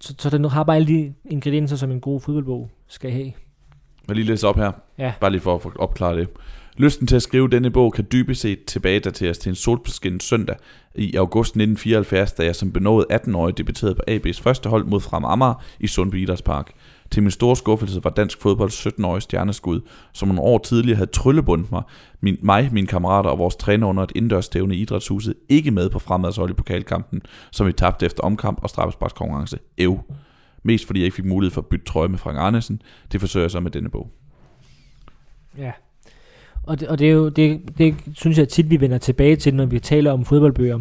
[0.00, 3.32] så, så den har bare alle de ingredienser, som en god fodboldbog skal have.
[4.08, 5.12] Jeg lige læse op her, ja.
[5.20, 6.28] bare lige for at opklare det.
[6.76, 10.56] Lysten til at skrive denne bog kan dybest set tilbage dateres til en solbeskin søndag
[10.94, 15.24] i august 1974, da jeg som benået 18-årig debuterede på AB's første hold mod Frem
[15.24, 16.72] Amager i Sundby Idrætspark.
[17.12, 19.80] Til min store skuffelse var dansk fodbold 17-årige stjerneskud,
[20.12, 21.82] som nogle år tidligere havde tryllebundet mig,
[22.20, 25.98] min, mig, mine kammerater og vores træner under et indendørsstævne i idrætshuset, ikke med på
[25.98, 29.58] fremadshold i pokalkampen, som vi tabte efter omkamp og straffesparkskonkurrence.
[29.78, 29.98] Ev.
[30.62, 32.82] Mest fordi jeg ikke fik mulighed for at bytte trøje med Frank Andersen.
[33.12, 34.10] Det forsøger jeg så med denne bog.
[35.58, 35.72] Ja.
[36.62, 39.54] Og det, og det er jo, det, det synes jeg tit, vi vender tilbage til,
[39.54, 40.78] når vi taler om fodboldbøger.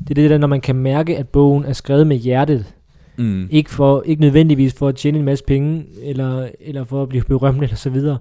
[0.00, 2.73] Det er det der, når man kan mærke, at bogen er skrevet med hjertet.
[3.16, 3.48] Mm.
[3.50, 7.24] Ikke, for, ikke nødvendigvis for at tjene en masse penge, eller, eller for at blive
[7.24, 8.18] berømt, eller så videre.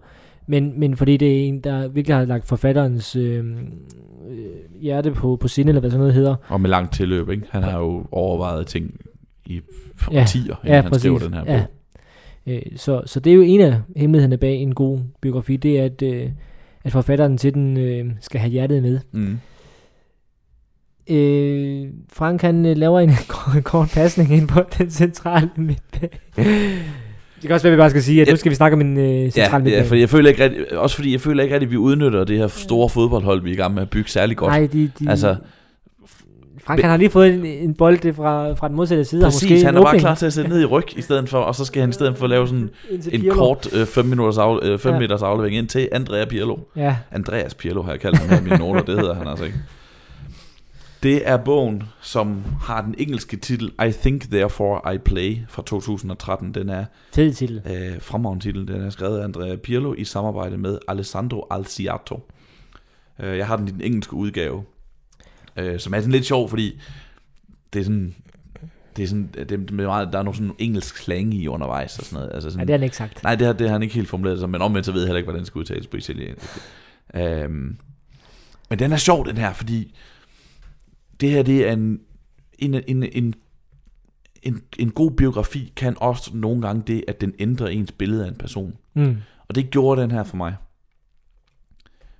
[0.48, 4.46] Men, men fordi det er en, der virkelig har lagt forfatterens øh, øh,
[4.82, 6.36] hjerte på, på sinde, eller hvad sådan noget hedder.
[6.48, 7.44] Og med langt tilløb, ikke?
[7.50, 9.02] Han har jo overvejet ting
[9.46, 9.62] i
[10.12, 11.68] ja, årtier, inden ja, han skriver den her bog.
[12.48, 12.54] Ja.
[12.54, 15.86] Øh, så, så det er jo en af hemmelighederne bag en god biografi, det er,
[15.86, 16.30] at, øh,
[16.84, 19.00] at forfatteren til den øh, skal have hjertet med.
[19.12, 19.40] Mm.
[21.10, 23.12] Øh, Frank han øh, laver en
[23.64, 26.10] kort pasning ind på den centrale midtbane.
[27.42, 28.34] Det kan også være, at vi bare skal sige, at ja.
[28.34, 29.76] nu skal vi snakke om en øh, central ja, midtbane.
[29.76, 32.24] Ja, for jeg føler ikke rigtig, også fordi jeg føler ikke rigtig, at vi udnytter
[32.24, 34.52] det her store fodboldhold, vi er i gang med at bygge særlig godt.
[34.52, 35.36] Nej, de, de, altså,
[36.66, 39.24] Frank han har lige fået en, en bold fra, fra den modsatte side.
[39.24, 41.38] Præcis, måske han er bare klar til at sætte ned i ryg i stedet for,
[41.38, 42.70] og så skal han i stedet for lave sådan
[43.12, 45.00] en kort 5 øh, minutters af, øh, fem ja.
[45.00, 46.58] meters aflevering ind til Andrea Pirlo.
[46.76, 46.96] Ja.
[47.12, 49.58] Andreas Pirlo har jeg kaldt ham her i mine noter, det hedder han altså ikke.
[51.04, 56.54] Det er bogen, som har den engelske titel I Think Therefore I Play fra 2013.
[56.54, 57.62] Den er Fed titel.
[57.66, 58.68] øh, fremragende titel.
[58.68, 62.30] Den er skrevet af Andrea Pirlo i samarbejde med Alessandro Alciato.
[63.20, 64.64] Øh, jeg har den i den engelske udgave,
[65.58, 66.80] øh, som er sådan lidt sjov, fordi
[67.74, 68.16] det er sådan...
[68.96, 72.00] Det er sådan, det er med meget, der er nogle sådan engelsk slang i undervejs
[72.00, 72.34] og sådan noget.
[72.34, 73.24] Altså sådan, Ja, det har han ikke sagt.
[73.24, 75.08] Nej, det har, det har han ikke helt formuleret sig, men omvendt så ved jeg
[75.08, 76.60] heller ikke, hvordan det skal udtales på italiensk.
[77.16, 77.78] Øhm,
[78.70, 79.96] men den er sjov, den her, fordi
[81.24, 82.02] det her, det er en,
[82.60, 83.34] en, en, en,
[84.44, 88.28] en, en god biografi, kan også nogle gange det, at den ændrer ens billede af
[88.28, 88.78] en person.
[88.94, 89.18] Mm.
[89.48, 90.56] Og det gjorde den her for mig.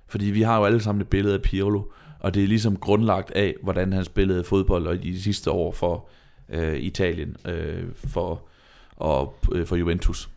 [0.06, 1.82] Fordi vi har jo alle sammen et billede af Pirlo,
[2.20, 6.08] og det er ligesom grundlagt af, hvordan han spillede fodbold i de sidste år for
[6.48, 8.42] øh, Italien, øh, for,
[8.96, 10.30] og øh, for Juventus.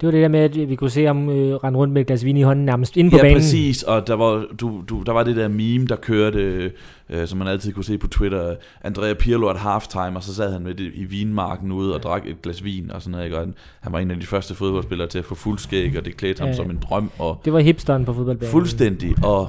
[0.00, 2.06] Det var det der med, at vi kunne se ham øh, rende rundt med et
[2.06, 3.36] glas vin i hånden nærmest inde på ja, banen.
[3.36, 6.72] præcis, og der var, du, du, der var det der meme, der kørte,
[7.10, 10.52] øh, som man altid kunne se på Twitter, Andrea Pirlo at halftime, og så sad
[10.52, 13.36] han med det i vinmarken ude og drak et glas vin og sådan noget, ikke?
[13.36, 16.16] og han, han var en af de første fodboldspillere til at få fuldskæg, og det
[16.16, 16.54] klædte ham Ja.
[16.54, 18.50] som en drøm, og Det var hipsteren på fodboldbanen.
[18.52, 19.48] fuldstændig, og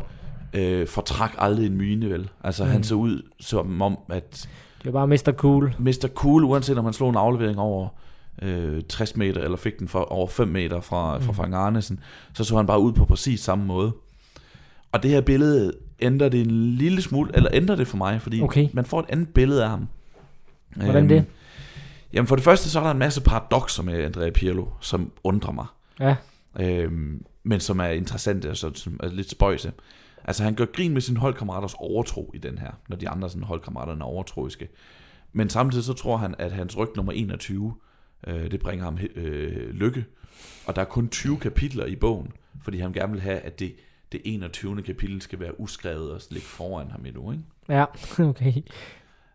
[0.54, 2.30] øh, fortrak aldrig en mine, vel?
[2.44, 2.70] Altså Mm.
[2.70, 4.50] han så ud som om, at
[4.84, 5.32] Det var bare Mr.
[5.38, 5.74] Cool.
[5.80, 6.08] Mr.
[6.16, 7.88] Cool, uanset om han slog en aflevering over
[8.42, 11.36] øh, 60 meter, eller fik den for over 5 meter fra, fra Mm.
[11.36, 12.00] Frank Arnesen,
[12.34, 13.92] så så han bare ud på præcis samme måde.
[14.92, 18.42] Og det her billede ændrer det en lille smule, eller ændrer det for mig, fordi
[18.42, 18.68] Okay.
[18.74, 19.88] man får et andet billede af ham.
[20.76, 21.26] Hvordan det?
[22.14, 25.52] Jamen for det første, så er der en masse paradoxer med Andrea Pirlo, som undrer
[25.52, 25.66] mig.
[26.00, 26.16] Ja.
[26.60, 29.72] Øhm, men som er interessante og så, som er lidt spøjse.
[30.24, 33.44] Altså han gør grin med sine holdkammeraters overtro i den her, når de andre sådan,
[33.44, 34.68] holdkammeraterne er overtroiske.
[35.34, 37.76] Men samtidig så tror han, at hans ryg nummer 21,
[38.28, 40.06] øh, det bringer ham øh, lykke.
[40.66, 42.32] Og der er kun 20 kapitler i bogen,
[42.64, 43.76] fordi han gerne vil have, at det,
[44.12, 44.82] det 21.
[44.82, 47.32] kapitel skal være uskrevet og ligge foran ham endnu.
[47.32, 47.44] Ikke?
[47.70, 47.86] Ja,
[48.30, 48.54] okay.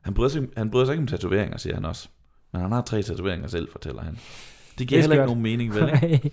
[0.02, 2.08] Han, bryder sig, han bryder sig ikke om tatoveringer, siger han også.
[2.52, 4.12] Men han har tre tatoveringer selv, fortæller han.
[4.14, 5.98] Det Det giver er heller ikke nogen mening, vel?
[6.12, 6.30] ikke?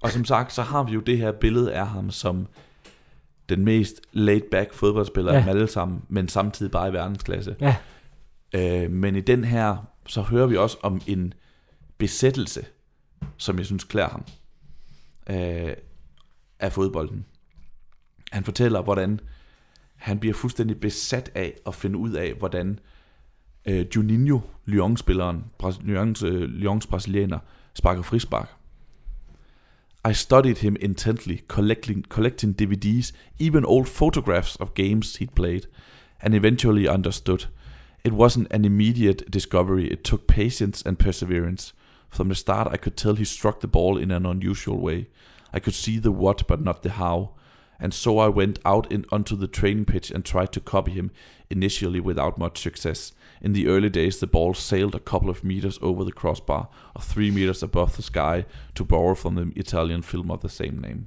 [0.00, 2.46] Og som sagt, så har vi jo det her billede af ham som
[3.48, 5.38] den mest laid-back fodboldspiller Ja.
[5.38, 7.56] af dem alle sammen, men samtidig bare i verdensklasse.
[7.60, 7.76] Ja.
[8.54, 9.76] Øh, men i den her,
[10.06, 11.34] så hører vi også om en
[12.02, 12.66] besættelse,
[13.36, 14.24] som jeg synes klæder ham,
[15.30, 15.72] øh,
[16.60, 17.24] af fodbolden.
[18.32, 19.20] Han fortæller, hvordan
[19.96, 22.78] han bliver fuldstændig besat af at finde ud af, hvordan
[23.66, 25.44] øh, Juninho, Lyon-spilleren,
[25.80, 27.38] Lyons, øh, Lyons brasilianer,
[27.74, 28.50] sparker frispark.
[30.10, 35.62] I studied him intently, collecting, collecting DVDs, even old photographs of games he'd played,
[36.20, 37.48] and eventually understood.
[38.04, 41.74] It wasn't an immediate discovery, it took patience and perseverance.
[42.12, 45.08] From the start, I could tell he struck the ball in an unusual way.
[45.50, 47.30] I could see the what, but not the how.
[47.80, 51.10] And so I went out in, onto the training pitch and tried to copy him,
[51.48, 53.12] initially without much success.
[53.40, 57.00] In the early days, the ball sailed a couple of meters over the crossbar, or
[57.00, 58.44] three meters above the sky,
[58.74, 61.06] to borrow from the Italian film of the same name.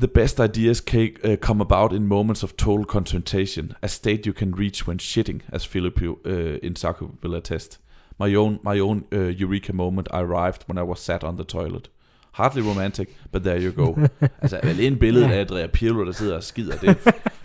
[0.00, 4.32] The best ideas ca- uh, come about in moments of total concentration, a state you
[4.32, 7.78] can reach when shitting, as Filippo uh, Insaku will attest.
[8.18, 11.90] My own, my own uh, eureka moment arrived when I was sat on the toilet.
[12.32, 14.08] Hardly romantic, but there you go.
[14.42, 16.98] altså, alene billedet af Andrea Pirlo, der sidder og skider, det,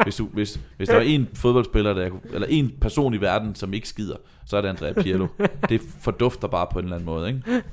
[0.03, 3.73] hvis, du, hvis, hvis der var en fodboldspiller, der, eller en person i verden, som
[3.73, 5.27] ikke skider, så er det Andrea Pirlo.
[5.69, 7.63] Det fordufter bare på en eller anden måde, ikke?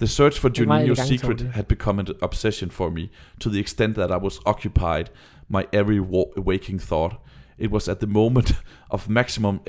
[0.00, 3.58] The search for Det er Juninho's secret had become an obsession for me, to the
[3.58, 5.04] extent that I was occupied
[5.48, 7.14] my every wa- waking thought.
[7.58, 8.54] It was at the moment
[8.90, 9.60] of maximum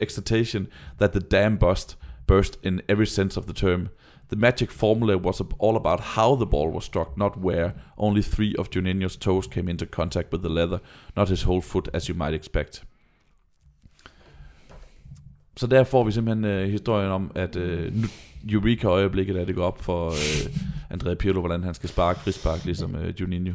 [0.00, 0.66] excitation
[0.98, 1.96] that the dam bust
[2.26, 3.88] burst in every sense of the term.
[4.28, 7.72] The magic formula was all about how the ball was struck, not where.
[7.96, 10.78] Only three of Juninho's toes came into contact with the leather,
[11.16, 12.84] not his whole foot, as you might expect.
[15.56, 18.06] Så der får vi simpelthen øh, historien om, at øh, nu,
[18.52, 20.54] Eureka-øjeblikket, da det går op for øh,
[20.90, 23.52] Andrea Pirlo, hvordan han skal sparke frispark, ligesom øh, Juninho,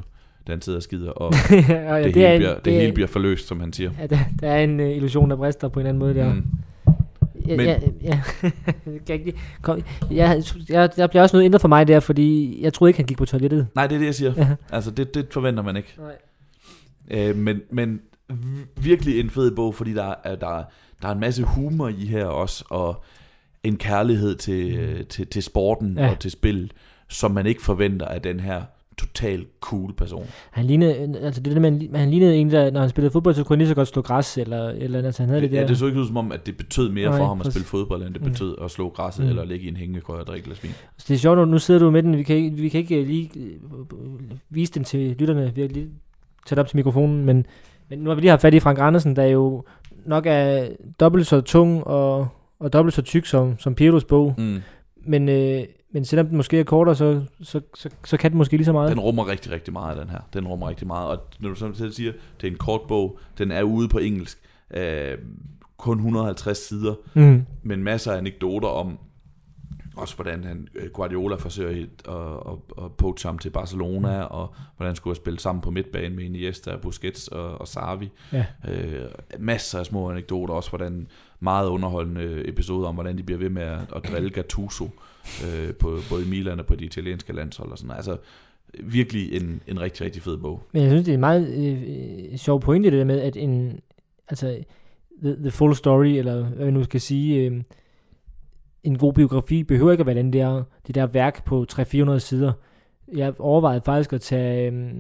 [0.48, 3.08] han sidder og skider, og ja, ja, det, hele, en- bliver, det, er- hele bliver
[3.08, 3.92] forløst, som han siger.
[4.00, 6.34] Ja, der, der er en uh, illusion, der brister på en anden måde der.
[6.34, 6.46] Mm.
[7.48, 8.22] Ja, Men- ja, ja.
[8.86, 9.82] Jeg kan ikke, kom,
[10.12, 13.06] jeg, jeg, jeg bliver også noget ændret for mig der, fordi jeg troede ikke, han
[13.06, 13.68] gik på toilettet.
[13.76, 14.34] Nej, det er det, jeg siger.
[14.38, 14.48] Ja.
[14.72, 15.96] Altså, det, det forventer man ikke.
[16.00, 17.30] Nej.
[17.30, 18.02] Øh, men, men
[18.82, 20.64] virkelig en fed bog, fordi der er, der, er-
[21.02, 23.04] der er en masse humor i her også, og
[23.66, 26.10] en kærlighed til, øh, til, til sporten Ja.
[26.12, 26.72] og til spil,
[27.10, 28.62] som man ikke forventer af den her
[28.98, 30.26] total cool person.
[30.52, 33.44] Han lignede, altså det der, man, han lignede en, der, når han spillede fodbold, så
[33.44, 35.62] kunne han lige så godt slå græs, eller, eller altså han havde det, Det, der.
[35.62, 37.52] ja, det så ikke ud som om, at det betød mere Nej, for ham at
[37.52, 38.30] spille fodbold, end det Mm.
[38.32, 39.30] betød at slå græsset, Mm.
[39.30, 40.72] eller ligge i en hængekøj og drikke et glas vin.
[40.98, 43.08] Så det er sjovt, nu- sidder du med den, vi kan vi kan ikke øh,
[43.08, 43.52] lige øh,
[44.50, 45.52] vise den til lytterne.
[45.56, 45.88] Vi har lige
[46.48, 47.46] tæt op til mikrofonen, men,
[47.90, 49.64] men nu har vi lige haft fat i Frank Andersen, der jo
[50.06, 50.68] nok er
[51.00, 52.28] dobbelt så tung og,
[52.66, 54.36] og dobbelt så tyk som, som Pirlos bog.
[54.38, 54.62] Mm.
[55.08, 55.64] Men, øh,
[55.94, 58.74] men selvom den måske er kortere, så, så, så, så kan den måske lige så
[58.74, 58.92] meget.
[58.92, 60.20] Den rummer rigtig, rigtig meget, den her.
[60.34, 61.10] Den rummer rigtig meget.
[61.10, 62.12] Og når du sådan selv siger,
[62.42, 64.38] det er en kort bog, den er ude på engelsk.
[64.74, 65.18] Øh,
[65.78, 67.46] kun 150 sider, Mm.
[67.64, 69.00] men masser af anekdoter om,
[69.98, 74.90] også hvordan han, øh, Guardiola forsøger at, at, at, poache ham til Barcelona, og hvordan
[74.90, 78.10] han skulle have spillet sammen på midtbanen med Iniesta, Busquets og, og Sarvi.
[78.34, 78.46] Ja.
[78.68, 79.10] Øh,
[79.40, 81.08] masser af små anekdoter, også hvordan
[81.46, 84.90] meget underholdende episoder om, hvordan de bliver ved med at, at drille Gattuso,
[85.46, 87.98] øh, på, både i Milan og på de italienske landshold og sådan noget.
[87.98, 88.18] Altså,
[88.84, 90.64] virkelig en, en rigtig, rigtig fed bog.
[90.72, 91.84] Men jeg synes, det er en meget øh,
[92.32, 93.80] øh, sjov pointe, det der med, at en,
[94.28, 94.58] altså,
[95.24, 97.62] the, the full story, eller hvad man nu skal sige, øh,
[98.84, 102.52] en god biografi behøver ikke at være den der, det der værk på 300-400 sider.
[103.16, 104.94] Jeg overvejede faktisk at tage, øh,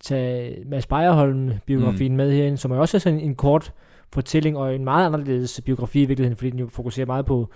[0.00, 2.16] tage Mads Beierholm biografien mm.
[2.16, 3.72] med herind, som er også sådan en kort
[4.12, 7.48] fortælling, og en meget anderledes biografi i virkeligheden, fordi den jo fokuserer meget på,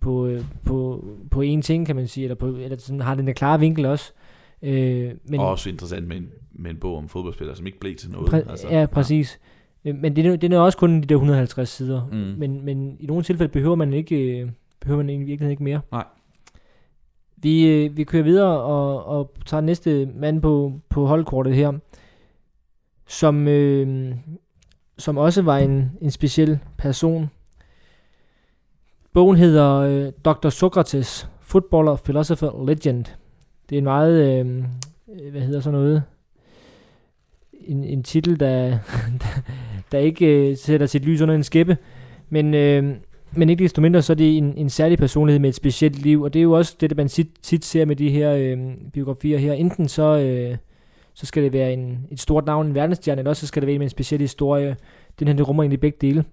[0.00, 3.26] på, øh, på, på én ting, kan man sige, eller, på, eller sådan, har den
[3.26, 4.12] der klare vinkel også.
[4.62, 7.96] Øh, men, Og også interessant med en, med en bog om fodboldspillere, som ikke blev
[7.96, 8.28] til noget.
[8.34, 9.40] Præ- altså, ja, præcis.
[9.84, 9.92] Ja.
[9.92, 12.06] Men det, er- det er også kun de der 150 sider.
[12.12, 12.16] Mm.
[12.16, 15.80] Men, men i nogle tilfælde behøver man ikke øh, behøver man i virkeligheden ikke mere.
[15.92, 16.04] Nej.
[17.36, 21.72] Vi, øh, vi kører videre og, og tager næste mand på, på holdkortet her,
[23.06, 24.14] som, øh,
[24.98, 27.30] som også var en, en speciel person.
[29.12, 30.48] Bogen hedder øh, Dr.
[30.48, 33.04] Socrates, Footballer, Philosopher, Legend.
[33.70, 34.64] Det er en meget, øh,
[35.20, 36.02] øh, hvad hedder sådan noget,
[37.52, 38.78] en, en titel, der,
[39.22, 39.40] der,
[39.92, 41.76] der ikke øh, sætter sit lys under en skæppe.
[42.28, 42.94] Men, øh,
[43.32, 46.22] men ikke desto mindre, så er det en, en særlig personlighed med et specielt liv,
[46.22, 48.58] og det er jo også det, man tit, tit ser med de her øh,
[48.92, 49.52] biografier her.
[49.52, 50.56] Enten så, øh,
[51.18, 53.66] så skal det være en, et stort navn, en verdensstjerne, eller også så skal det
[53.66, 54.76] være en med en speciel historie.
[55.18, 56.24] Den her, det rummer egentlig begge dele.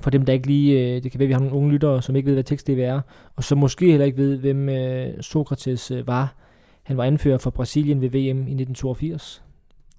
[0.00, 2.02] For dem, der ikke lige, øh, det kan være, at vi har nogle unge lyttere,
[2.02, 3.00] som ikke ved, hvad tekst det er,
[3.36, 6.34] og som måske heller ikke ved, hvem øh, Sokrates øh, var.
[6.82, 9.42] Han var anfører for Brasilien ved VM i 1982.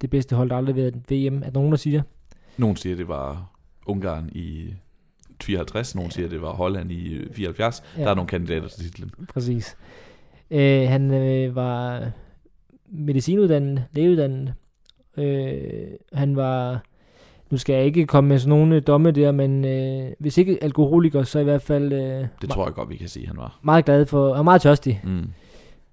[0.02, 2.02] Det bedste hold, der aldrig har været VM, at nogen, der siger.
[2.58, 3.52] Nogen siger, det var
[3.86, 4.74] Ungarn i
[5.42, 7.84] 54, nogen siger, det var Holland i øh, 74.
[7.96, 8.00] Ja.
[8.00, 8.06] Ja.
[8.06, 9.12] Der er nogle kandidater til titlen.
[9.34, 9.78] Præcis.
[10.52, 12.12] Øh, han øh, var
[12.92, 14.54] medicinuddannet, lægeuddannet.
[15.18, 16.84] Øh, han var,
[17.50, 20.58] nu skal jeg ikke komme med sådan nogle øh, domme der, men øh, hvis ikke
[20.64, 23.60] alkoholiker, så i hvert fald øh, Det tror jeg godt, vi kan sige, han var.
[23.62, 25.02] meget glad for, og meget tørstig.
[25.04, 25.28] Mm.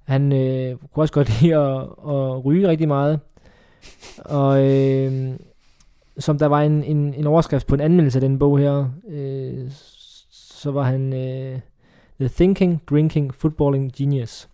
[0.04, 3.20] Han øh, kunne også godt lide at, at ryge rigtig meget.
[4.18, 5.30] Og øh,
[6.18, 9.64] som der var en, en, en overskrift på en anmeldelse af den bog her, øh,
[10.30, 11.58] så var han øh,
[12.20, 14.48] The Thinking, Drinking, Footballing Genius.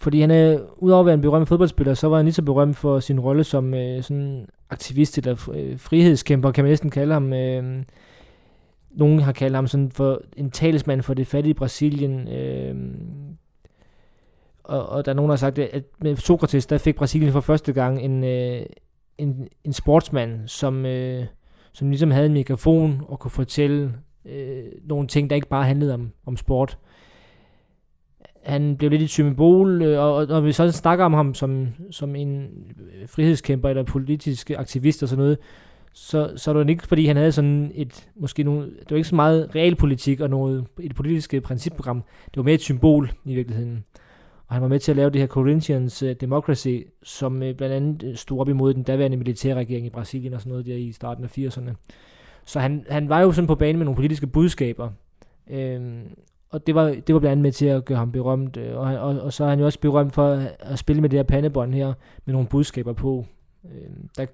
[0.00, 2.76] Fordi han er, udover at være en berømt fodboldspiller, så var han lige så berømt
[2.76, 7.32] for sin rolle som øh, sådan aktivist eller øh, frihedskæmper, kan man næsten kalde ham.
[7.32, 7.82] Øh,
[8.90, 12.28] nogen har kaldt ham sådan for en talsmand for det fattige Brasilien.
[12.28, 12.74] Øh,
[14.64, 17.40] og, og der er nogen, der har sagt, at med Sokrates, der fik Brasilien for
[17.40, 18.62] første gang en, øh,
[19.18, 21.24] en, en sportsmand, som, øh,
[21.72, 23.94] som ligesom havde en mikrofon og kunne fortælle
[24.24, 26.78] øh, nogle ting, der ikke bare handlede om, om sport.
[28.48, 31.68] Han blev lidt et symbol, øh, og, og når vi så snakker om ham som,
[31.90, 35.38] som en øh, frihedskæmper eller politisk aktivist og sådan noget,
[35.92, 39.08] så, så er det ikke, fordi han havde sådan et, måske nogle, det var ikke
[39.08, 42.02] så meget realpolitik og noget, et politisk øh, principprogram.
[42.24, 43.84] Det var mere et symbol i virkeligheden.
[44.46, 48.40] Og han var med til at lave det her Corinthians Democracy, som blandt andet stod
[48.40, 51.70] op imod den daværende militærregering i Brasilien og sådan noget der i starten af 80'erne.
[52.44, 54.90] Så han, han var jo sådan på banen med nogle politiske budskaber.
[55.50, 56.02] Øhm,
[56.50, 58.56] og det var, det var blandt andet med til at gøre ham berømt.
[58.56, 61.10] øh, Og, og, og så er han jo også berømt for at, at spille med
[61.10, 61.92] det her pandebånd her,
[62.24, 63.26] med nogle budskaber på.
[63.64, 64.26] Øh, der,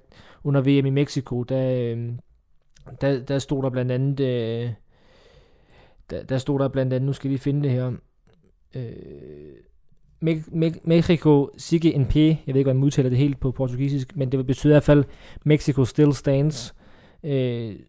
[0.44, 2.18] under VM i Mexico, der, øhm,
[3.00, 4.20] der, der stod der blandt andet...
[4.20, 4.70] Øh,
[6.10, 7.92] der, der stod der blandt andet, nu skal vi lige finde det her.
[8.74, 8.92] Øh,
[10.84, 12.38] Mexico sigue en pie.
[12.46, 14.82] Jeg ved ikke, om man udtaler det helt på portugisisk, men det betyder i hvert
[14.82, 15.04] fald
[15.44, 16.83] Mexico still stands, øh,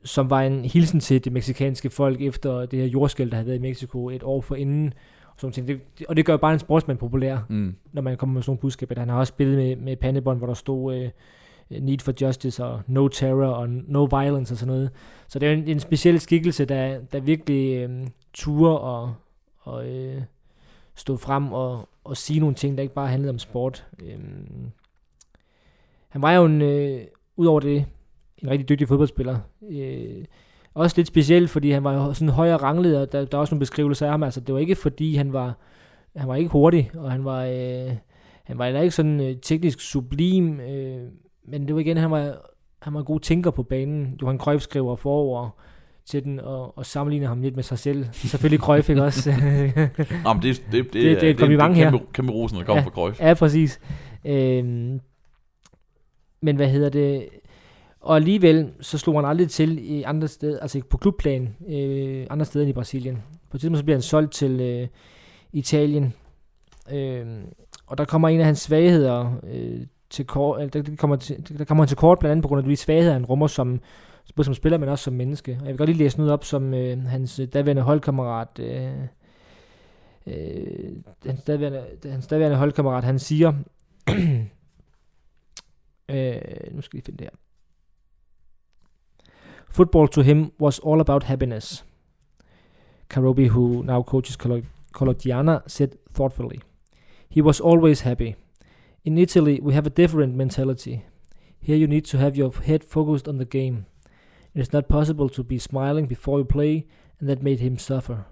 [0.04, 3.58] som var en hilsen til det meksikanske folk efter det her jordskæld, der havde været
[3.58, 4.94] i Mexico et år forinden.
[5.28, 5.68] Og, sådan ting.
[5.68, 7.76] Det, og det gør bare en sportsmand populær, Mm.
[7.94, 9.00] når man kommer med sådan nogle budskaber.
[9.00, 11.10] Han har også spillet med, med pandebånd, hvor der stod øh,
[11.82, 14.90] Need for Justice og No Terror og No Violence og sådan noget.
[15.28, 19.14] Så det er en, en speciel skikkelse, der, der virkelig øh, turer og,
[19.60, 20.22] og øh,
[20.96, 23.88] stå frem og, og sige nogle ting, der ikke bare handlede om sport.
[24.04, 24.72] Øhm,
[26.10, 27.02] han var jo en, øh,
[27.36, 27.86] udover det,
[28.44, 29.38] en rigtig dygtig fodboldspiller.
[29.72, 30.26] Øh,
[30.74, 33.60] også lidt speciel, fordi han var sådan højere ranglet, og der, der er også nogle
[33.60, 34.24] beskrivelser af ham.
[34.24, 35.58] Altså, det var ikke fordi, han var,
[36.16, 37.92] han var ikke hurtig, og han var, øh,
[38.44, 41.02] han var heller ikke sådan øh, teknisk sublim, øh,
[41.48, 42.38] men det var igen, han var,
[42.82, 44.18] han var en god tænker på banen.
[44.22, 45.50] Johan Cruyff skriver forover
[46.06, 48.06] til den, og, og sammenligner ham lidt med sig selv.
[48.12, 49.30] Selvfølgelig Cruyff, ikke også?
[50.24, 51.92] Nå, men det, det, det, det er et det, det, kompliment det her.
[51.92, 52.86] kæmpe, kæmpe rosen, der kommer Ja.
[52.88, 53.20] fra Cruyff.
[53.22, 53.80] ja, præcis.
[54.26, 55.00] Øhm,
[56.42, 57.26] men hvad hedder det?
[58.06, 62.46] Og alligevel, så slog han aldrig til i andre steder, altså på klubplan, øh, andre
[62.46, 63.24] steder end i Brasilien.
[63.50, 64.88] På et tidspunkt så bliver han solgt til øh,
[65.54, 66.14] Italien.
[66.92, 67.26] Øh,
[67.88, 71.58] og der kommer en af hans svagheder øh, til kort, eller der, der, kommer til,
[71.58, 73.82] der kommer han til kort, blandt andet på grund af de svagheder, han rummer som,
[74.36, 75.58] både som spiller, men også som menneske.
[75.60, 78.92] Og jeg vil godt lige læse noget op, som øh, hans øh, daværende holdkammerat, øh,
[80.28, 80.92] øh,
[81.26, 83.54] hans, daværende, hans daværende holdkammerat, han siger,
[86.10, 86.42] øh,
[86.72, 87.45] nu skal vi finde det her.
[89.76, 91.84] Football to him was all about happiness.
[93.10, 96.62] Karobi, who now coaches Colodiana, said thoughtfully.
[97.28, 98.38] He was always happy.
[99.04, 101.06] In Italy, we have a different mentality.
[101.60, 103.86] Here, you need to have your head focused on the game.
[104.54, 106.88] It is not possible to be smiling before you play,
[107.20, 108.28] and that made him suffer.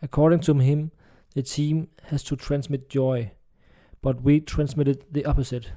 [0.00, 0.92] According to him,
[1.34, 3.32] the team has to transmit joy,
[4.00, 5.72] but we transmitted the opposite.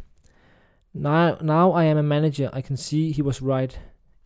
[0.94, 3.78] Now, now I am a manager, I can see he was right.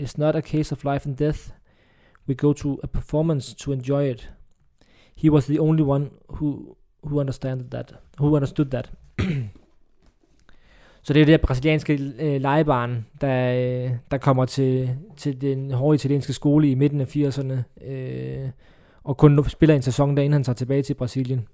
[0.04, 1.52] It's not a case of life and death.
[2.28, 4.32] We go to a performance to enjoy it.
[5.16, 7.94] He was the only one who who understood that.
[8.20, 8.92] Who understood that.
[11.04, 15.72] Så det er det her brasilianske øh, legebarn, der, øh, der kommer til, til den
[15.72, 18.50] hårde italienske skole i midten af 80'erne, øh,
[19.04, 21.48] og kun spiller en sæson, der inden han tager tilbage til Brasilien.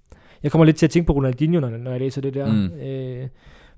[0.44, 2.52] Jeg kommer lidt til at tænke på Ronaldinho, når, når jeg læser det der.
[2.52, 2.74] Mm.
[2.74, 3.28] Øh,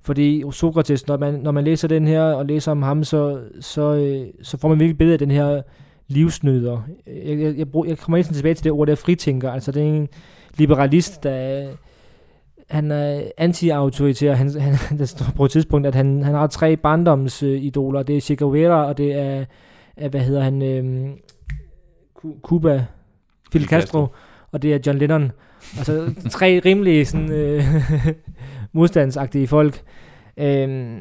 [0.04, 3.94] fordi Sokrates, når man, når man læser den her, og læser om ham, så, så,
[3.94, 5.62] øh, så får man virkelig billede af den her
[6.08, 6.82] livsnyder.
[7.06, 9.52] Jeg, jeg, jeg, brug, jeg kommer næsten tilbage til det ord, der fritænker.
[9.52, 10.08] Altså det er en
[10.56, 11.66] liberalist, der
[12.70, 14.34] han er anti-autoritær.
[14.34, 18.02] Han, han, der står på et tidspunkt, at han, han har tre barndomsidoler.
[18.02, 19.44] Det er Che Guevara, og det er,
[19.96, 21.14] er hvad hedder han,
[22.18, 22.86] Cu- Cuba,
[23.52, 24.06] Fidel Castro,
[24.52, 25.32] og det er John Lennon.
[25.78, 27.64] Altså tre rimelige sådan, øh,
[28.74, 29.82] modstandsagtige folk.
[30.36, 30.98] Øhm,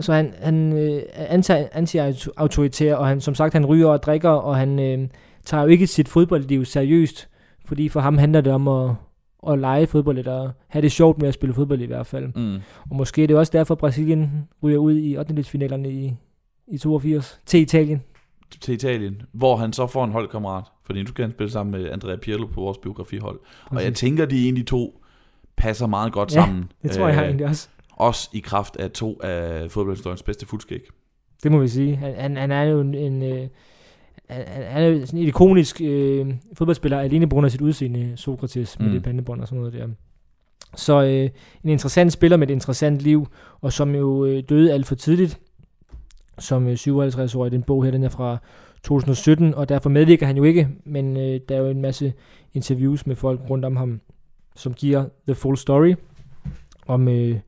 [0.00, 4.30] så han, han øh, er anti- anti-autoritær, og han, som sagt, han ryger og drikker,
[4.30, 5.08] og han øh,
[5.44, 7.28] tager jo ikke sit fodboldliv seriøst,
[7.64, 8.90] fordi for ham handler det om at,
[9.48, 12.32] at lege fodbold, eller have det sjovt med at spille fodbold i hvert fald.
[12.36, 12.54] Mm.
[12.90, 14.30] Og måske er det også derfor, Brasilien
[14.62, 15.42] ryger ud i 8.
[15.42, 16.14] finalerne i,
[16.68, 18.02] i 82 til Italien.
[18.60, 21.90] Til Italien, hvor han så får en holdkammerat, fordi nu skal han spille sammen med
[21.90, 23.38] Andrea Pirlo på vores biografihold.
[23.66, 23.98] Og jeg Præcis.
[23.98, 25.02] tænker, de egentlig to
[25.56, 26.64] passer meget godt Ja, sammen.
[26.82, 27.68] Det tror jeg Øh, egentlig også.
[27.92, 30.80] Også i kraft af to af fodboldhistoriens bedste fuldskæg.
[31.42, 31.96] Det må vi sige.
[31.96, 32.94] Han, han, han er jo en...
[32.94, 33.48] en øh,
[34.28, 38.12] han, han er jo sådan en ikonisk øh, fodboldspiller, alene på grund af sit udseende,
[38.16, 38.92] Sokrates, med Mm.
[38.92, 39.88] det pandebånd og sådan noget der.
[40.76, 41.30] Så øh,
[41.64, 43.26] en interessant spiller med et interessant liv,
[43.60, 45.38] og som jo øh, døde alt for tidligt,
[46.38, 47.52] som øh, 57-årig.
[47.52, 48.38] Den bog her, den er fra
[48.82, 52.12] 2017, og derfor medvirker han jo ikke, men øh, der er jo en masse
[52.54, 54.00] interviews med folk rundt om ham,
[54.56, 55.94] som giver the full story
[56.86, 57.40] om, øh,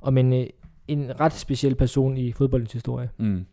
[0.00, 0.46] om en, øh,
[0.88, 3.10] en ret speciel person i fodboldens historie.
[3.18, 3.46] Mm.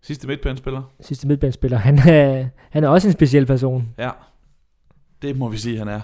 [0.00, 0.82] Sidste midtbanespiller?
[1.00, 3.94] sidste midtbanespiller, han er, han er også en speciel person.
[3.98, 4.10] Ja,
[5.22, 6.00] det må vi sige, han er.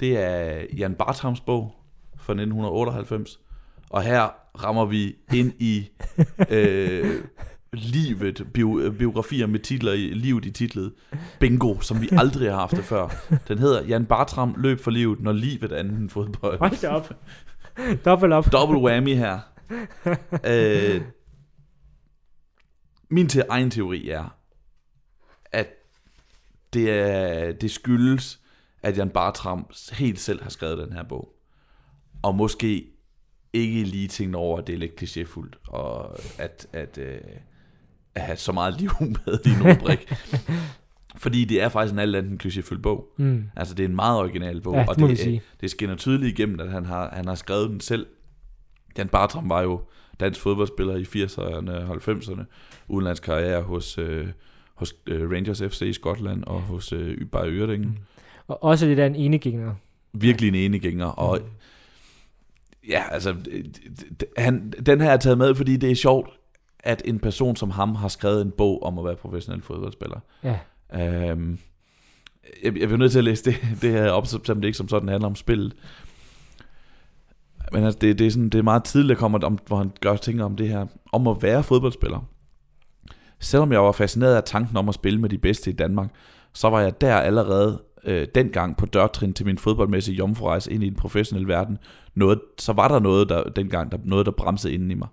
[0.00, 1.74] Det er Jan Bartrams bog
[2.16, 3.40] fra 1998.
[3.90, 4.28] Og her
[4.64, 5.90] rammer vi ind i
[6.50, 7.24] øh,
[7.72, 10.92] livet, bio, biografier med titler i livet i titlet.
[11.40, 13.08] Bingo, som vi aldrig har haft det før.
[13.48, 16.58] Den hedder Jan Bartram løb for livet, når livet er andet end fodbold.
[16.58, 17.14] Hold da op.
[18.04, 18.52] Dobbelt op.
[18.52, 19.40] Double whammy her.
[20.46, 21.02] øh,
[23.10, 24.36] min te- egen teori er,
[25.52, 25.68] at
[26.72, 28.40] det, er, det skyldes,
[28.82, 31.34] at Jan Bartram helt selv har skrevet den her bog.
[32.22, 32.86] Og måske
[33.52, 37.20] ikke lige tænkt over, at det er lidt klichéfuldt, og at, at, øh,
[38.14, 38.90] at have så meget liv
[39.26, 40.12] med i en rubrik.
[41.16, 43.08] Fordi det er faktisk en alt andet klichéfyldt bog.
[43.16, 43.44] Mm.
[43.56, 45.42] Altså, det er en meget original bog, Ja, og det vi det, sige.
[45.60, 48.06] det skinner tydeligt igennem, at han har, han har skrevet den selv.
[48.98, 49.80] Jan Bartram var jo
[50.20, 52.42] dansk fodboldspiller i 80'erne og 90'erne,
[52.88, 54.26] udenlandsk karriere hos, øh,
[54.74, 57.88] hos øh, Rangers FC i Skotland og hos øh, Bayer Ørdingen.
[57.88, 57.96] Mm.
[58.48, 59.74] Og også det der en enegænger.
[60.12, 61.48] Virkelig en enegænger, og Mm.
[62.88, 63.34] ja, altså,
[64.36, 66.30] han, den her er taget med, fordi det er sjovt,
[66.82, 70.20] at en person som ham har skrevet en bog om at være professionel fodboldspiller.
[70.44, 70.58] Ja.
[70.94, 71.58] Øhm,
[72.64, 74.88] jeg, jeg bliver nødt til at læse det, det her op, selvom det ikke som
[74.88, 75.74] sådan handler om spillet.
[77.72, 79.92] Men altså, det, det, er sådan, det er meget tidligt, der kommer, om, hvor han
[80.00, 82.28] gør tænker om det her, om at være fodboldspiller.
[83.38, 86.08] Selvom jeg var fascineret af tanken om at spille med de bedste i Danmark,
[86.52, 90.88] så var jeg der allerede øh, dengang på dørtrin til min fodboldmæssige jomfrurejse ind i
[90.88, 91.78] den professionelle verden.
[92.14, 95.08] Noget, så var der noget der, dengang, der, noget, der bremsede inden i mig.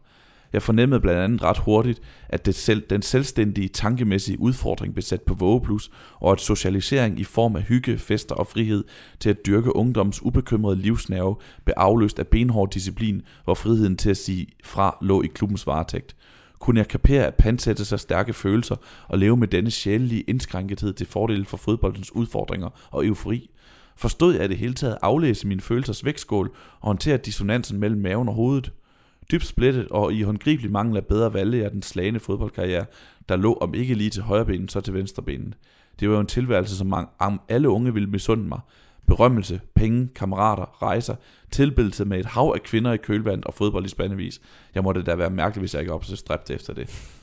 [0.54, 5.22] Jeg fornemmede blandt andet ret hurtigt, at det selv, den selvstændige tankemæssige udfordring blev sat
[5.22, 8.84] på vågeplus, og at socialisering i form af hygge, fester og frihed
[9.20, 11.36] til at dyrke ungdoms ubekymrede livsnerve
[11.66, 16.16] blev afløst af benhård disciplin, hvor friheden til at sige fra lå i klubbens varetægt.
[16.60, 18.76] Kunne jeg kapere at pansætte sig stærke følelser
[19.08, 23.50] og leve med denne sjælelige indskrænkethed til fordel for fodboldens udfordringer og eufori?
[23.96, 28.02] Forstod jeg i det hele taget at aflæse mine følelsers vægtskål og håndtere dissonansen mellem
[28.02, 28.72] maven og hovedet?
[29.32, 32.86] Dybt splittet og i håndgribelig mangel af bedre valg jeg den slagende fodboldkarriere,
[33.30, 35.54] der lå om ikke lige til højre benen, så til venstre benen.
[36.00, 38.60] Det var jo en tilværelse, som mange, alle unge ville misunde mig.
[39.08, 41.16] Berømmelse, penge, kammerater, rejser,
[41.52, 44.42] tilbedelse med et hav af kvinder i kølvand og fodbold i spandevis.
[44.76, 47.16] Jeg måtte da være mærkelig, hvis jeg ikke op så stræbt efter det.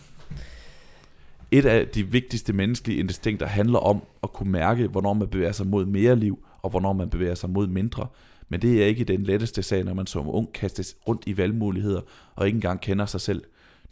[1.50, 5.66] Et af de vigtigste menneskelige instinkter handler om at kunne mærke, hvornår man bevæger sig
[5.66, 8.06] mod mere liv, og hvornår man bevæger sig mod mindre.
[8.48, 12.00] Men det er ikke den letteste sag, når man som ung kastes rundt i valgmuligheder
[12.34, 13.42] og ikke engang kender sig selv.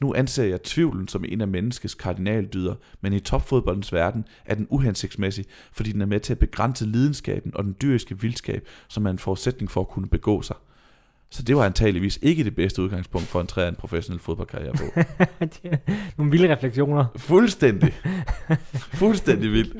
[0.00, 4.66] Nu anser jeg tvivlen som en af menneskets kardinaldyder, men i topfodboldens verden er den
[4.70, 9.10] uhensigtsmæssig, fordi den er med til at begrænse lidenskaben og den dyriske vildskab, som er
[9.10, 10.56] en forudsætning for at kunne begå sig.
[11.30, 15.00] Så det var antageligvis ikke det bedste udgangspunkt for en træer en professionel fodboldkarriere på.
[16.18, 17.06] Nogle vilde refleksioner.
[17.16, 17.92] Fuldstændig.
[18.74, 19.76] Fuldstændig vildt.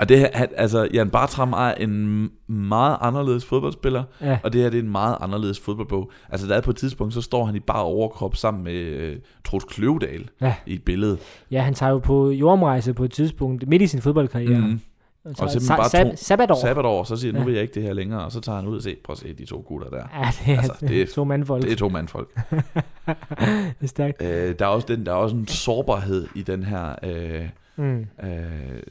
[0.00, 4.38] Og det her, altså Jan Bartram er en meget anderledes fodboldspiller, ja.
[4.42, 6.10] og det her det er en meget anderledes fodboldbog.
[6.28, 9.16] Altså der er på et tidspunkt, så står han i bare overkrop sammen med uh,
[9.44, 10.54] Troels Kløvedal ja.
[10.66, 11.18] i et billede.
[11.50, 14.60] Ja, han tager jo på jordomrejse på et tidspunkt, midt i sin fodboldkarriere.
[14.60, 14.80] Mm.
[15.24, 16.60] Og, og simpelthen bare sab- sabbatår.
[16.60, 18.66] sabbatår, så siger han, nu vil jeg ikke det her længere, og så tager han
[18.66, 19.96] ud og se, prøv at se de to gutter der.
[19.96, 21.62] Ja, det er, altså, det er to mandfolk.
[21.62, 22.34] Det er to mandfolk.
[22.50, 24.22] det er stærkt.
[24.22, 27.48] Øh, der, er også den, der er også en sårbarhed i den her, øh,
[27.80, 28.28] mm.
[28.28, 28.82] øh,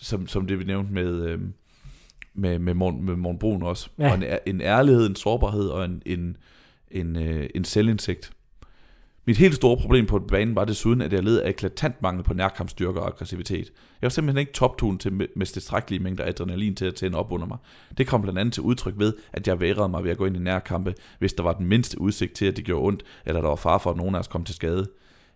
[0.00, 1.40] som, som det vi nævnte med, øh,
[2.34, 3.90] med, med, Morten, med Morten Brun også.
[3.98, 4.10] Ja.
[4.10, 6.36] Og en, en ærlighed, en sårbarhed og en, en,
[6.90, 8.32] en, øh, en selvindsigt.
[9.26, 12.34] Mit helt store problem på banen var desuden, at jeg led af eklatant mangel på
[12.34, 13.72] nærkampstyrke og aggressivitet.
[14.02, 17.46] Jeg var simpelthen ikke toptun til med tilstrækkelige mængder adrenalin til at tænde op under
[17.46, 17.58] mig.
[17.98, 20.36] Det kom blandt andet til udtryk ved, at jeg værede mig ved at gå ind
[20.36, 23.48] i nærkampe, hvis der var den mindste udsigt til, at det gjorde ondt, eller der
[23.48, 24.86] var far for, at nogen af os kom til skade.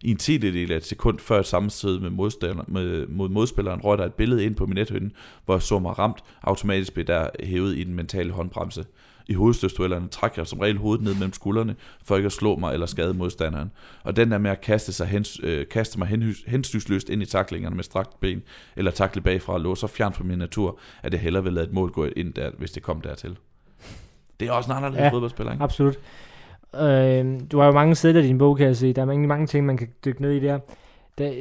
[0.01, 2.11] I en tidligere af et sekund før et sammenstød med,
[2.69, 5.11] med, mod modspilleren røg der et billede ind på min nethønne,
[5.45, 6.19] hvor jeg så mig ramt.
[6.43, 8.85] Automatisk blev der hævet i den mentale håndbremse.
[9.29, 12.73] I hovedstødstuellerne trækker jeg som regel hovedet ned mellem skuldrene, for ikke at slå mig
[12.73, 13.71] eller skade modstanderen.
[14.03, 16.09] Og den der med at kaste, sig hens, øh, kaste mig
[16.47, 18.43] hensynsløst ind i taklingerne med strakt ben,
[18.77, 21.73] eller takle bagfra låse så fjern fra min natur, at jeg hellere vil lade et
[21.73, 23.37] mål gå ind der, hvis det kom dertil.
[24.41, 25.65] Det er også en anderledes ja, fodboldspiller, ikke?
[25.65, 25.99] absolut.
[26.75, 28.93] Øh, du har jo mange sider i din bog, kan jeg se.
[28.93, 30.59] Der er mange, mange ting, man kan dykke ned i der.
[31.19, 31.33] Der,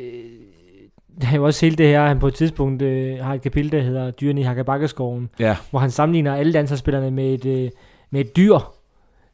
[1.22, 3.72] der er jo også hele det her, han på et tidspunkt øh, har et kapitel,
[3.72, 5.58] der hedder Dyrene i Hakkabakkeskoven, ja.
[5.70, 7.72] hvor han sammenligner alle danserspillerne med et, øh,
[8.10, 8.60] med et dyr,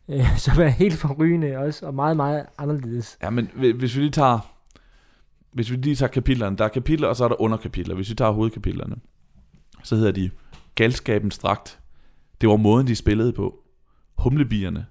[0.10, 3.18] øh, som er helt forrygende også, og meget, meget anderledes.
[3.24, 4.40] Ja, men hvis vi lige tager,
[5.52, 7.96] hvis vi lige tager kapitlerne, der er kapitler, og så er der underkapitler.
[7.96, 8.96] Hvis vi tager hovedkapitlerne,
[9.84, 10.30] så hedder de
[10.76, 11.80] Galskabens dragt.
[12.42, 13.60] Det var måden, de spillede på.
[14.18, 14.86] Humlebierne.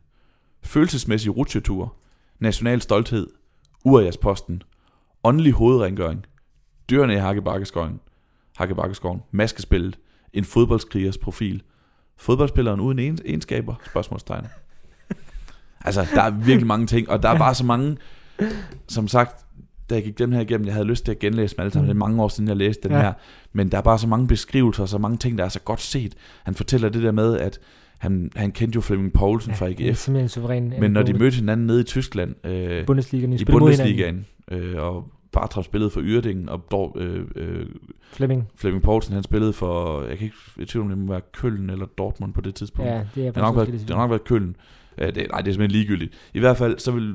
[0.62, 1.94] Følelsesmæssig rutsjetur.
[2.38, 3.26] National stolthed.
[3.84, 4.62] Uriasposten.
[5.24, 6.26] Åndelig hovedrengøring.
[6.90, 8.00] Dyrene i Hakkebakkeskoven.
[8.56, 9.22] Hakkebakkeskoven.
[9.30, 9.98] Maskespillet.
[10.32, 11.62] En fodboldskrigers profil.
[12.16, 13.74] Fodboldspilleren uden egenskaber?
[13.86, 14.46] Spørgsmålstegn.
[15.86, 17.96] altså, der er virkelig mange ting, og der er bare så mange,
[18.88, 19.44] som sagt,
[19.90, 21.86] da jeg gik den her igennem, jeg havde lyst til at genlæse dem alle sammen.
[21.86, 21.94] Mm.
[21.94, 23.02] Det er mange år siden, jeg læste den ja.
[23.02, 23.12] her.
[23.52, 25.80] Men der er bare så mange beskrivelser, og så mange ting, der er så godt
[25.80, 26.14] set.
[26.44, 27.60] Han fortæller det der med, at
[28.02, 30.08] han, han kendte jo Flemming Poulsen ja, fra AGF.
[30.08, 30.72] Er suveræn.
[30.80, 35.64] Men når de mødte hinanden nede i Tyskland, øh, Bundesligaen, i Bundesligaen, øh, og Bartram
[35.64, 37.66] spillede for Yrdingen, og Dor, øh, øh,
[38.12, 38.48] Flemming.
[38.56, 41.70] Flemming Poulsen, han spillede for, jeg kan ikke jeg tvivl om det må være Køln
[41.70, 42.90] eller Dortmund på det tidspunkt.
[42.90, 44.56] Ja, det er det har nok været, det har nok været Køln.
[45.02, 46.12] Uh, det, nej, det er simpelthen ligegyldigt.
[46.34, 47.14] I hvert fald, så vil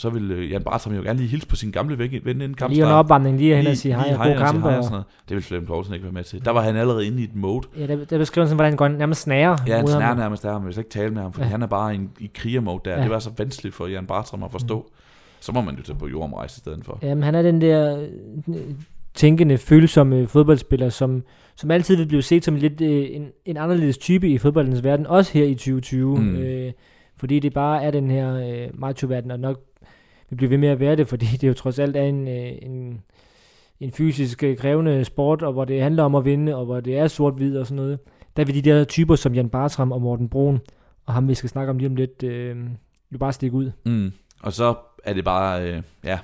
[0.00, 2.70] så vil øh, Jan Bartram jo gerne lige hilse på sin gamle ven inden kampstart.
[2.70, 4.64] Lige en opvarmning, lige hen og sige hej, god kamp.
[4.64, 4.84] Og...
[4.84, 6.44] Sådan Det vil Flemming Poulsen ikke være med til.
[6.44, 7.68] Der var han allerede inde i et mode.
[7.78, 9.56] Ja, der, der beskriver sådan, hvordan han går nærmest snærer.
[9.66, 11.48] Ja, han snærer nærmest der, men hvis ikke tale med ham, for ja.
[11.48, 12.96] han er bare i, i krigermode der.
[12.96, 13.02] Ja.
[13.02, 14.78] Det var så vanskeligt for Jan Bartram at forstå.
[14.78, 14.94] Mm.
[15.40, 16.98] Så må man jo tage på jordomrejse i stedet for.
[17.02, 18.00] Jamen, han er den der
[18.48, 18.54] øh,
[19.14, 21.22] tænkende, følsomme fodboldspiller, som,
[21.56, 25.06] som altid vil blive set som lidt øh, en, en anderledes type i fodboldens verden,
[25.06, 26.18] også her i 2020.
[26.18, 26.36] Mm.
[26.36, 26.72] Øh,
[27.16, 29.60] fordi det bare er den her øh, macho-verden, og nok
[30.30, 32.52] vil blive ved med at være det, fordi det jo trods alt er en, øh,
[32.62, 33.00] en,
[33.80, 36.98] en fysisk øh, krævende sport, og hvor det handler om at vinde, og hvor det
[36.98, 37.98] er sort-hvid og sådan noget.
[38.36, 40.60] Der vil de der typer som Jan Bartram og Morten Broen,
[41.06, 42.56] og ham vi skal snakke om lige om lidt, øh,
[43.12, 43.70] jo bare stikke ud.
[43.86, 44.12] Mm.
[44.42, 44.74] Og så
[45.04, 46.18] er det bare, øh, ja,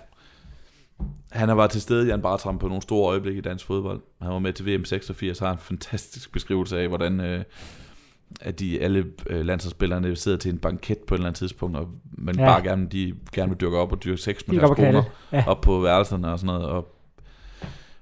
[1.31, 4.01] han har været til stede, Jan Bartram, på nogle store øjeblikke i dansk fodbold.
[4.23, 7.45] Han var med til VM 86, har en fantastisk beskrivelse af, hvordan, øh,
[8.41, 11.89] at de alle øh, landsholdsspillerne sidder til en banket på et eller andet tidspunkt, og
[12.19, 12.45] man Ja.
[12.45, 15.45] bare gerne, de gerne vil dyrke op og dyrke sex med De deres koner Ja.
[15.47, 16.67] op på værelserne og sådan noget.
[16.69, 16.95] Og,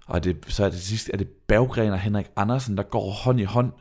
[0.06, 3.40] og det, så er det sidst, er det Berggren og Henrik Andersen, der går hånd
[3.40, 3.72] i hånd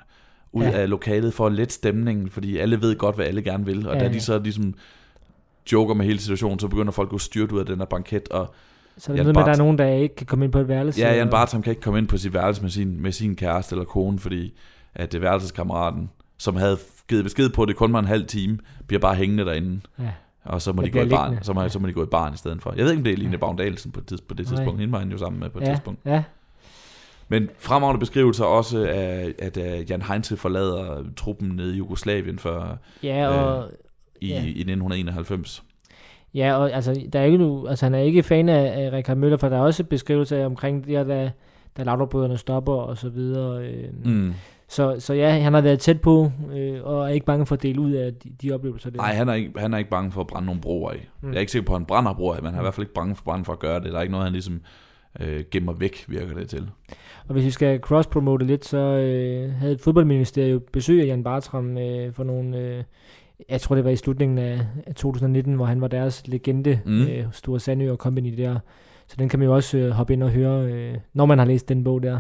[0.52, 0.72] ud Ja.
[0.72, 3.88] af lokalet for at lette stemningen, fordi alle ved godt, hvad alle gerne vil.
[3.88, 4.74] Og Ja, da de så ligesom
[5.72, 8.54] joker med hele situationen, så begynder folk at styrte ud af den her banket, og
[8.98, 10.52] Så er det Jan noget med, at der er nogen, der ikke kan komme ind
[10.52, 11.02] på et værelse.
[11.02, 13.74] Ja, Jan Bartram kan ikke komme ind på sit værelse med sin, med sin kæreste
[13.76, 14.54] eller kone, fordi
[14.96, 16.10] at det værelseskammeraten,
[16.44, 16.78] som havde
[17.10, 18.58] givet besked på, at det kun var en halv time,
[18.88, 19.82] bliver bare hængende derinde.
[20.00, 20.04] Ja.
[20.44, 22.34] Og så må, de gå i barn, så, må, så må de gå i barn
[22.34, 22.74] i stedet for.
[22.78, 23.38] Jeg ved ikke, om det er Line Ja.
[23.38, 24.56] Bavndalsen på, tids, på det Nej.
[24.56, 24.80] tidspunkt.
[24.80, 26.00] Hende var han jo sammen med på et ja, tidspunkt.
[26.06, 26.24] ja,
[27.28, 32.78] Men fremragende beskrivelser også af, at uh, Jan Heinze forlader truppen nede i Jugoslavien for,
[33.04, 33.70] ja, og,
[34.22, 34.36] i, Ja.
[34.36, 35.64] i 1991.
[36.34, 39.18] ja, og altså, der er ikke nu, altså, han er ikke fan af, af Rikard
[39.18, 41.32] Møller, for der er også beskrivelser omkring det her, da,
[41.78, 43.64] da stopper og så videre.
[43.68, 44.34] Øh, Mm.
[44.74, 47.64] Så, så ja, han har været tæt på, øh, og er ikke bange for at
[47.64, 48.98] dele ud af de, de oplevelser der.
[48.98, 51.10] Nej, han er, ikke, han er ikke bange for at brænde nogle broer af.
[51.22, 51.28] Mm.
[51.28, 51.34] Mm.
[51.34, 52.64] Jeg er ikke sikker på, at han brænder broer af, men han er Mm.
[52.64, 53.92] i hvert fald ikke bange for, bange for at gøre det.
[53.92, 54.62] Der er ikke noget, han ligesom
[55.20, 56.70] øh, gemmer væk, virker det til.
[57.28, 61.78] Og hvis vi skal cross-promote lidt, så øh, havde et fodboldministerium besøg af Jan Bartram
[61.78, 62.58] øh, for nogle...
[62.58, 62.84] Øh,
[63.50, 66.92] jeg tror, det var i slutningen af, af 2019, hvor han var deres legende, mm.
[66.92, 67.02] Mm.
[67.08, 68.60] øh, Store Sandø og Company der.
[69.08, 71.46] Så den kan man jo også øh, hoppe ind og høre, øh, når man har
[71.46, 72.20] læst den bog der.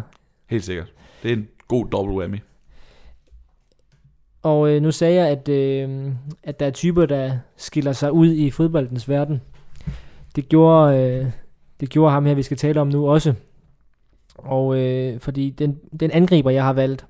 [0.49, 0.93] Helt sikkert.
[1.23, 2.37] Det er en god double whammy.
[4.43, 6.11] Og øh, nu sagde jeg, at, øh,
[6.43, 9.41] at der er typer, der skiller sig ud i fodboldens verden.
[10.35, 11.31] Det gjorde, øh,
[11.79, 13.33] det gjorde ham her, vi skal tale om nu også.
[14.37, 17.05] Og øh, fordi den, den angriber, jeg har valgt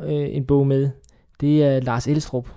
[0.00, 0.90] øh, en bog med,
[1.40, 2.48] det er Lars Elstrup.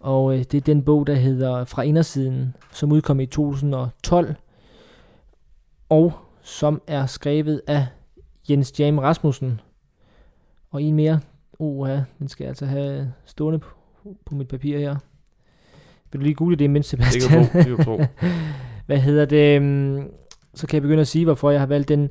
[0.00, 4.34] Og øh, det er den bog, der hedder Fra indersiden, som udkom i 2012.
[5.88, 6.12] Og
[6.42, 7.86] som er skrevet af
[8.50, 9.60] Jens Jam Rasmussen.
[10.70, 11.20] Og en mere,
[11.58, 13.68] Oh ja, den skal jeg altså have stående på,
[14.26, 14.96] på mit papir her.
[16.12, 17.42] Vil du lige google det, mens Sebastian?
[17.42, 18.00] Det kan du tro.
[18.86, 19.56] Hvad hedder det?
[19.56, 20.10] øhm,
[20.54, 22.10] Så kan jeg begynde at sige, hvorfor jeg har valgt den.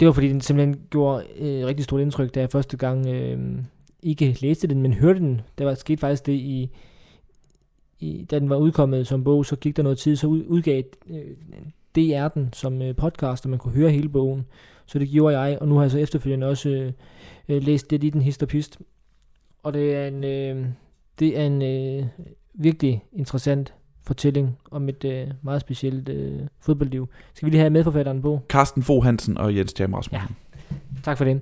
[0.00, 3.58] Det var fordi, den simpelthen gjorde øh, rigtig stort indtryk, da jeg første gang øh,
[4.02, 5.40] ikke læste den, men hørte den.
[5.58, 6.70] Der var sket faktisk det i,
[8.00, 10.82] i, da den var udkommet som bog, så gik der noget tid, så ud, udgav
[11.10, 11.20] øh,
[11.96, 14.46] DR den som øh, podcast, og man kunne høre hele bogen.
[14.86, 16.92] Så det gjorde jeg, og nu har jeg så efterfølgende også øh,
[17.48, 18.78] øh, læst det i den histopist.
[19.62, 20.66] Og det er en, øh,
[21.18, 22.06] det er en øh,
[22.54, 27.08] virkelig interessant fortælling om et øh, meget specielt øh, fodboldliv.
[27.34, 28.40] Skal vi lige have medforfatteren på?
[28.48, 30.36] Carsten Fogh Hansen og Jens Jam Rasmussen.
[31.04, 31.40] Tak for det.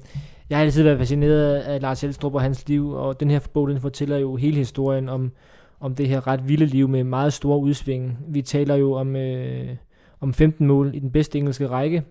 [0.51, 3.69] Jeg har altid været fascineret af Lars Elstrup og hans liv, og den her bog
[3.69, 5.33] den fortæller jo hele historien om,
[5.81, 8.19] om det her ret vilde liv med meget store udsving.
[8.29, 9.77] Vi taler jo om, øh,
[10.25, 12.03] om 15 mål i den bedste engelske række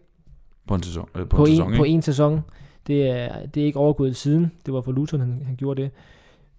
[0.67, 1.09] På en sæson.
[1.15, 1.95] Øh, på, på, en sæson, på ikke?
[1.95, 2.41] en sæson.
[2.87, 4.51] Det er, det er ikke overgået siden.
[4.65, 5.91] Det var for Luton, han, han gjorde det.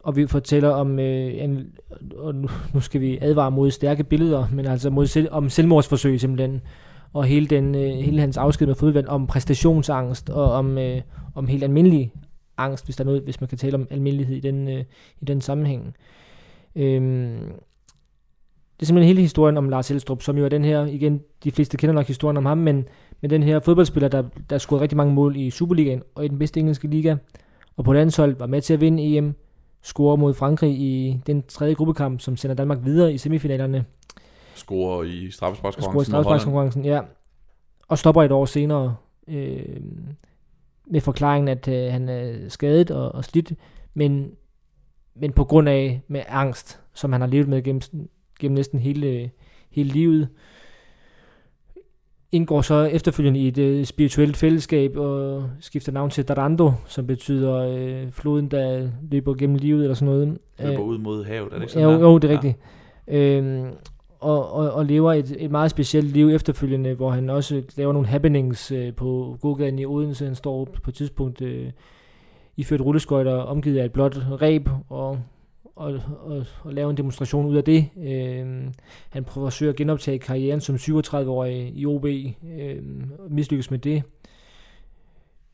[0.01, 1.67] Og vi fortæller om, øh, en,
[2.17, 6.21] og nu, nu skal vi advare mod stærke billeder, men altså mod selv, om selvmordsforsøg
[6.21, 6.61] simpelthen.
[7.13, 11.01] Og hele, den, øh, hele hans afsked med fodbold, om præstationsangst, og om, øh,
[11.35, 12.13] om helt almindelig
[12.57, 14.85] angst, hvis der er noget, hvis man kan tale om almindelighed i den, øh,
[15.21, 15.95] i den sammenhæng.
[16.77, 17.53] Øhm,
[18.85, 21.77] er simpelthen hele historien om Lars Elstrup, som jo er den her, igen, de fleste
[21.77, 22.85] kender nok historien om ham, men,
[23.21, 26.39] men den her fodboldspiller, der, der scorede rigtig mange mål i Superligaen og i den
[26.39, 27.17] bedste engelske liga,
[27.77, 29.35] og på landshold var med til at vinde EM,
[29.83, 33.85] score mod Frankrig i den tredje gruppekamp, som sender Danmark videre i semifinalerne,
[34.55, 36.25] Scorer i straffesparkskonkurrencen mod Holland.
[36.31, 37.01] straffesparkskonkurrencen, ja,
[37.89, 38.97] og stopper et år senere
[39.29, 39.81] øh,
[40.87, 43.53] med forklaringen, at øh, han er skadet og, og slidt,
[43.95, 44.31] men,
[45.15, 47.83] men på grund af med angst, som han har levet med gennem,
[48.41, 49.31] gennem næsten hele,
[49.71, 50.29] hele livet,
[52.33, 57.55] indgår så efterfølgende i et øh, spirituelt fællesskab og skifter navn til Darando, som betyder
[57.55, 60.39] øh, floden, der løber gennem livet eller sådan noget.
[60.59, 62.59] Løber Øh, ud mod havet, er det ikke jo, sådan jo, det er rigtigt.
[63.09, 63.67] Øhm,
[64.21, 68.09] og, og, og lever et, et meget specielt liv efterfølgende, hvor han også laver nogle
[68.09, 70.25] happenings øh, på gågaden i Odense.
[70.25, 71.71] Han står på et tidspunkt øh,
[72.57, 75.19] iført rulleskøjter, omgivet af et blåt ræb, og,
[75.77, 77.89] og, og, og lave en demonstration ud af det.
[77.99, 78.47] Øh,
[79.11, 82.83] han prøver at søge at genoptage karrieren som 37-årig i OB, øh,
[83.31, 84.03] mislykkes med det.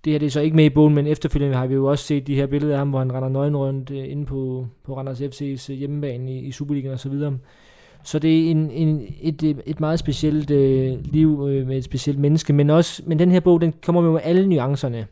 [0.05, 2.05] Det her det er så ikke med i bogen, men efterfølgende har vi jo også
[2.05, 4.97] set de her billeder af ham, hvor han render nøgen rundt øh, inde på, på
[4.97, 6.99] Randers FC's øh, hjemmebane i, i Superligaen osv.
[6.99, 7.39] Så, videre.
[8.05, 11.85] så det er en, en, et, øh, et meget specielt øh, liv øh, med et
[11.85, 15.07] specielt menneske, men også, men den her bog, den kommer med alle nuancerne.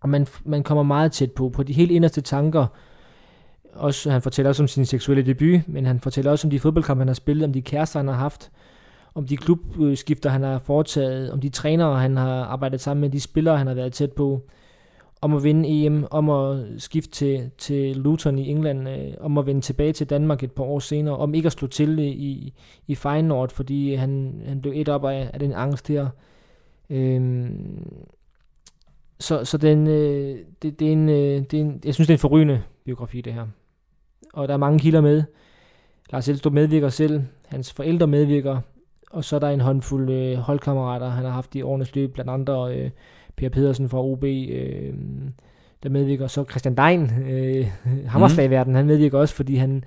[0.00, 2.66] Og man, man kommer meget tæt på, på de helt inderste tanker.
[3.72, 7.00] Også, han fortæller også om sin seksuelle debut, men han fortæller også om de fodboldkampe,
[7.00, 8.50] han har spillet, om de kærester, han har haft,
[9.14, 13.20] om de klubskifter, han har foretaget, om de trænere, han har arbejdet sammen med, de
[13.20, 14.42] spillere, han har været tæt på.
[15.20, 19.46] om at vinde EM, om at skifte til, til Luton i England, øh, om at
[19.46, 22.52] vende tilbage til Danmark et par år senere, om ikke at slå til i,
[22.86, 26.08] i Feyenoord, fordi han, han blev et op af, af den angst her.
[26.90, 27.88] Øhm,
[29.20, 32.14] så så den, øh, det, det, er en, øh, det er en, jeg synes, det
[32.14, 33.46] er en forrygende biografi, det her.
[34.32, 35.22] Og der er mange kilder med.
[36.12, 38.60] Lars Elstrup medvirker selv, hans forældre medvirker,
[39.10, 42.30] og så er der en håndfuld øh, holdkammerater, han har haft i årenes løb, blandt
[42.30, 42.90] andre øh,
[43.36, 44.94] Per Pedersen fra OB, øh,
[45.82, 46.26] der medvirker.
[46.26, 47.66] Så Christian Dein, øh,
[48.12, 48.76] Hammerslagverden, mm.
[48.76, 49.84] han medvirker også, fordi han,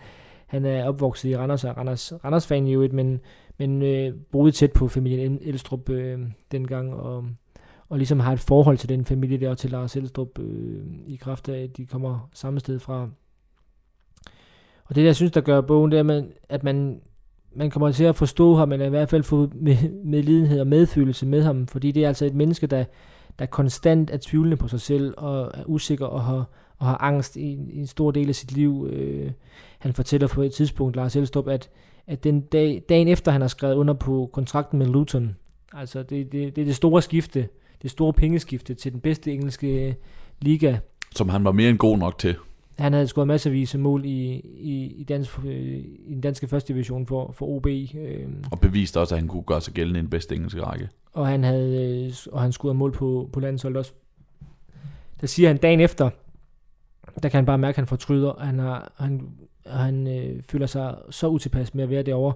[0.47, 3.19] han er opvokset i Randers, og Randers, Randers fan i øvrigt, men,
[3.57, 6.19] men øh, boede tæt på familien Elstrup øh,
[6.51, 7.25] dengang, og,
[7.91, 11.15] og ligesom har et forhold til den familie der, og til Lars Elstrup, øh, i
[11.15, 13.09] kraft af, at de kommer samme sted fra.
[14.85, 17.01] Og det, jeg synes, der gør bogen, det er, at man,
[17.55, 21.25] man kommer til at forstå ham, eller i hvert fald få med, medlidenhed og medfølelse
[21.25, 22.85] med ham, fordi det er altså et menneske, der,
[23.39, 27.35] der konstant er tvivlende på sig selv, og er usikker og har, og har angst
[27.35, 28.89] i, i en stor del af sit liv.
[28.91, 29.31] Øh,
[29.79, 31.69] han fortæller på et tidspunkt, Lars Elstrup, at,
[32.07, 35.35] at den dag, dagen efter han har skrevet under på kontrakten med Luton,
[35.73, 37.47] altså det, det, det er det store skifte,
[37.81, 39.95] det store pengeskifte til den bedste engelske
[40.41, 40.77] liga.
[41.15, 42.35] Som han var mere end god nok til.
[42.79, 45.77] Han havde scoret masservis af mål i, i, i, dansk, øh,
[46.07, 47.67] i den danske første division for, for OB.
[47.67, 48.27] Øh.
[48.51, 50.89] Og beviste også, at han kunne gøre sig gældende i den bedste engelske række.
[51.13, 53.93] Og han havde øh, og han scorede mål på, på landsholdet også.
[55.21, 56.09] Der siger han dagen efter,
[57.23, 58.33] der kan han bare mærke, at han fortryder.
[58.39, 59.29] Han, har, han,
[59.65, 62.33] han øh, føler sig så utilpas med at være derovre,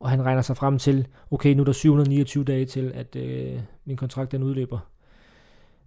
[0.00, 3.60] og han regner sig frem til, okay, nu er der 729 dage til, at øh,
[3.84, 4.78] min kontrakt den udløber.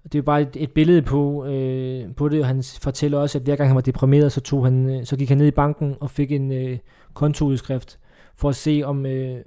[0.04, 3.44] Det er bare et, et billede på, øh, på det, og han fortæller også, at
[3.44, 5.96] hver gang han var deprimeret, så, tog han, øh, så gik han ned i banken
[6.00, 6.78] og fik en øh,
[7.14, 8.00] kontoudskrift
[8.36, 9.42] for at se, om, øh,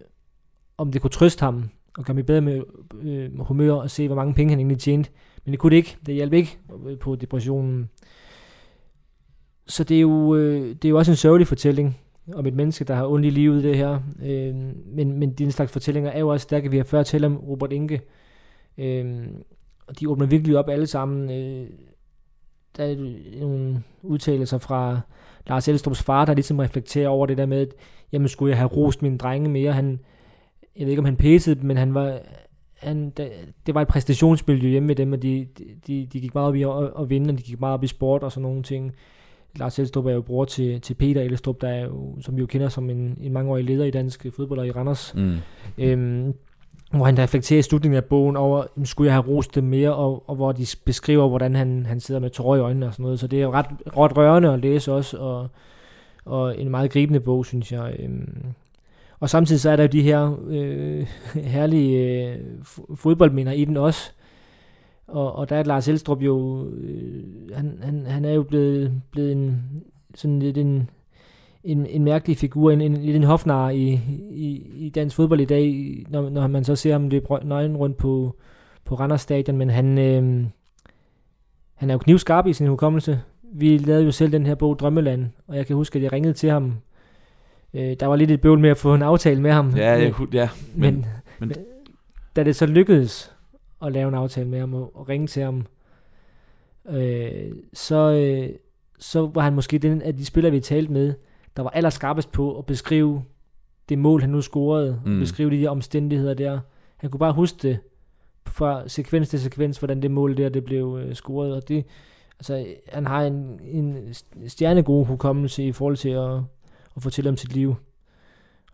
[0.79, 2.63] om det kunne trøste ham og gøre mig bedre med
[3.03, 5.11] øh, humør og se, hvor mange penge han egentlig tjente.
[5.45, 5.97] Men det kunne det ikke.
[6.07, 6.59] Det hjalp ikke
[7.01, 7.91] på depressionen.
[9.67, 12.01] Så det er jo, øh, det er jo også en sørgelig fortælling
[12.35, 14.01] om et menneske, der har ondt i livet det her.
[14.23, 14.55] Øh,
[14.87, 16.71] men, men din slags fortællinger er jo også stærke.
[16.71, 18.01] Vi har før talt om Robert Inge.
[18.79, 19.27] Øh,
[19.87, 21.31] og de åbner virkelig op alle sammen.
[21.31, 21.71] Øh,
[22.77, 22.97] der er
[23.41, 25.01] nogle udtalelser fra
[25.47, 27.75] Lars Elstrup's far, der ligesom reflekterer over det der med, at
[28.13, 29.73] jamen skulle jeg have rost mine drenge mere?
[29.73, 30.01] Han,
[30.77, 32.19] jeg ved ikke, om han pæsede men han var,
[32.79, 33.33] han, det,
[33.67, 35.47] det var et præstationsmiljø hjemme med dem, og de,
[35.87, 37.87] de, de gik meget op i at, at vinde, og de gik meget op i
[37.87, 38.93] sport og sådan nogle ting.
[39.59, 42.47] Lars Elstrup er jo bror til, til Peter Elstrup, der er jo, som vi jo
[42.47, 45.15] kender som en, en mangeårig leder i dansk fodbold og i Randers.
[45.15, 45.37] Mm.
[45.79, 46.35] Øhm,
[46.91, 50.25] hvor han reflekterer i slutningen af bogen over, skulle jeg have rost dem mere, og,
[50.27, 53.21] og hvor de beskriver, hvordan han, han sidder med tårer i øjnene og sådan noget.
[53.21, 53.67] Så det er ret,
[53.97, 55.49] ret rørende at læse også, og,
[56.25, 57.97] og en meget gribende bog, synes jeg.
[57.99, 58.45] Øhm,
[59.21, 61.07] og samtidig så er der jo de her øh,
[61.55, 62.39] herlige øh,
[62.95, 64.13] fodboldminder i den også.
[65.13, 67.23] Og, og der er Lars Elstrup jo, øh,
[67.55, 69.63] han, han, han er jo blevet, blevet en,
[70.15, 70.91] sådan lidt en,
[71.65, 75.97] en, en mærkelig figur, en, en, en hofnar i, i, i dansk fodbold i dag,
[76.09, 78.37] når, når man så ser ham løbe nøgen rundt på,
[78.85, 80.47] på Randers Stadion, men han, øh,
[81.75, 83.21] han er jo knivskarp i sin hukommelse.
[83.55, 86.35] Vi lavede jo selv den her bog Drømmeland, og jeg kan huske, at jeg ringede
[86.35, 86.75] til ham
[87.75, 89.77] Øh, der var lidt et bøvl med at få en aftale med ham.
[89.77, 91.07] Ja, jeg, ja men, men,
[91.49, 91.53] men,
[92.37, 93.32] da det så lykkedes
[93.85, 95.67] at lave en aftale med ham og, og ringe til ham,
[96.89, 98.49] øh, så, øh,
[98.99, 101.15] så var han måske den af de spillere, vi talte med,
[101.57, 103.23] der var allerskarpest på at beskrive
[103.89, 105.19] det mål, han nu scorede, mm.
[105.19, 106.61] beskrive de der omstændigheder der.
[106.97, 107.79] Han kunne bare huske det
[108.47, 111.85] fra sekvens til sekvens, hvordan det mål der det blev øh, scoret, og det,
[112.39, 114.15] altså, han har en, en
[114.49, 116.41] stjernegod hukommelse i forhold til at,
[116.95, 117.75] og fortælle om sit liv.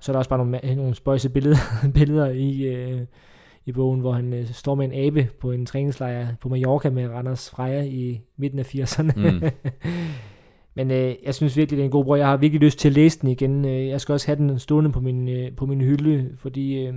[0.01, 1.57] Så er der også bare nogle, nogle spøjse billeder,
[1.95, 3.01] billeder i, øh,
[3.69, 7.09] i bogen, hvor han øh, står med en abe på en træningslejr på Mallorca med
[7.09, 9.13] Randers Freja i midten af 80'erne.
[9.17, 9.43] Mm.
[10.77, 12.19] Men øh, jeg synes virkelig, det er en god bog.
[12.19, 13.65] Jeg har virkelig lyst til at læse den igen.
[13.65, 16.95] Øh, jeg skal også have den stående på min, øh, på min hylde, fordi, øh,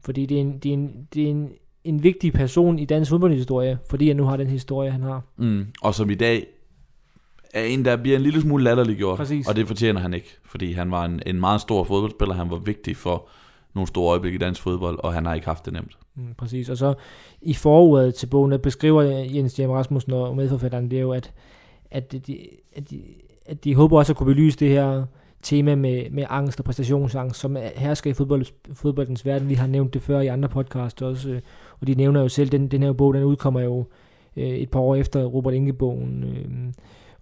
[0.00, 1.50] fordi det er, en, det er, en, det er en,
[1.84, 5.22] en vigtig person i dansk fodboldhistorie, fordi jeg nu har den historie, han har.
[5.36, 5.66] Mm.
[5.82, 6.46] Og som i dag
[7.54, 9.16] er en, der bliver en lille smule latterliggjort.
[9.16, 9.48] Præcis.
[9.48, 12.34] Og det fortjener han ikke, fordi han var en, en meget stor fodboldspiller.
[12.34, 13.28] Han var vigtig for
[13.74, 15.98] nogle store øjeblikke i dansk fodbold, og han har ikke haft det nemt.
[16.14, 16.94] Mm, præcis, og så
[17.42, 21.32] i forordet til bogen, der beskriver Jens Jem Rasmussen og medforfatteren, det er jo, at,
[21.90, 22.38] at, de,
[22.76, 23.02] at, de,
[23.46, 25.04] at de håber også at kunne belyse det her
[25.42, 29.48] tema med, med angst og præstationsangst, som hersker i fodbold, fodboldens verden.
[29.48, 31.40] Vi har nævnt det før i andre podcasts også, øh,
[31.80, 33.84] og de nævner jo selv, den, den her bog, den udkommer jo
[34.36, 36.24] øh, et par år efter Robert Inge-bogen.
[36.24, 36.72] Øh,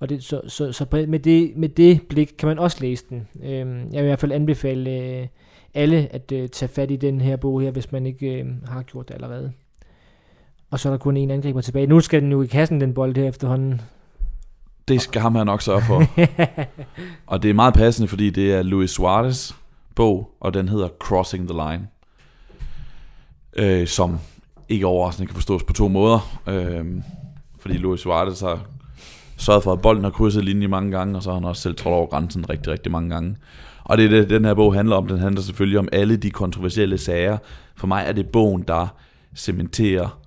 [0.00, 3.28] og det, så, så, så med, det, med det blik kan man også læse den.
[3.42, 5.26] Øhm, jeg vil i hvert fald anbefale øh,
[5.74, 8.82] alle at øh, tage fat i den her bog her, hvis man ikke øh, har
[8.82, 9.52] gjort det allerede.
[10.70, 11.86] Og så er der kun en angriber tilbage.
[11.86, 13.80] Nu skal den jo i kassen, den bold her efterhånden.
[14.88, 16.02] Det skal ham her nok sørge for.
[17.32, 19.52] og det er meget passende, fordi det er Luis Suarez
[19.94, 21.88] bog, og den hedder Crossing the Line.
[23.56, 24.18] Øh, som
[24.68, 26.40] ikke overraskende kan forstås på to måder.
[26.46, 26.86] Øh,
[27.58, 28.66] fordi Luis Suarez har
[29.36, 31.76] sørget for, at bolden har krydset linjen mange gange, og så har han også selv
[31.76, 33.36] trådt over grænsen rigtig, rigtig mange gange.
[33.84, 35.06] Og det er det, den her bog handler om.
[35.06, 37.38] Den handler selvfølgelig om alle de kontroversielle sager.
[37.76, 38.96] For mig er det bogen, der
[39.36, 40.20] cementerer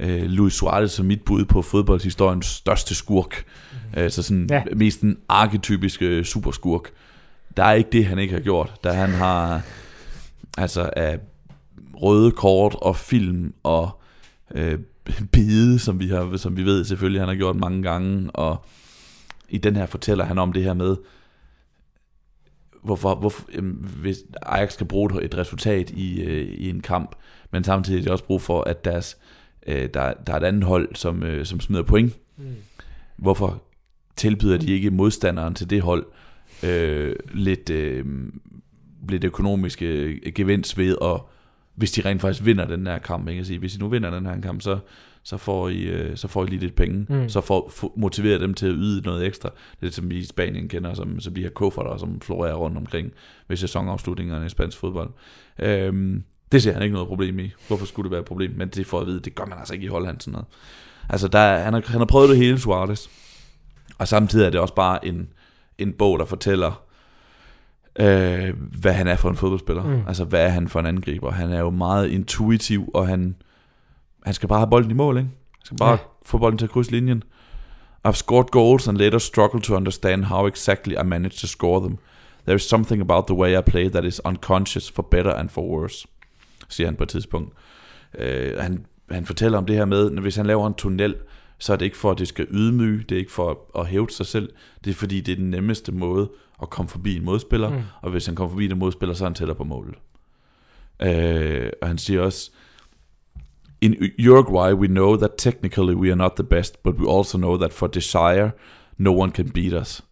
[0.00, 3.44] øh, Luis Suarez som mit bud på fodboldshistoriens største skurk.
[3.72, 3.78] Mm.
[3.92, 4.62] Altså sådan ja.
[4.76, 6.90] mest den arketypiske superskurk.
[7.56, 8.74] Der er ikke det, han ikke har gjort.
[8.84, 9.62] Da han har
[10.58, 11.18] altså af
[11.94, 14.00] røde kort og film og
[14.54, 14.78] øh,
[15.32, 18.30] bide, som vi, har, som vi ved selvfølgelig, han har gjort mange gange.
[18.30, 18.64] Og
[19.48, 20.96] i den her fortæller han om det her med,
[22.86, 27.16] hvorfor, hvorfor jamen, hvis Ajax skal bruge et resultat i, øh, i en kamp,
[27.50, 29.18] men samtidig er det også brug for, at deres,
[29.66, 32.18] øh, der, der er et andet hold, som, øh, som smider point.
[32.36, 32.44] Mm.
[33.16, 33.62] Hvorfor
[34.16, 36.06] tilbyder de ikke modstanderen til det hold
[36.62, 38.04] øh, lidt, øh,
[39.08, 41.28] lidt økonomisk øh, gevinst ved, og
[41.74, 43.44] hvis de rent faktisk vinder den her kamp, ikke?
[43.44, 44.78] Sige, hvis I nu vinder den her kamp, så,
[45.26, 47.28] så får I, øh, så får I lige lidt penge, mm.
[47.28, 49.50] så får, for, motiverer dem til at yde noget ekstra.
[49.80, 52.76] Det er som vi i Spanien kender, som, som de her kufferter, som florerer rundt
[52.76, 53.12] omkring
[53.48, 55.10] ved sæsonafslutningerne i spansk fodbold.
[55.58, 57.50] Øhm, det ser han ikke noget problem i.
[57.68, 58.52] Hvorfor skulle det være et problem?
[58.56, 60.46] Men det får at vide, det gør man altså ikke i Holland sådan noget.
[61.08, 63.08] Altså, der, han, har, han har prøvet det hele, Suarez.
[63.98, 65.28] Og samtidig er det også bare en,
[65.78, 66.82] en bog, der fortæller,
[68.00, 69.82] øh, hvad han er for en fodboldspiller.
[69.82, 70.02] Mm.
[70.08, 71.30] Altså, hvad er han for en angriber?
[71.30, 73.36] Han er jo meget intuitiv, og han,
[74.26, 75.28] han skal bare have bolden i mål, ikke?
[75.28, 75.96] Han skal bare ja.
[76.24, 77.22] få bolden til at krydse linjen.
[78.08, 81.98] I've scored goals and later struggled to understand how exactly I managed to score them.
[82.44, 85.62] There is something about the way I play that is unconscious for better and for
[85.62, 86.08] worse,
[86.68, 87.52] siger han på et tidspunkt.
[88.18, 91.14] Uh, han, han fortæller om det her med, at hvis han laver en tunnel,
[91.58, 94.10] så er det ikke for, at det skal ydmyge, det er ikke for at hæve
[94.10, 94.52] sig selv,
[94.84, 96.30] det er fordi, det er den nemmeste måde
[96.62, 97.82] at komme forbi en modspiller, mm.
[98.02, 99.94] og hvis han kommer forbi en modspiller, så er han tættere på målet.
[101.00, 102.50] Uh, og han siger også,
[103.80, 107.56] In Uruguay, we know that technically we are not the best, but we also know
[107.58, 108.50] that for desire,
[108.98, 110.02] no one can beat us.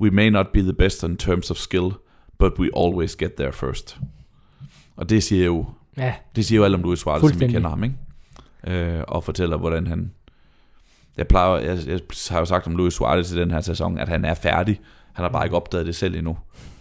[0.00, 1.92] We may not be the best in terms of skill,
[2.38, 3.98] but we always get there first.
[4.96, 5.66] Og det siger jo,
[5.96, 6.14] ja.
[6.36, 7.96] det siger jo alt om Luis Suarez, som vi kender ham, ikke?
[8.66, 10.10] Øh, og fortæller, hvordan han...
[11.16, 12.00] Jeg, plejer, jeg, jeg
[12.30, 14.80] har jo sagt om Luis Suarez i den her sæson, at han er færdig.
[15.12, 16.38] Han har bare ikke opdaget det selv endnu.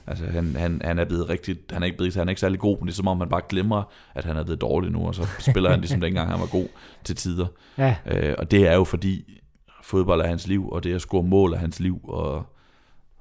[0.08, 2.60] Altså, han, han, han er blevet rigtig, han er ikke blevet, han er ikke særlig
[2.60, 3.84] god, men det er som om, man bare glemmer,
[4.16, 6.68] at han er blevet dårlig nu, og så spiller han ligesom dengang, han var god
[7.04, 7.48] til tider.
[7.78, 7.96] Ja.
[8.06, 9.42] Øh, og det er jo fordi,
[9.84, 12.36] fodbold er hans liv, og det at score mål er hans liv, og,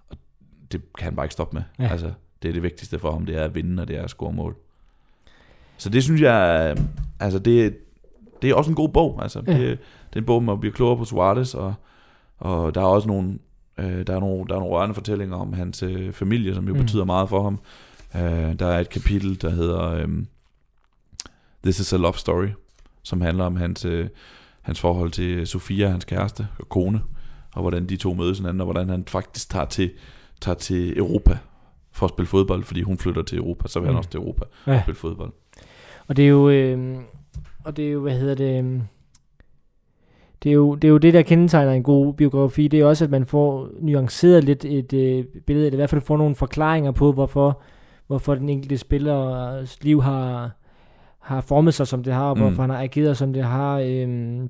[0.08, 0.16] og
[0.72, 1.62] det kan han bare ikke stoppe med.
[1.78, 1.92] Ja.
[1.92, 4.10] Altså, det er det vigtigste for ham, det er at vinde, og det er at
[4.10, 4.56] score mål.
[5.76, 6.76] Så det synes jeg,
[7.20, 7.76] altså det,
[8.42, 9.22] det er også en god bog.
[9.22, 9.52] Altså, ja.
[9.52, 9.60] det,
[10.08, 11.74] det er en bog, man bliver klogere på Suarez, og,
[12.38, 13.38] og der er også nogle
[13.78, 16.74] Øh, der, er nogle, der er nogle rørende fortællinger om hans øh, familie, som jo
[16.74, 16.80] mm.
[16.80, 17.58] betyder meget for ham.
[18.14, 20.08] Øh, der er et kapitel, der hedder øh,
[21.62, 22.48] This is a Love Story,
[23.02, 24.08] som handler om hans, øh,
[24.62, 27.02] hans forhold til Sofia, hans kæreste og kone,
[27.54, 29.90] og hvordan de to mødes hinanden, og hvordan han faktisk tager til,
[30.40, 31.38] tager til Europa
[31.92, 33.94] for at spille fodbold, fordi hun flytter til Europa, så vil mm.
[33.94, 34.76] han også til Europa ja.
[34.76, 35.32] og spille fodbold.
[36.08, 36.96] Og det er jo, øh,
[37.64, 38.80] og det er jo, hvad hedder det, øh,
[40.42, 42.68] det er, jo, det er jo det, der kendetegner en god biografi.
[42.68, 46.00] Det er også, at man får nuanceret lidt et øh, billede, eller i hvert fald
[46.00, 47.60] får nogle forklaringer på, hvorfor,
[48.06, 50.50] hvorfor den enkelte spillers liv har,
[51.20, 52.42] har formet sig, som det har, og mm.
[52.42, 53.80] hvorfor han har ageret, som det har.
[53.86, 54.48] Øh,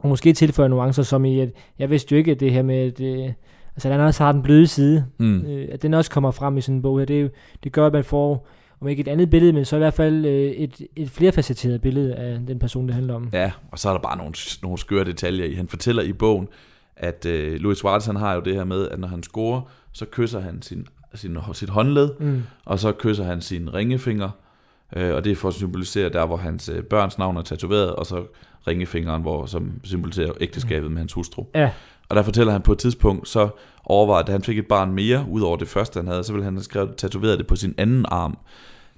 [0.00, 2.76] og måske tilføje nuancer, som i, at jeg vidste jo ikke, at det her med,
[2.76, 3.32] at øh,
[3.74, 5.40] altså, den også har den bløde side, mm.
[5.40, 7.06] øh, at den også kommer frem i sådan en bog her.
[7.06, 7.30] Det,
[7.64, 8.46] det gør, at man får
[8.82, 12.14] om ikke et andet billede, men så i hvert fald øh, et, et flerfacetteret billede
[12.14, 13.28] af den person, det handler om.
[13.32, 15.54] Ja, og så er der bare nogle, nogle skøre detaljer i.
[15.54, 16.48] Han fortæller i bogen,
[16.96, 19.60] at øh, Louis Suarez han har jo det her med, at når han scorer,
[19.92, 22.42] så kysser han sin, sin, sit håndled, mm.
[22.64, 24.30] og så kysser han sin ringefinger,
[24.96, 27.94] øh, og det er for at symbolisere der, hvor hans øh, børns navn er tatoveret,
[27.94, 28.24] og så
[28.66, 30.92] ringefingeren, hvor, som symboliserer ægteskabet mm.
[30.92, 31.44] med hans hustru.
[31.54, 31.70] Ja.
[32.08, 33.48] Og der fortæller han på et tidspunkt, så
[33.84, 36.44] overvejede, at han fik et barn mere, ud over det første, han havde, så ville
[36.44, 38.38] han have skrevet, tatoveret det på sin anden arm.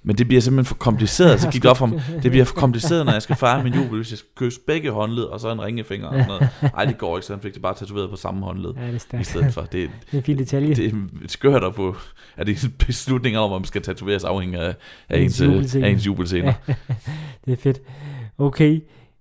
[0.06, 2.54] Men det bliver simpelthen for kompliceret, så gik det op for mig, det bliver for
[2.54, 5.52] kompliceret, når jeg skal fejre min jubel, hvis jeg skal kysse begge håndled, og så
[5.52, 6.48] en ringefinger og sådan noget.
[6.76, 8.70] Ej, det går ikke, så han fik det bare tatoveret på samme håndled.
[8.76, 9.60] Ja, det er I stedet for.
[9.60, 10.74] Det, det er en fin detalje.
[10.74, 10.92] Det er
[11.26, 11.96] skørt at få,
[12.36, 14.74] at det er beslutninger om, om man skal tatoveres afhængig af,
[15.08, 16.52] af, ens, ens, af ens jubelscener.
[16.68, 16.74] Ja,
[17.44, 17.80] det er fedt.
[18.38, 18.80] Okay.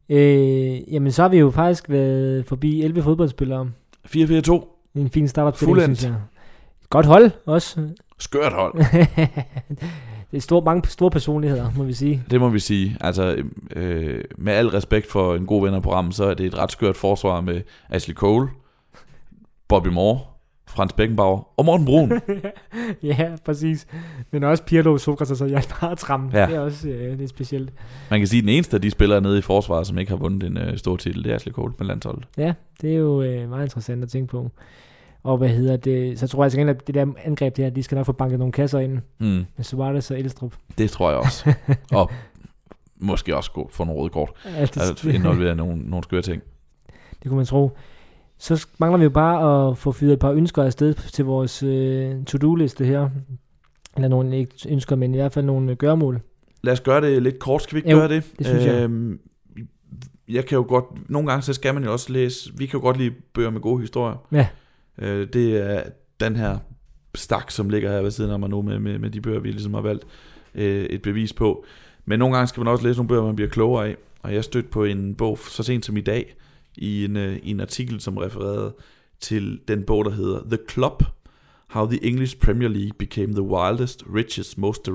[0.09, 3.69] Øh, jamen, så har vi jo faktisk været forbi 11 fodboldspillere.
[4.07, 4.69] 4-4-2.
[4.95, 6.15] En fin startup jeg.
[6.89, 7.89] Godt hold også.
[8.19, 8.75] Skørt hold.
[10.33, 12.23] det er store, mange store personligheder, må vi sige.
[12.31, 12.97] Det må vi sige.
[13.01, 13.43] Altså,
[13.75, 16.71] øh, med al respekt for en god ven af programmet, så er det et ret
[16.71, 18.47] skørt forsvar med Ashley Cole,
[19.67, 20.19] Bobby Moore,
[20.67, 22.11] Frans Beckenbauer og Morten Brun.
[23.03, 23.87] ja, præcis.
[24.31, 26.29] Men også Pirlo, Sokrates og Jan Bartram.
[26.33, 26.45] Ja.
[26.45, 27.73] Det er også øh, det er specielt.
[28.09, 30.17] Man kan sige, at den eneste af de spillere nede i forsvaret, som ikke har
[30.17, 32.25] vundet en øh, stor titel, det er Ashley Cole med landsholdet.
[32.37, 34.51] Ja, det er jo øh, meget interessant at tænke på.
[35.23, 36.19] Og hvad hedder det?
[36.19, 38.51] Så tror jeg altså at det der angreb der, de skal nok få banket nogle
[38.51, 40.53] kasser ind Mm, med Suarez og Elstrup.
[40.77, 41.53] det tror jeg også.
[41.99, 42.11] og
[42.97, 44.31] måske også gå for nogle røde kort.
[44.45, 46.41] Ja, det, Altså involvere nogle, nogle skøre ting.
[47.23, 47.71] det kunne man tro.
[48.37, 52.23] Så mangler vi jo bare at få fyret et par ønsker afsted til vores øh,
[52.25, 53.09] to-do-liste her.
[53.95, 56.21] Eller nogle ikke ønsker, men i hvert fald nogle gørmål.
[56.63, 57.61] Lad os gøre det lidt kort.
[57.63, 58.23] Skal vi ikke Jo, gøre det?
[58.39, 58.83] det synes jeg.
[58.83, 59.19] Øhm,
[60.29, 62.83] jeg kan jo godt, nogle gange så skal man jo også læse, vi kan jo
[62.85, 64.15] godt lide bøger med gode historier.
[64.31, 64.47] Ja.
[64.97, 65.83] Øh, det er
[66.19, 66.57] den her
[67.15, 69.51] stak, som ligger her ved siden af mig nu med, med, med de bøger, vi
[69.51, 70.05] ligesom har valgt
[70.55, 71.65] øh, et bevis på.
[72.05, 73.97] Men nogle gange skal man også læse nogle bøger, man bliver klogere af.
[74.21, 76.35] Og jeg stødte på en bog så sent som i dag,
[76.75, 78.75] i en, øh, i en artikel, som refererede
[79.19, 81.03] til den bog, der hedder The Club,
[81.67, 84.89] How the English Premier League Became the Wildest, Richest, Most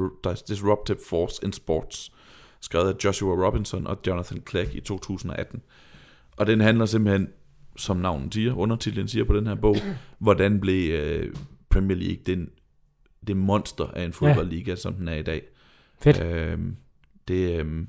[0.49, 2.13] Disruptive Force in Sports,
[2.61, 5.63] skrevet af Joshua Robinson og Jonathan Clegg i 2018.
[6.37, 7.29] Og den handler simpelthen,
[7.79, 9.77] som navnet siger, undertitlen siger på den her bog,
[10.19, 11.35] hvordan blev øh,
[11.69, 12.49] Premier League den,
[13.27, 14.77] det monster af en fodboldliga, ja.
[14.77, 15.43] som den er i dag.
[16.03, 16.23] Fedt.
[16.23, 16.77] Øhm,
[17.29, 17.89] det, øhm,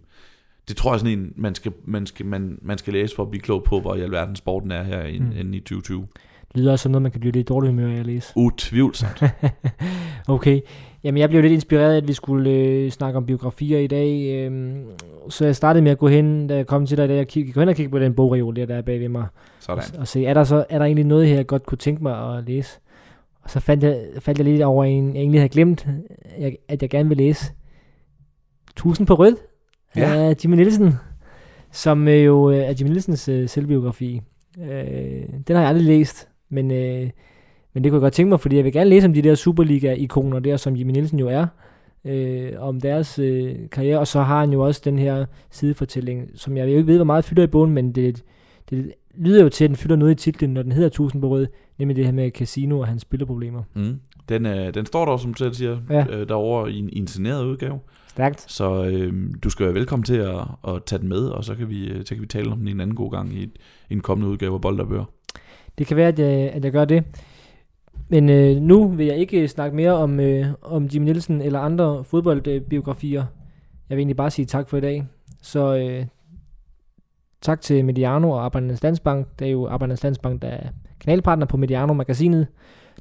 [0.67, 3.29] det tror jeg sådan en, man skal, man, skal, man, man skal læse for at
[3.29, 5.25] blive klog på, hvor i alverden sporten er her Mm.
[5.47, 5.53] mm.
[5.53, 6.07] i 2020.
[6.55, 8.33] Lyder også som noget, man kan blive lidt dårlig humør af at læse.
[8.35, 9.23] Utvivlsomt.
[10.27, 10.61] okay.
[11.03, 14.29] Jamen, jeg blev lidt inspireret af, at vi skulle øh, snakke om biografier i dag.
[14.45, 14.83] Øhm,
[15.29, 17.27] så jeg startede med at gå hen, da jeg kom til dig i dag, og
[17.27, 19.25] kigge, gå hen og kigge på den bogreol, der, der er bag ved mig.
[19.59, 19.83] Sådan.
[19.93, 22.03] Og, og se, er der, så, er der egentlig noget her, jeg godt kunne tænke
[22.03, 22.79] mig at læse?
[23.43, 25.87] Og så fandt jeg, faldt jeg lidt over en, jeg egentlig havde glemt,
[26.39, 27.51] jeg, at jeg gerne vil læse.
[28.75, 29.35] Tusind på rød
[29.95, 30.15] Ja.
[30.15, 30.93] af Jimmy Nielsen,
[31.71, 34.21] som øh, jo øh, er Jimmy Nielsens øh, selvbiografi.
[34.61, 37.09] Øh, den har jeg aldrig læst, men, øh,
[37.73, 39.35] men det kunne jeg godt tænke mig, fordi jeg vil gerne læse om de der
[39.35, 41.47] Superliga-ikoner der, som Jimmy Nielsen jo er,
[42.05, 46.57] øh, om deres øh, karriere, og så har han jo også den her sidefortælling, som
[46.57, 48.23] jeg jo ikke ved, hvor meget fylder i bogen, men det,
[48.69, 51.27] det lyder jo til, at den fylder noget i titlen, når den hedder Tusind på
[51.29, 51.47] rød,
[51.77, 53.63] nemlig det her med casino og hans spillerproblemer.
[53.73, 53.99] Mm.
[54.29, 56.05] Den, øh, den står der, som du selv siger, Ja.
[56.09, 57.79] øh, derovre i en, i en signeret udgave.
[58.07, 58.51] Stærkt.
[58.51, 59.13] Så øh,
[59.43, 60.35] du skal være velkommen til at,
[60.67, 62.67] at tage den med, og så kan, vi, øh, så kan vi tale om den
[62.67, 63.43] en anden god gang i,
[63.89, 65.05] i en kommende udgave af Bold og Bøger.
[65.79, 67.03] Det kan være, at jeg, at jeg gør det.
[68.09, 72.03] Men øh, nu vil jeg ikke snakke mere om, øh, om Jimmy Nielsen eller andre
[72.03, 73.25] fodboldbiografier.
[73.89, 75.07] Jeg vil egentlig bare sige tak for i dag.
[75.41, 76.05] Så øh,
[77.41, 79.27] tak til Mediano og Arbejdernes Landsbank.
[79.39, 80.69] Det er jo Arbejdernes Landsbank, der er
[80.99, 82.47] kanalpartner på Mediano-magasinet.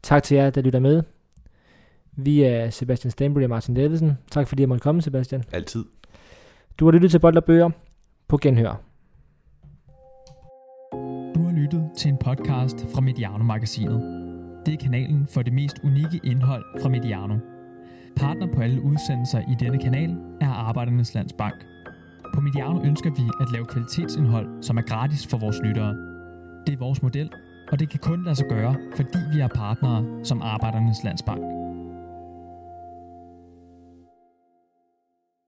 [0.03, 1.03] Tak til jer, der lytter med.
[2.13, 4.19] Vi er Sebastian Stanbury og Martin Davidsen.
[4.31, 5.43] Tak fordi jeg måtte komme, Sebastian.
[5.53, 5.85] Altid.
[6.79, 7.71] Du har lyttet til Bold og Bøger
[8.29, 8.88] på Genhør.
[11.59, 14.01] Lyttet til en podcast fra Mediano-magasinet.
[14.66, 17.39] Det er kanalen for det mest unikke indhold fra Mediano.
[18.16, 21.55] Partner på alle udsendelser i denne kanal er Arbejdernes Landsbank.
[22.35, 25.94] På Mediano ønsker vi at lave kvalitetsindhold, som er gratis for vores lyttere.
[26.66, 27.30] Det er vores model,
[27.72, 31.43] og det kan kun lade sig gøre, fordi vi er partnere som Arbejdernes Landsbank.